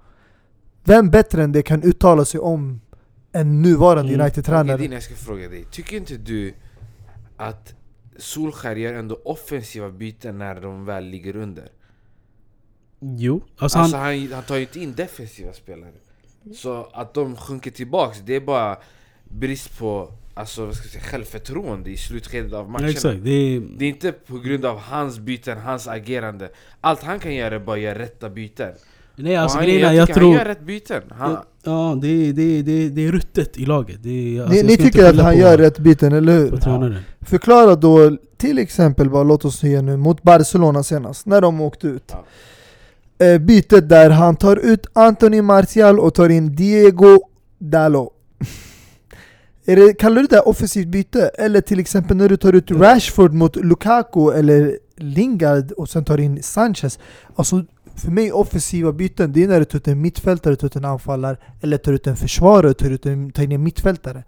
[0.85, 2.81] Vem bättre än det kan uttala sig om
[3.33, 4.21] en nuvarande Mm.
[4.21, 4.79] United-tränare?
[4.79, 6.55] Edin, jag ska fråga dig, tycker inte du
[7.37, 7.75] att
[8.19, 11.69] Solskär gör ändå offensiva byten när de väl ligger under?
[13.19, 15.91] Jo, alltså, Alltså han, han, han tar ju inte in defensiva spelare
[16.57, 18.77] Så att de sjunker tillbaks, det är bara
[19.25, 23.25] brist på alltså, vad ska jag säga, självförtroende i slutskedet av ja, matcherna exakt.
[23.25, 26.51] Det är, Det är inte på grund av hans byten, hans agerande
[26.81, 28.73] Allt han kan göra är bara göra rätta byten
[29.17, 30.29] nej, alltså, han, grejen är, jag, jag tror...
[30.29, 33.67] han gör rätt byten han, Ja, ja det, är- det, det, det är ruttet i
[33.67, 34.03] laget.
[34.03, 36.57] Det alltså, Ni, ni tycker att han på- gör rätt byten, eller hur?
[36.57, 36.99] tränaren.
[37.21, 41.87] Förklara då till exempel, vad, låt oss säga nu, mot Barcelona senast, när de åkte
[41.87, 42.25] ut Ja.
[43.25, 47.21] Eh, Bytet där han tar ut Anthony Martial och tar in Diego
[47.59, 48.11] Dalo
[49.67, 51.31] Är det, kallar du det här offensivt byte?
[51.39, 56.19] Eller till exempel när du tar ut Rashford mot Lukaku eller Lingard och sen tar
[56.19, 56.99] in Sanchez?
[57.37, 57.65] Alltså
[57.97, 60.85] för mig offensiva byten, det är när du tar ut en mittfältare, tar ut en
[60.85, 64.25] anfallare Eller tar ut en försvarare, tar, ut en, tar in en mittfältare.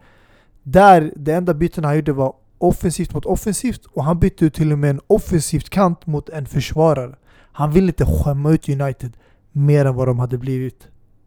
[0.62, 4.72] Där, det enda byten han gjorde var offensivt mot offensivt och han bytte ut till
[4.72, 7.14] och med en offensivt kant mot en försvarare.
[7.56, 9.12] Han ville inte skämma ut United
[9.52, 10.80] mer än vad de hade blivit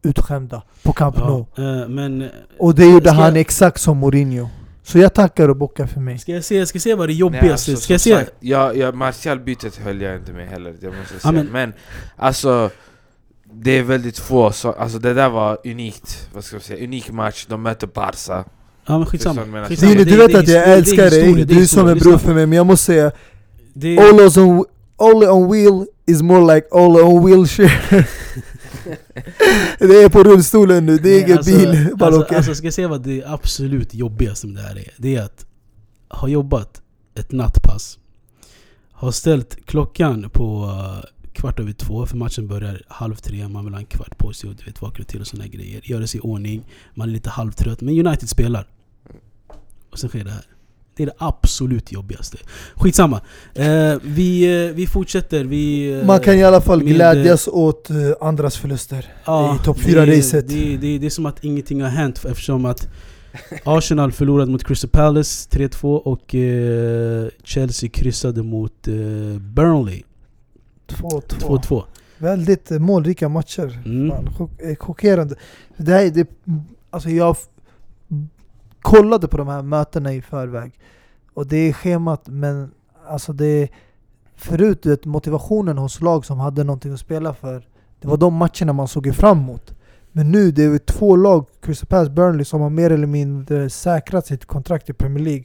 [0.04, 1.46] utskämda på Camp Nou.
[1.56, 2.28] Ja, eh, men eh,
[2.60, 4.48] Och det gjorde han jag- exakt som Mourinho.
[4.84, 6.18] Så jag tackar och bockar för mig.
[6.20, 7.52] Ska jag se, ska jag se vad det jobbigaste...
[7.52, 8.18] alltså, ska jag som se...
[8.18, 11.32] sagt, jag, jag, Martial-bytet höll jag inte med heller, jag måste Ja, säga.
[11.32, 11.74] men- men,
[12.18, 12.70] alltså
[13.54, 17.12] det är väldigt få, så, alltså det där var unikt, vad ska jag säga, unik
[17.12, 18.44] match, de möter Barca.
[18.86, 19.42] Ja men skitsamma.
[19.46, 19.92] Du jag skitsamma.
[19.92, 21.66] Dini, Det- du det vet är att jag det älskar historia, dig, det du är
[21.66, 23.12] som en bror för mig men jag måste säga
[23.74, 24.64] Det Olos on,
[25.30, 28.08] on wheel is more like Ole on wheelchair.
[29.80, 31.70] Det är på rullstolen nu, det är Nej, ingen alltså, bil.
[31.70, 32.38] alltså, Balocka.
[32.38, 34.94] alltså ska jag säga vad det absolut jobbigaste med det här är?
[34.98, 35.46] Det är att
[36.10, 36.82] ha jobbat
[37.16, 38.00] ett nattpass
[38.92, 43.74] Ha ställt klockan på uh, kvart över två för matchen börjar halv tre Man vill
[43.74, 45.82] ha en kvart på sig och du vet vakna till och såna grejer.
[45.84, 48.68] Göra sig i ordning Man är lite halvtrött men United spelar.
[49.92, 50.46] Och sen sker det här
[51.00, 52.38] det är det absolut jobbigaste.
[52.76, 53.22] Skitsamma.
[53.56, 55.44] Eh, vi, eh, vi fortsätter.
[55.46, 59.78] Vi, eh, Man kan i alla fall med, glädjas åt eh, andras förluster i topp
[59.86, 62.88] det- 4-racet Det, det, det är som att ingenting har hänt eftersom att
[63.64, 68.94] Arsenal förlorade mot Crystal Palace 3-2 och eh, Chelsea kryssade mot eh,
[69.40, 70.02] Burnley
[70.88, 71.84] 2-2 2-2.
[72.18, 74.10] Väldigt målrika matcher Mm.
[74.10, 75.36] Fan, chockerande.
[75.78, 76.28] Det här, är- det,
[76.90, 77.38] alltså jag,
[78.82, 80.80] kollade på de här mötena i förväg.
[81.34, 82.72] Och det är schemat, men
[83.08, 83.70] alltså det...
[84.36, 87.68] Förut, du vet, motivationen hos lag som hade någonting att spela för.
[88.00, 89.74] Det var de matcherna man såg fram emot.
[90.12, 94.26] Men nu, det är två lag, Crystal Palace Burnley, som har mer eller mindre säkrat
[94.26, 95.44] sitt kontrakt i Premier League.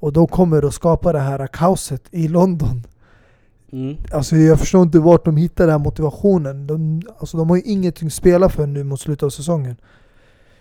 [0.00, 2.86] Och de kommer att skapa det här kaoset i London.
[3.72, 3.96] Mm.
[4.12, 6.66] Alltså jag förstår inte vart de hittar den här motivationen.
[6.66, 9.76] De, alltså de har ju ingenting att spela för nu mot slutet av säsongen.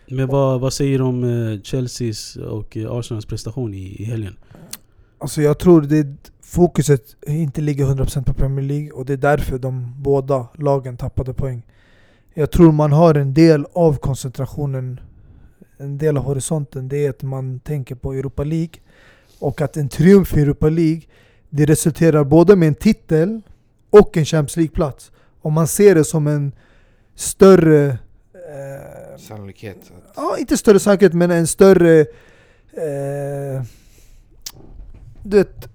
[0.10, 4.38] Men vad, vad säger du om eh, Chelseas och eh, Arsenals prestation i, i helgen?
[5.18, 9.58] Alltså jag tror det fokuset inte ligger 100% på Premier League och det är därför
[9.58, 11.64] de båda lagen tappade poäng.
[12.34, 15.00] Jag tror man har en del av koncentrationen,
[15.78, 18.74] en del av horisonten, det är att man tänker på Europa League.
[19.40, 21.02] Och att en triumf i Europa League,
[21.50, 23.42] det resulterar både med en titel
[23.90, 25.12] och en Champions League-plats.
[25.42, 26.52] Om man ser det som en
[27.16, 27.86] större...
[27.88, 29.78] Eh, Sannolikhet.
[29.78, 32.00] att- ja, inte större säkerhet men en större...
[32.72, 33.64] Eh,
[35.24, 35.70] du vet,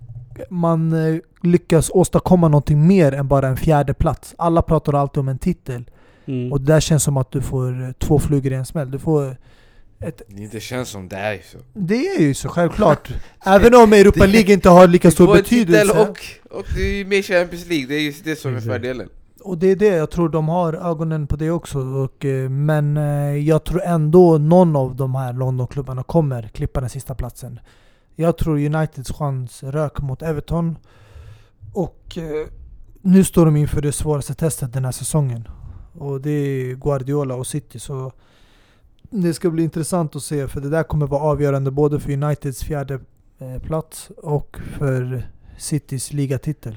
[0.51, 4.35] man eh, lyckas åstadkomma någonting mer än bara en fjärde plats.
[4.39, 5.85] Alla pratar alltid om en titel.
[6.27, 6.53] Mm.
[6.53, 8.91] Och det där känns som att du får eh, två flugor i en smäll.
[8.91, 9.37] Du får
[10.01, 11.59] ett, Det inte känns som det är ju så.
[11.73, 13.09] det är ju så självklart.
[13.47, 16.01] Även om Europa League inte har lika Du stor får en titel betydelse.
[16.51, 18.73] och, och du är med i Champions League, det är just det som är Exakt.
[18.73, 19.09] fördelen.
[19.45, 21.79] Och det är det, jag tror de har ögonen på det också.
[21.79, 26.91] Och, eh, men eh, jag tror ändå någon av de här Londonklubbarna kommer klippa den
[26.91, 27.61] sista platsen.
[28.17, 30.79] Jag tror Uniteds chans rök mot Everton.
[31.73, 32.49] Och eh,
[33.01, 35.49] nu står de inför det svåraste testet den här säsongen.
[35.99, 37.79] Och det är Guardiola och City.
[37.79, 38.13] Så
[39.11, 42.65] det ska bli intressant att se, för det där kommer vara avgörande både för Uniteds
[42.65, 43.01] fjärde
[43.63, 45.27] plats och för
[45.59, 46.77] Citys ligatitel.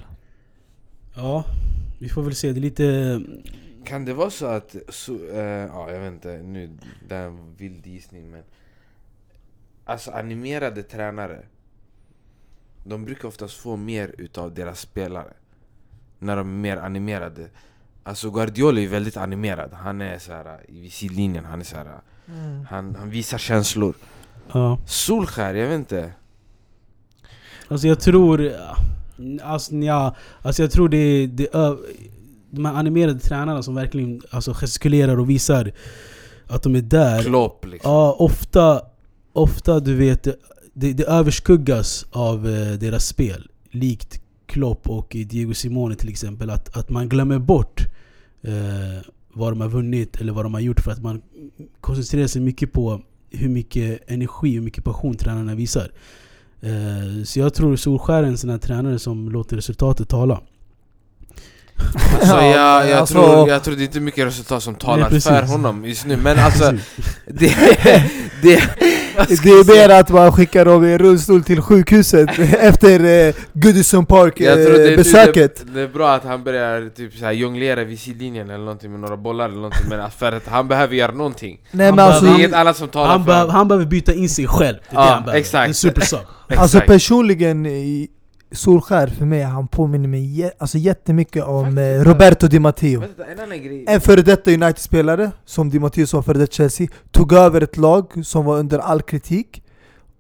[1.16, 1.44] Ja,
[2.00, 2.52] vi får väl se.
[2.52, 3.22] Det är lite...
[3.86, 6.78] Kan det vara så att, så, eh, ja jag vet inte, nu,
[7.08, 8.44] det är en vild gissning men
[9.86, 11.44] Alltså animerade tränare
[12.84, 15.34] De brukar oftast få mer utav deras spelare
[16.20, 17.50] När de är mer animerade
[18.04, 22.00] Alltså Guardiola är väldigt animerad, han är så här i sidlinjen, han är så här,
[22.70, 23.96] han, han visar känslor
[24.54, 24.80] Ja.
[24.86, 26.14] Solskär, jag vet inte
[27.68, 28.52] Alltså jag tror...
[29.44, 31.48] Alltså, ja, alltså jag tror det, det
[32.52, 35.72] De här animerade tränarna som verkligen alltså, gestikulerar och visar
[36.48, 37.24] att de är där.
[37.24, 38.82] Klopp liksom Ja, ofta,
[39.34, 40.28] ofta du vet,
[40.74, 43.48] det, det överskuggas av eh, deras spel.
[43.72, 46.50] Likt Klopp och Diego Simone till exempel.
[46.50, 47.82] Att, att man glömmer bort
[48.42, 48.54] eh,
[49.34, 51.22] vad de har vunnit eller vad de har gjort för att man
[51.82, 55.92] koncentrerar sig mycket på hur mycket energi, hur mycket passion tränarna visar.
[56.66, 60.42] Eh, så jag tror Solskär är en sån här tränare som låter resultatet tala.
[62.20, 65.10] Alltså, Ja, jag, jag, alltså- tror, jag tror det är inte mycket resultat som talar
[65.10, 65.28] precis.
[65.28, 66.72] för honom just nu Men alltså,
[67.26, 67.56] det,
[68.42, 68.64] det,
[69.44, 72.30] Det är mer att man skickar dem i en rullstol till sjukhuset
[72.60, 75.64] efter eh, Goodison Park jag tror det, eh, är- besöket.
[75.66, 78.92] det, det är bra att han börjar typ så här jonglera vid sidlinjen eller någonting
[78.92, 82.06] med några bollar eller någonting Men för att han behöver göra någonting Nej Han men
[82.06, 84.30] Det alltså, är han- inget annat som talar Han, för honom han behöver byta in
[84.30, 84.78] sig själv.
[84.90, 85.40] Det är Ja, det han behöver.
[85.40, 85.68] exakt.
[85.68, 86.20] En supersub.
[86.58, 88.08] alltså personligen, i
[88.56, 93.04] Solskär för mig, han påminner mig alltså jättemycket om eh, Roberto Di Matteo.
[93.88, 97.78] En före detta United-spelare, som Di Matteo som var före detta Chelsea, tog över ett
[97.78, 99.64] lag som var under all kritik.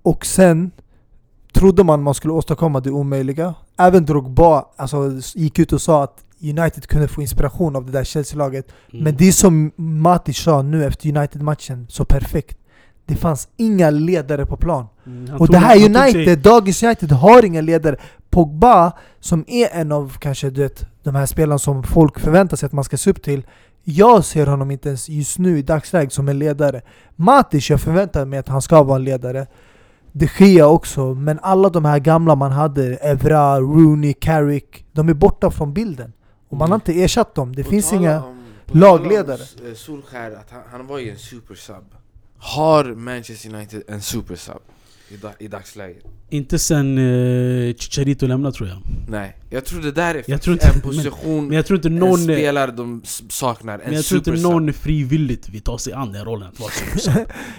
[0.01, 0.71] Och sen
[1.53, 3.53] trodde man man skulle åstadkomma det omöjliga.
[3.77, 8.03] Även Drogba alltså, gick ut och sa att United kunde få inspiration av det där
[8.03, 8.67] Chelsea-laget.
[8.91, 9.03] Mm.
[9.03, 12.57] Men det som Matic sa nu efter United-matchen, så perfekt.
[13.07, 14.85] Det fanns inga ledare på plan.
[15.05, 17.95] Mm, Och det här United, dagens United har inga ledare.
[18.35, 22.67] Pogba, som är en av kanske du vet, de här spelarna som folk förväntar sig
[22.67, 23.45] att man ska se upp till.
[23.83, 26.81] Jag ser honom inte ens just nu i dagsläget som en ledare.
[27.15, 29.47] Matic, jag förväntar mig att han ska vara en ledare.
[30.11, 35.13] De Gea också, men alla de här gamla man hade, Evra, Rooney, Carrick, de är
[35.13, 36.13] borta från bilden.
[36.49, 37.55] Och man har inte ersatt dem.
[37.55, 38.23] Det På finns inga...
[38.23, 39.41] om- på lagledare.
[39.61, 41.85] om, eh, Solskär, att han, han var ju en supersub
[42.37, 44.55] Har Manchester United en supersub
[45.09, 46.03] i, da, i dagsläget?
[46.29, 48.77] Inte sen uh, Chicharito lämnade tror jag.
[49.07, 51.87] Nej, jag tror det där är Jag tror inte- en position, Men jag tror inte
[51.87, 52.23] en någon...
[52.23, 56.25] spelare de saknar, en Men jag tror inte någon frivilligt vill ta sig an den
[56.25, 57.13] rollen att vara supersub.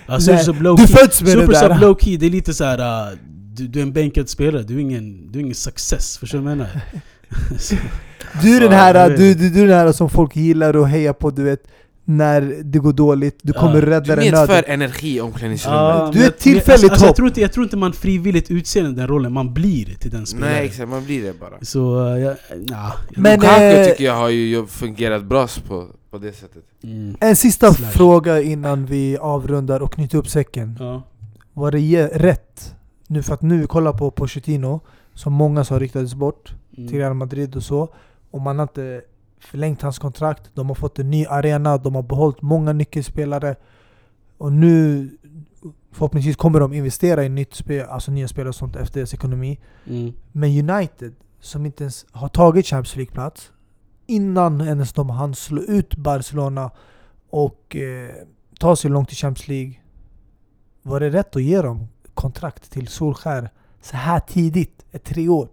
[0.07, 1.81] Alltså, Nej, supersub low du föds med det Supersub där!
[1.81, 3.11] low key, det är lite så här.
[3.11, 3.19] uh,
[3.53, 6.19] du, du är en bänkad spelare, du är ingen, du är ingen success.
[6.19, 6.81] Förstår du vad jag menar?
[8.43, 11.13] Du är den här, du, du, du är den här som folk gillar och hejar
[11.13, 11.63] på, du vet
[12.09, 13.61] när det går dåligt, du Ja.
[13.61, 14.65] kommer Du rädda den nöden.
[14.67, 17.53] energi i Ja, omklädningsrummet Du men är jag- tillfälligt alltså, alltså, jag, tror inte, jag
[17.53, 20.53] tror inte man frivilligt utser den rollen, man blir till den spelaren.
[20.53, 22.37] Nej exakt, man blir det bara Så, uh, jag,
[22.71, 27.17] nah, Men, Lukaku eh, tycker jag har ju fungerat bra på, på det sättet mm,
[27.21, 27.91] En sista Slash.
[27.91, 30.77] fråga innan vi avrundar och knyter upp säcken.
[30.81, 31.03] ja.
[31.53, 31.79] var det
[32.15, 32.75] rätt?
[33.09, 34.81] Nu för att nu vi kollar på Pochettino,
[35.15, 36.89] som många som riktades bort Mm.
[36.89, 37.89] till Real Madrid och så.
[38.31, 39.01] Och man har inte
[39.47, 40.51] förlängt hans kontrakt.
[40.55, 43.57] De har fått en ny arena, de har behållit många nyckelspelare.
[44.39, 45.09] Och nu
[45.93, 49.59] förhoppningsvis kommer de investera i nytt spel, alltså nya spelare och sånt efter deras ekonomi.
[49.87, 50.13] Mm.
[50.33, 53.51] Men United, som inte ens har tagit Champions League-plats
[54.07, 56.71] innan ens de hann slå ut Barcelona
[57.31, 58.11] och eh,
[58.61, 59.75] ta sig långt i Champions League.
[60.83, 63.51] Var det rätt att ge dem kontrakt till Solskär
[63.83, 65.49] så här tidigt, ett tre år?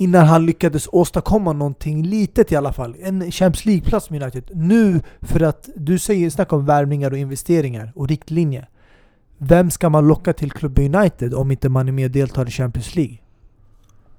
[0.00, 2.96] Innan han lyckades åstadkomma någonting litet i alla fall.
[3.02, 4.50] En Champions League-plats med United.
[4.54, 8.68] Nu, för att du säger snack om värvningar och investeringar och riktlinjer.
[9.38, 12.50] Vem ska man locka till klubben United om inte man är med och deltar i
[12.50, 13.18] Champions League?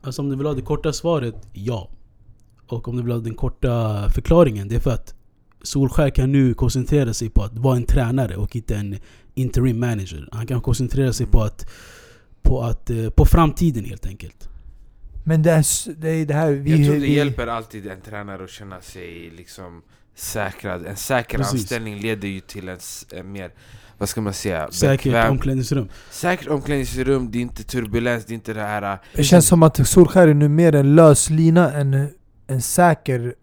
[0.01, 1.89] Alltså om du vill ha det korta svaret, ja.
[2.67, 5.15] Och om du vill ha den korta förklaringen, det är för att
[5.61, 8.97] Solskär kan nu koncentrera sig på att vara en tränare och inte en
[9.33, 10.29] interim manager.
[10.31, 11.65] Han kan koncentrera sig på att
[12.41, 14.50] på, att, eh, på framtiden helt enkelt.
[15.23, 16.71] Men det är, det, är det här vi...
[16.71, 19.81] Jag tror det vi, hjälper alltid en tränare att känna sig liksom
[20.15, 20.85] säkrad.
[20.85, 21.53] En säker Precis.
[21.53, 22.77] anställning leder ju till en,
[23.11, 23.51] en mer,
[23.97, 25.89] vad ska man säga, Säkert bekväm- omklädningsrum.
[26.09, 28.99] Säkert omklädningsrum, det är inte turbulens, det är inte det här...
[29.15, 32.07] Det känns som att Solskär är nu mer en lös lina än
[32.47, 33.35] en säker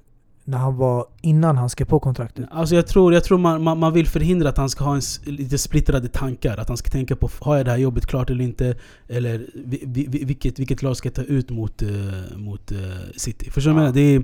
[0.48, 2.46] när han var innan han skrev på kontraktet.
[2.50, 5.00] Alltså jag tror, jag tror man, man, man vill förhindra att han ska ha en,
[5.24, 6.56] lite splittrade tankar.
[6.56, 8.76] Att han ska tänka på, har jag det här jobbet klart eller inte?
[9.08, 11.88] Eller vi, vi, vilket, vilket lag ska jag ta ut mot, eh,
[12.36, 12.78] mot eh,
[13.16, 13.50] City?
[13.50, 13.92] Förstår du vad jag Ja.
[13.92, 14.10] menar?
[14.10, 14.22] Det är,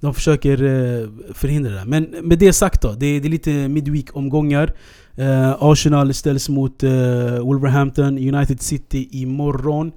[0.00, 1.84] de försöker eh, förhindra det.
[1.84, 4.74] Men med det sagt då, det är, det är lite midweek-omgångar.
[5.16, 6.90] Eh, Arsenal ställs mot eh,
[7.38, 9.92] Wolverhampton, United City imorgon.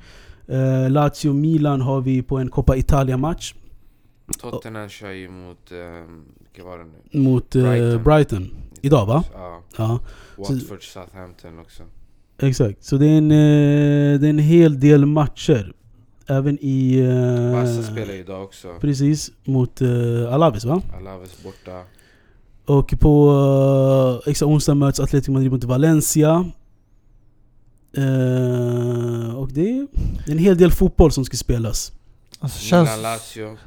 [0.49, 3.53] Uh, Lazio Milan har vi på en Coppa Italia-match
[4.39, 7.19] Tottenham kör ju mot, um, vilka var det nu?
[7.19, 8.03] mot eh, Brighton.
[8.03, 8.49] Brighton.
[8.81, 9.23] Idag, va?
[9.33, 9.99] Ja, Ja.
[10.37, 11.83] Watford, Southampton också.
[12.37, 15.73] Exakt, så det är en, eh, det är en hel del matcher.
[16.27, 16.99] Även i...
[16.99, 18.75] eh, Barca spelar idag också.
[18.81, 20.81] Precis, mot uh, Alaves va?
[20.97, 21.83] Alaves borta.
[22.65, 23.31] Och på
[24.25, 26.51] uh, extra onsdag möts Atletico Madrid mot Valencia.
[27.97, 29.87] Eh, och det är
[30.27, 31.91] en hel del fotboll som ska spelas.
[32.39, 33.57] Alltså, känns, Milan, Lazio.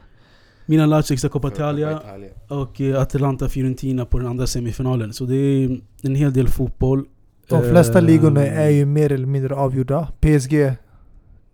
[0.68, 2.00] Milan Lazio extra Coppa Italia
[2.48, 5.12] och eh, Atalanta Fiorentina på den andra semifinalen.
[5.12, 7.04] Så det är en hel del fotboll.
[7.48, 10.08] de flesta Eh, ligorna är ju mer eller mindre avgjorda.
[10.20, 10.72] PSG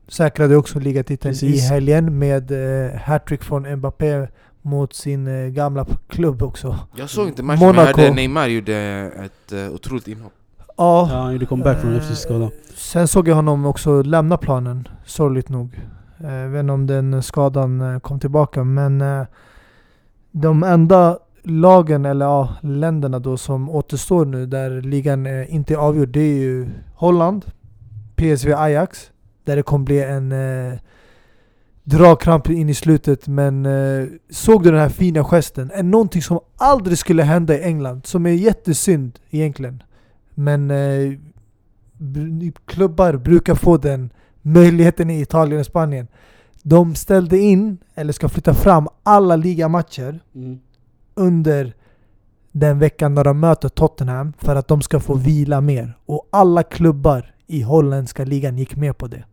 [0.09, 4.29] säkrade också ligatiteln i helgen med eh, hattrick från Mbappé
[4.63, 6.79] mot sin gamla klubb också.
[6.97, 8.77] Jag såg inte matchen men jag hörde Neymar gjorde
[9.25, 10.33] ett uh, otroligt inhopp.
[10.77, 12.51] Ja, han gjorde comeback från eh, FC-skada.
[12.75, 15.81] Sen såg jag honom också lämna planen, sorgligt nog.
[16.19, 19.27] Eh, jag vet inte om den skadan eh, kom tillbaka, men eh,
[20.31, 26.09] de enda lagen, eller ja, länderna då som återstår nu där ligan inte är avgjord,
[26.09, 27.45] det är ju Holland,
[28.17, 29.11] PSV Ajax,
[29.45, 30.79] där det kommer bli en eh,
[31.85, 33.29] dragkramp in i slutet.
[33.29, 35.73] Men eh, såg du den här fina gesten?
[35.83, 39.83] Någonting som aldrig skulle hända i England, som är jättesynd egentligen.
[40.35, 41.13] Men eh,
[42.65, 44.11] klubbar brukar få den
[44.45, 46.07] möjligheten i Italien och Spanien.
[46.63, 50.59] De ställde in, eller ska flytta fram, alla ligamatcher Mm.
[51.15, 51.75] under
[52.53, 55.97] den veckan när de möter Tottenham för att de ska få vila mer.
[56.07, 59.25] Och alla klubbar i holländska ligan gick med på det.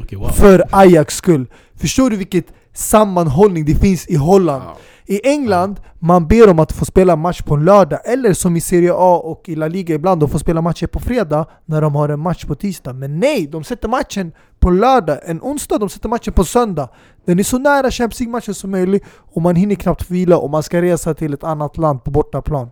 [0.00, 0.28] Okej, wow.
[0.28, 1.46] För Ajax skull.
[1.74, 4.62] Förstår du vilket sammanhållning det finns i Holland?
[4.66, 4.76] Ja.
[5.10, 8.60] I England, man ber om att få spela match på en lördag, eller som i
[8.60, 11.94] Serie A och i La Liga ibland, de får spela matcher på fredag när de
[11.94, 12.92] har en match på tisdag.
[12.92, 16.88] Men nej, de sätter matchen på lördag, en onsdag, de sätter matchen på söndag.
[17.24, 20.62] Den är så nära Champions League-matchen som möjligt och man hinner knappt vila och man
[20.62, 22.70] ska resa till ett annat land på bortaplan.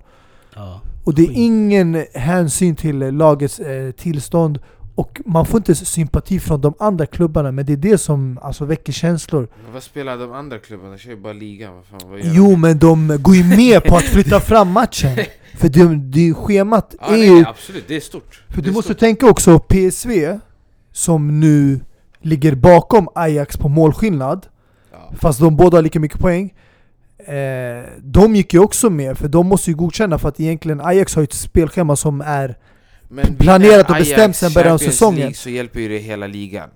[0.55, 0.81] Ja.
[1.05, 4.59] Och det är ingen hänsyn till lagets eh, tillstånd
[4.97, 8.65] och man får inte sympati från de andra klubbarna, men det är det som alltså,
[8.65, 9.49] väcker känslor.
[9.65, 10.91] Men vad spelar de andra klubbarna?
[10.91, 12.61] De kör ju bara ligan, vad fan, vad Jo de?
[12.61, 15.17] men de går ju med på att flytta fram matchen.
[15.57, 17.45] För det, det schemat Ja, är ju...
[17.47, 18.43] absolut, det är stort.
[18.49, 18.99] För Det du är måste stort.
[19.01, 20.39] tänka också PSV,
[20.93, 21.81] som nu
[22.21, 24.47] ligger bakom Ajax på målskillnad,
[24.93, 25.13] Ja.
[25.19, 26.55] fast de båda har lika mycket poäng.
[27.19, 31.15] Eh, de gick ju också med, för de måste ju godkänna för att egentligen Ajax
[31.15, 32.57] har ju ett spelschema som är...
[33.09, 35.19] Men Planerat och bestämt sen början av säsongen.
[35.19, 36.69] League så hjälper ju det hela ligan.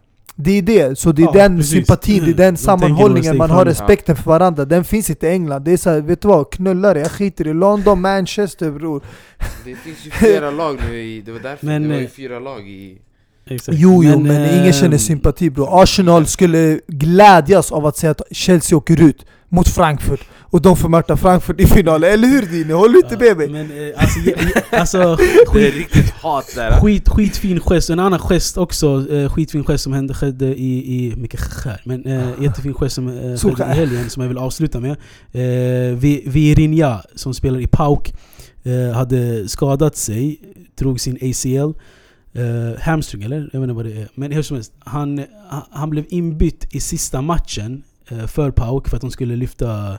[0.42, 1.72] Det är det, så det är Ja, den precis.
[1.72, 4.64] sympatin, det är den De sammanhållningen, man har respekten för varandra.
[4.64, 5.62] Den finns inte i England.
[5.64, 6.52] Det är såhär, vet du vad?
[6.52, 9.02] Knullare, jag skiter i London, Manchester bror.
[9.64, 12.10] Det finns ju flera lag nu i, det var därför Men, det var ju eh,
[12.10, 12.98] fyra lag i...
[13.46, 13.78] Exakt.
[13.78, 15.66] Jo, jo, men, eh, ingen känner sympati bro.
[15.70, 19.26] Arsenal skulle glädjas av att säga att Chelsea åker ut.
[19.48, 20.20] mot Frankfurt.
[20.52, 22.72] Och de får möta Frankfurt i finalen, eller hur Dini?
[22.72, 23.48] Håller du inte med mig?
[23.48, 24.18] Men eh, alltså,
[24.70, 26.80] alltså Det är skit, riktigt hat där.
[26.80, 31.16] skit, skitfin gest, en annan gest också, eh, skitfin gest som hände, skedde i, i
[31.16, 34.80] mycket skär, men eh, jättefin gest som eh, skedde i helgen som jag vill avsluta
[34.80, 34.90] med.
[35.32, 38.12] Eh, Vi- Virinha som spelar i PAOK
[38.62, 40.40] eh, hade skadat sig,
[40.74, 41.72] drog sin ACL,
[42.32, 43.50] eh, hamstring eller?
[43.52, 44.08] Jag vet inte vad det är.
[44.14, 48.88] Men hur som helst, han, han- han blev inbytt i sista matchen eh, för PAOK
[48.88, 49.98] för att de skulle lyfta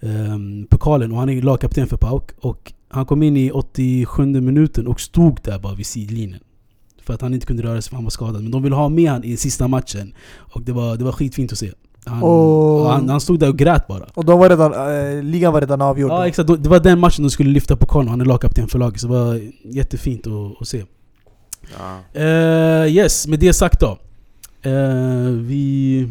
[0.00, 2.30] um, pokalen och han är lagkapten för PAOK.
[2.40, 6.40] Och han kom in i 87 minuten och stod där bara vid sidlinjen.
[7.02, 8.42] För att han inte kunde röra sig för han var skadad.
[8.42, 10.14] Men de ville ha med han i sista matchen.
[10.36, 11.72] Och det var, det var skitfint att se.
[12.06, 14.04] Han, Och- han, han stod där och grät bara.
[14.14, 16.10] Och de var redan, eh, ligan var redan avgjord.
[16.10, 18.78] Ja exakt, det var den matchen de skulle lyfta pokalen och han är lagkapten för
[18.78, 19.00] laget.
[19.00, 20.84] Så det var jättefint att, att se.
[21.78, 22.20] Ja.
[22.20, 23.98] Eh, yes, med det sagt då.
[24.70, 26.08] Eh, vi...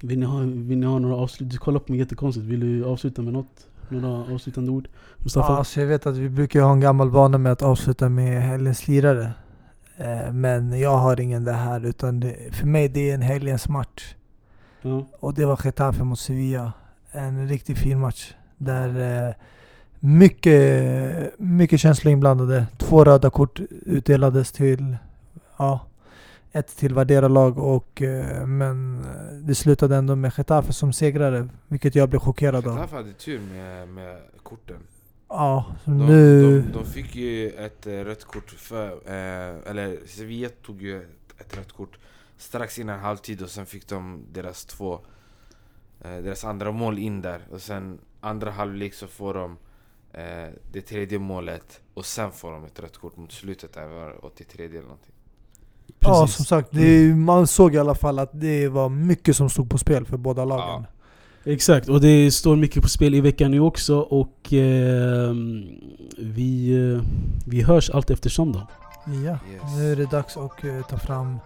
[0.00, 1.50] Vill ni, ha, vill ni ha några avslut?
[1.50, 2.46] Du kollar på mig jättekonstigt.
[2.46, 3.66] Vill du avsluta med något?
[3.88, 4.88] Några avslutande ord?
[5.18, 5.52] Mustafa?
[5.52, 8.42] Ja, alltså jag vet att vi brukar ha en gammal vana med att avsluta med
[8.42, 9.32] helgens lirare.
[9.96, 13.68] Eh, men jag har ingen det här, utan det, för mig det är en helgens
[13.68, 14.14] match.
[14.82, 15.06] Ja.
[15.20, 16.72] Och det var Getafe mot Sevilla.
[17.12, 18.34] En riktigt fin match.
[18.56, 19.34] Där eh,
[20.00, 22.66] mycket, mycket känslor inblandade.
[22.78, 24.96] Två röda kort utdelades till
[25.56, 25.80] ja,
[26.52, 27.58] ett till vardera lag.
[27.58, 31.48] Och, eh, men eh, det slutade ändå med Getafe som segrare.
[31.68, 32.74] Vilket jag blev chockerad av.
[32.74, 34.76] Getafe hade tur med, med korten.
[35.28, 36.60] Ja, De, nu...
[36.62, 41.40] de, de fick ju ett eh, rött kort för, eh, eller Sevilla tog ju ett,
[41.40, 41.98] ett rött kort
[42.36, 45.00] strax innan halvtid och sen fick de deras två,
[46.00, 47.40] eh, deras andra mål in där.
[47.50, 49.56] Och sen andra halvlek så får de
[50.12, 54.24] eh, det tredje målet och sen får de ett rött kort mot slutet där, var
[54.24, 55.14] 83 eller någonting.
[56.00, 56.36] Ja, Precis.
[56.36, 59.78] som sagt, det, man såg i alla fall att det var mycket som stod på
[59.78, 60.84] spel för båda lagen.
[61.44, 65.66] Exakt, och det står mycket på spel i veckan nu också och ehm,
[66.18, 67.02] vi, eh,
[67.46, 68.66] vi hörs allt eftersom då.
[69.06, 69.12] Ja,
[69.52, 69.62] Yes.
[69.76, 71.38] nu är det dags att eh, ta fram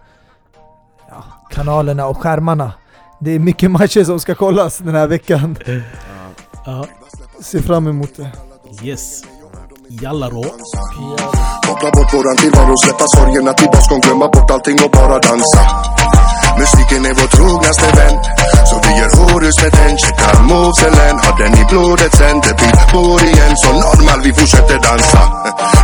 [1.09, 2.73] ja, kanalerna och skärmarna.
[3.19, 5.57] Det är mycket matcher som ska kollas den här veckan.
[5.65, 5.73] Ja.
[6.65, 6.85] Ja,
[7.41, 8.31] Se fram emot det.
[8.83, 9.23] yes.
[10.01, 10.43] Jalla då.
[11.67, 15.61] Koppla bort våran tillvaro, släppa sorgerna till baskon Glömma bort allting och bara dansa.
[16.59, 18.15] Musiken är vår trognaste vän.
[18.69, 19.97] Så vi gör horus med den.
[19.97, 22.37] Checkar movesen, har den i blodet sen?
[22.45, 25.21] Det blir bor igen, så normal vi fortsätter dansa.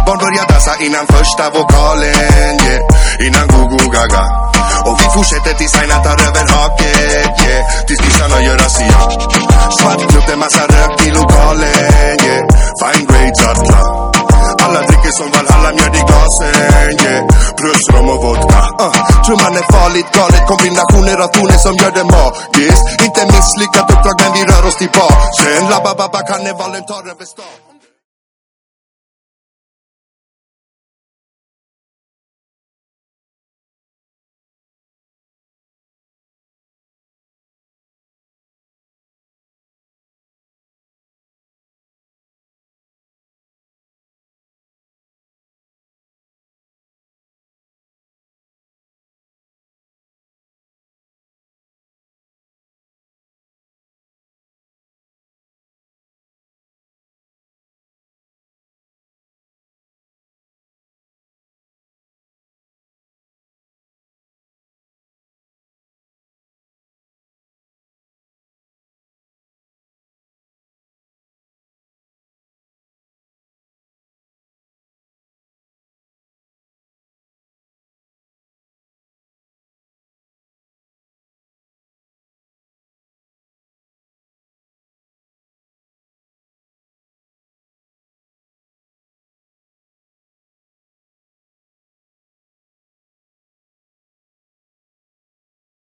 [0.06, 3.27] Barn börjar dansa innan första vokalen yeah.
[3.27, 4.23] Innan go-go gaga.
[4.88, 7.86] Och vi fortsätter tills Aina tar över haket yeah.
[7.88, 8.99] Tills nissarna gör razzia
[9.77, 12.44] Svart klubb, det massa rök i lokalen yeah.
[12.80, 13.98] Fine grades alla
[14.69, 16.51] alla dricker som Valhalla, mjöd i glasen
[17.03, 17.21] yeah.
[17.59, 18.93] Plus rom och vodka uh.
[19.25, 24.31] Trumman är farligt galet, kombinationer av toner som gör det magiskt Inte misslyckat uppdrag men
[24.37, 27.68] vi rör oss tillbaka Sen labba babba karnevalen tar över stan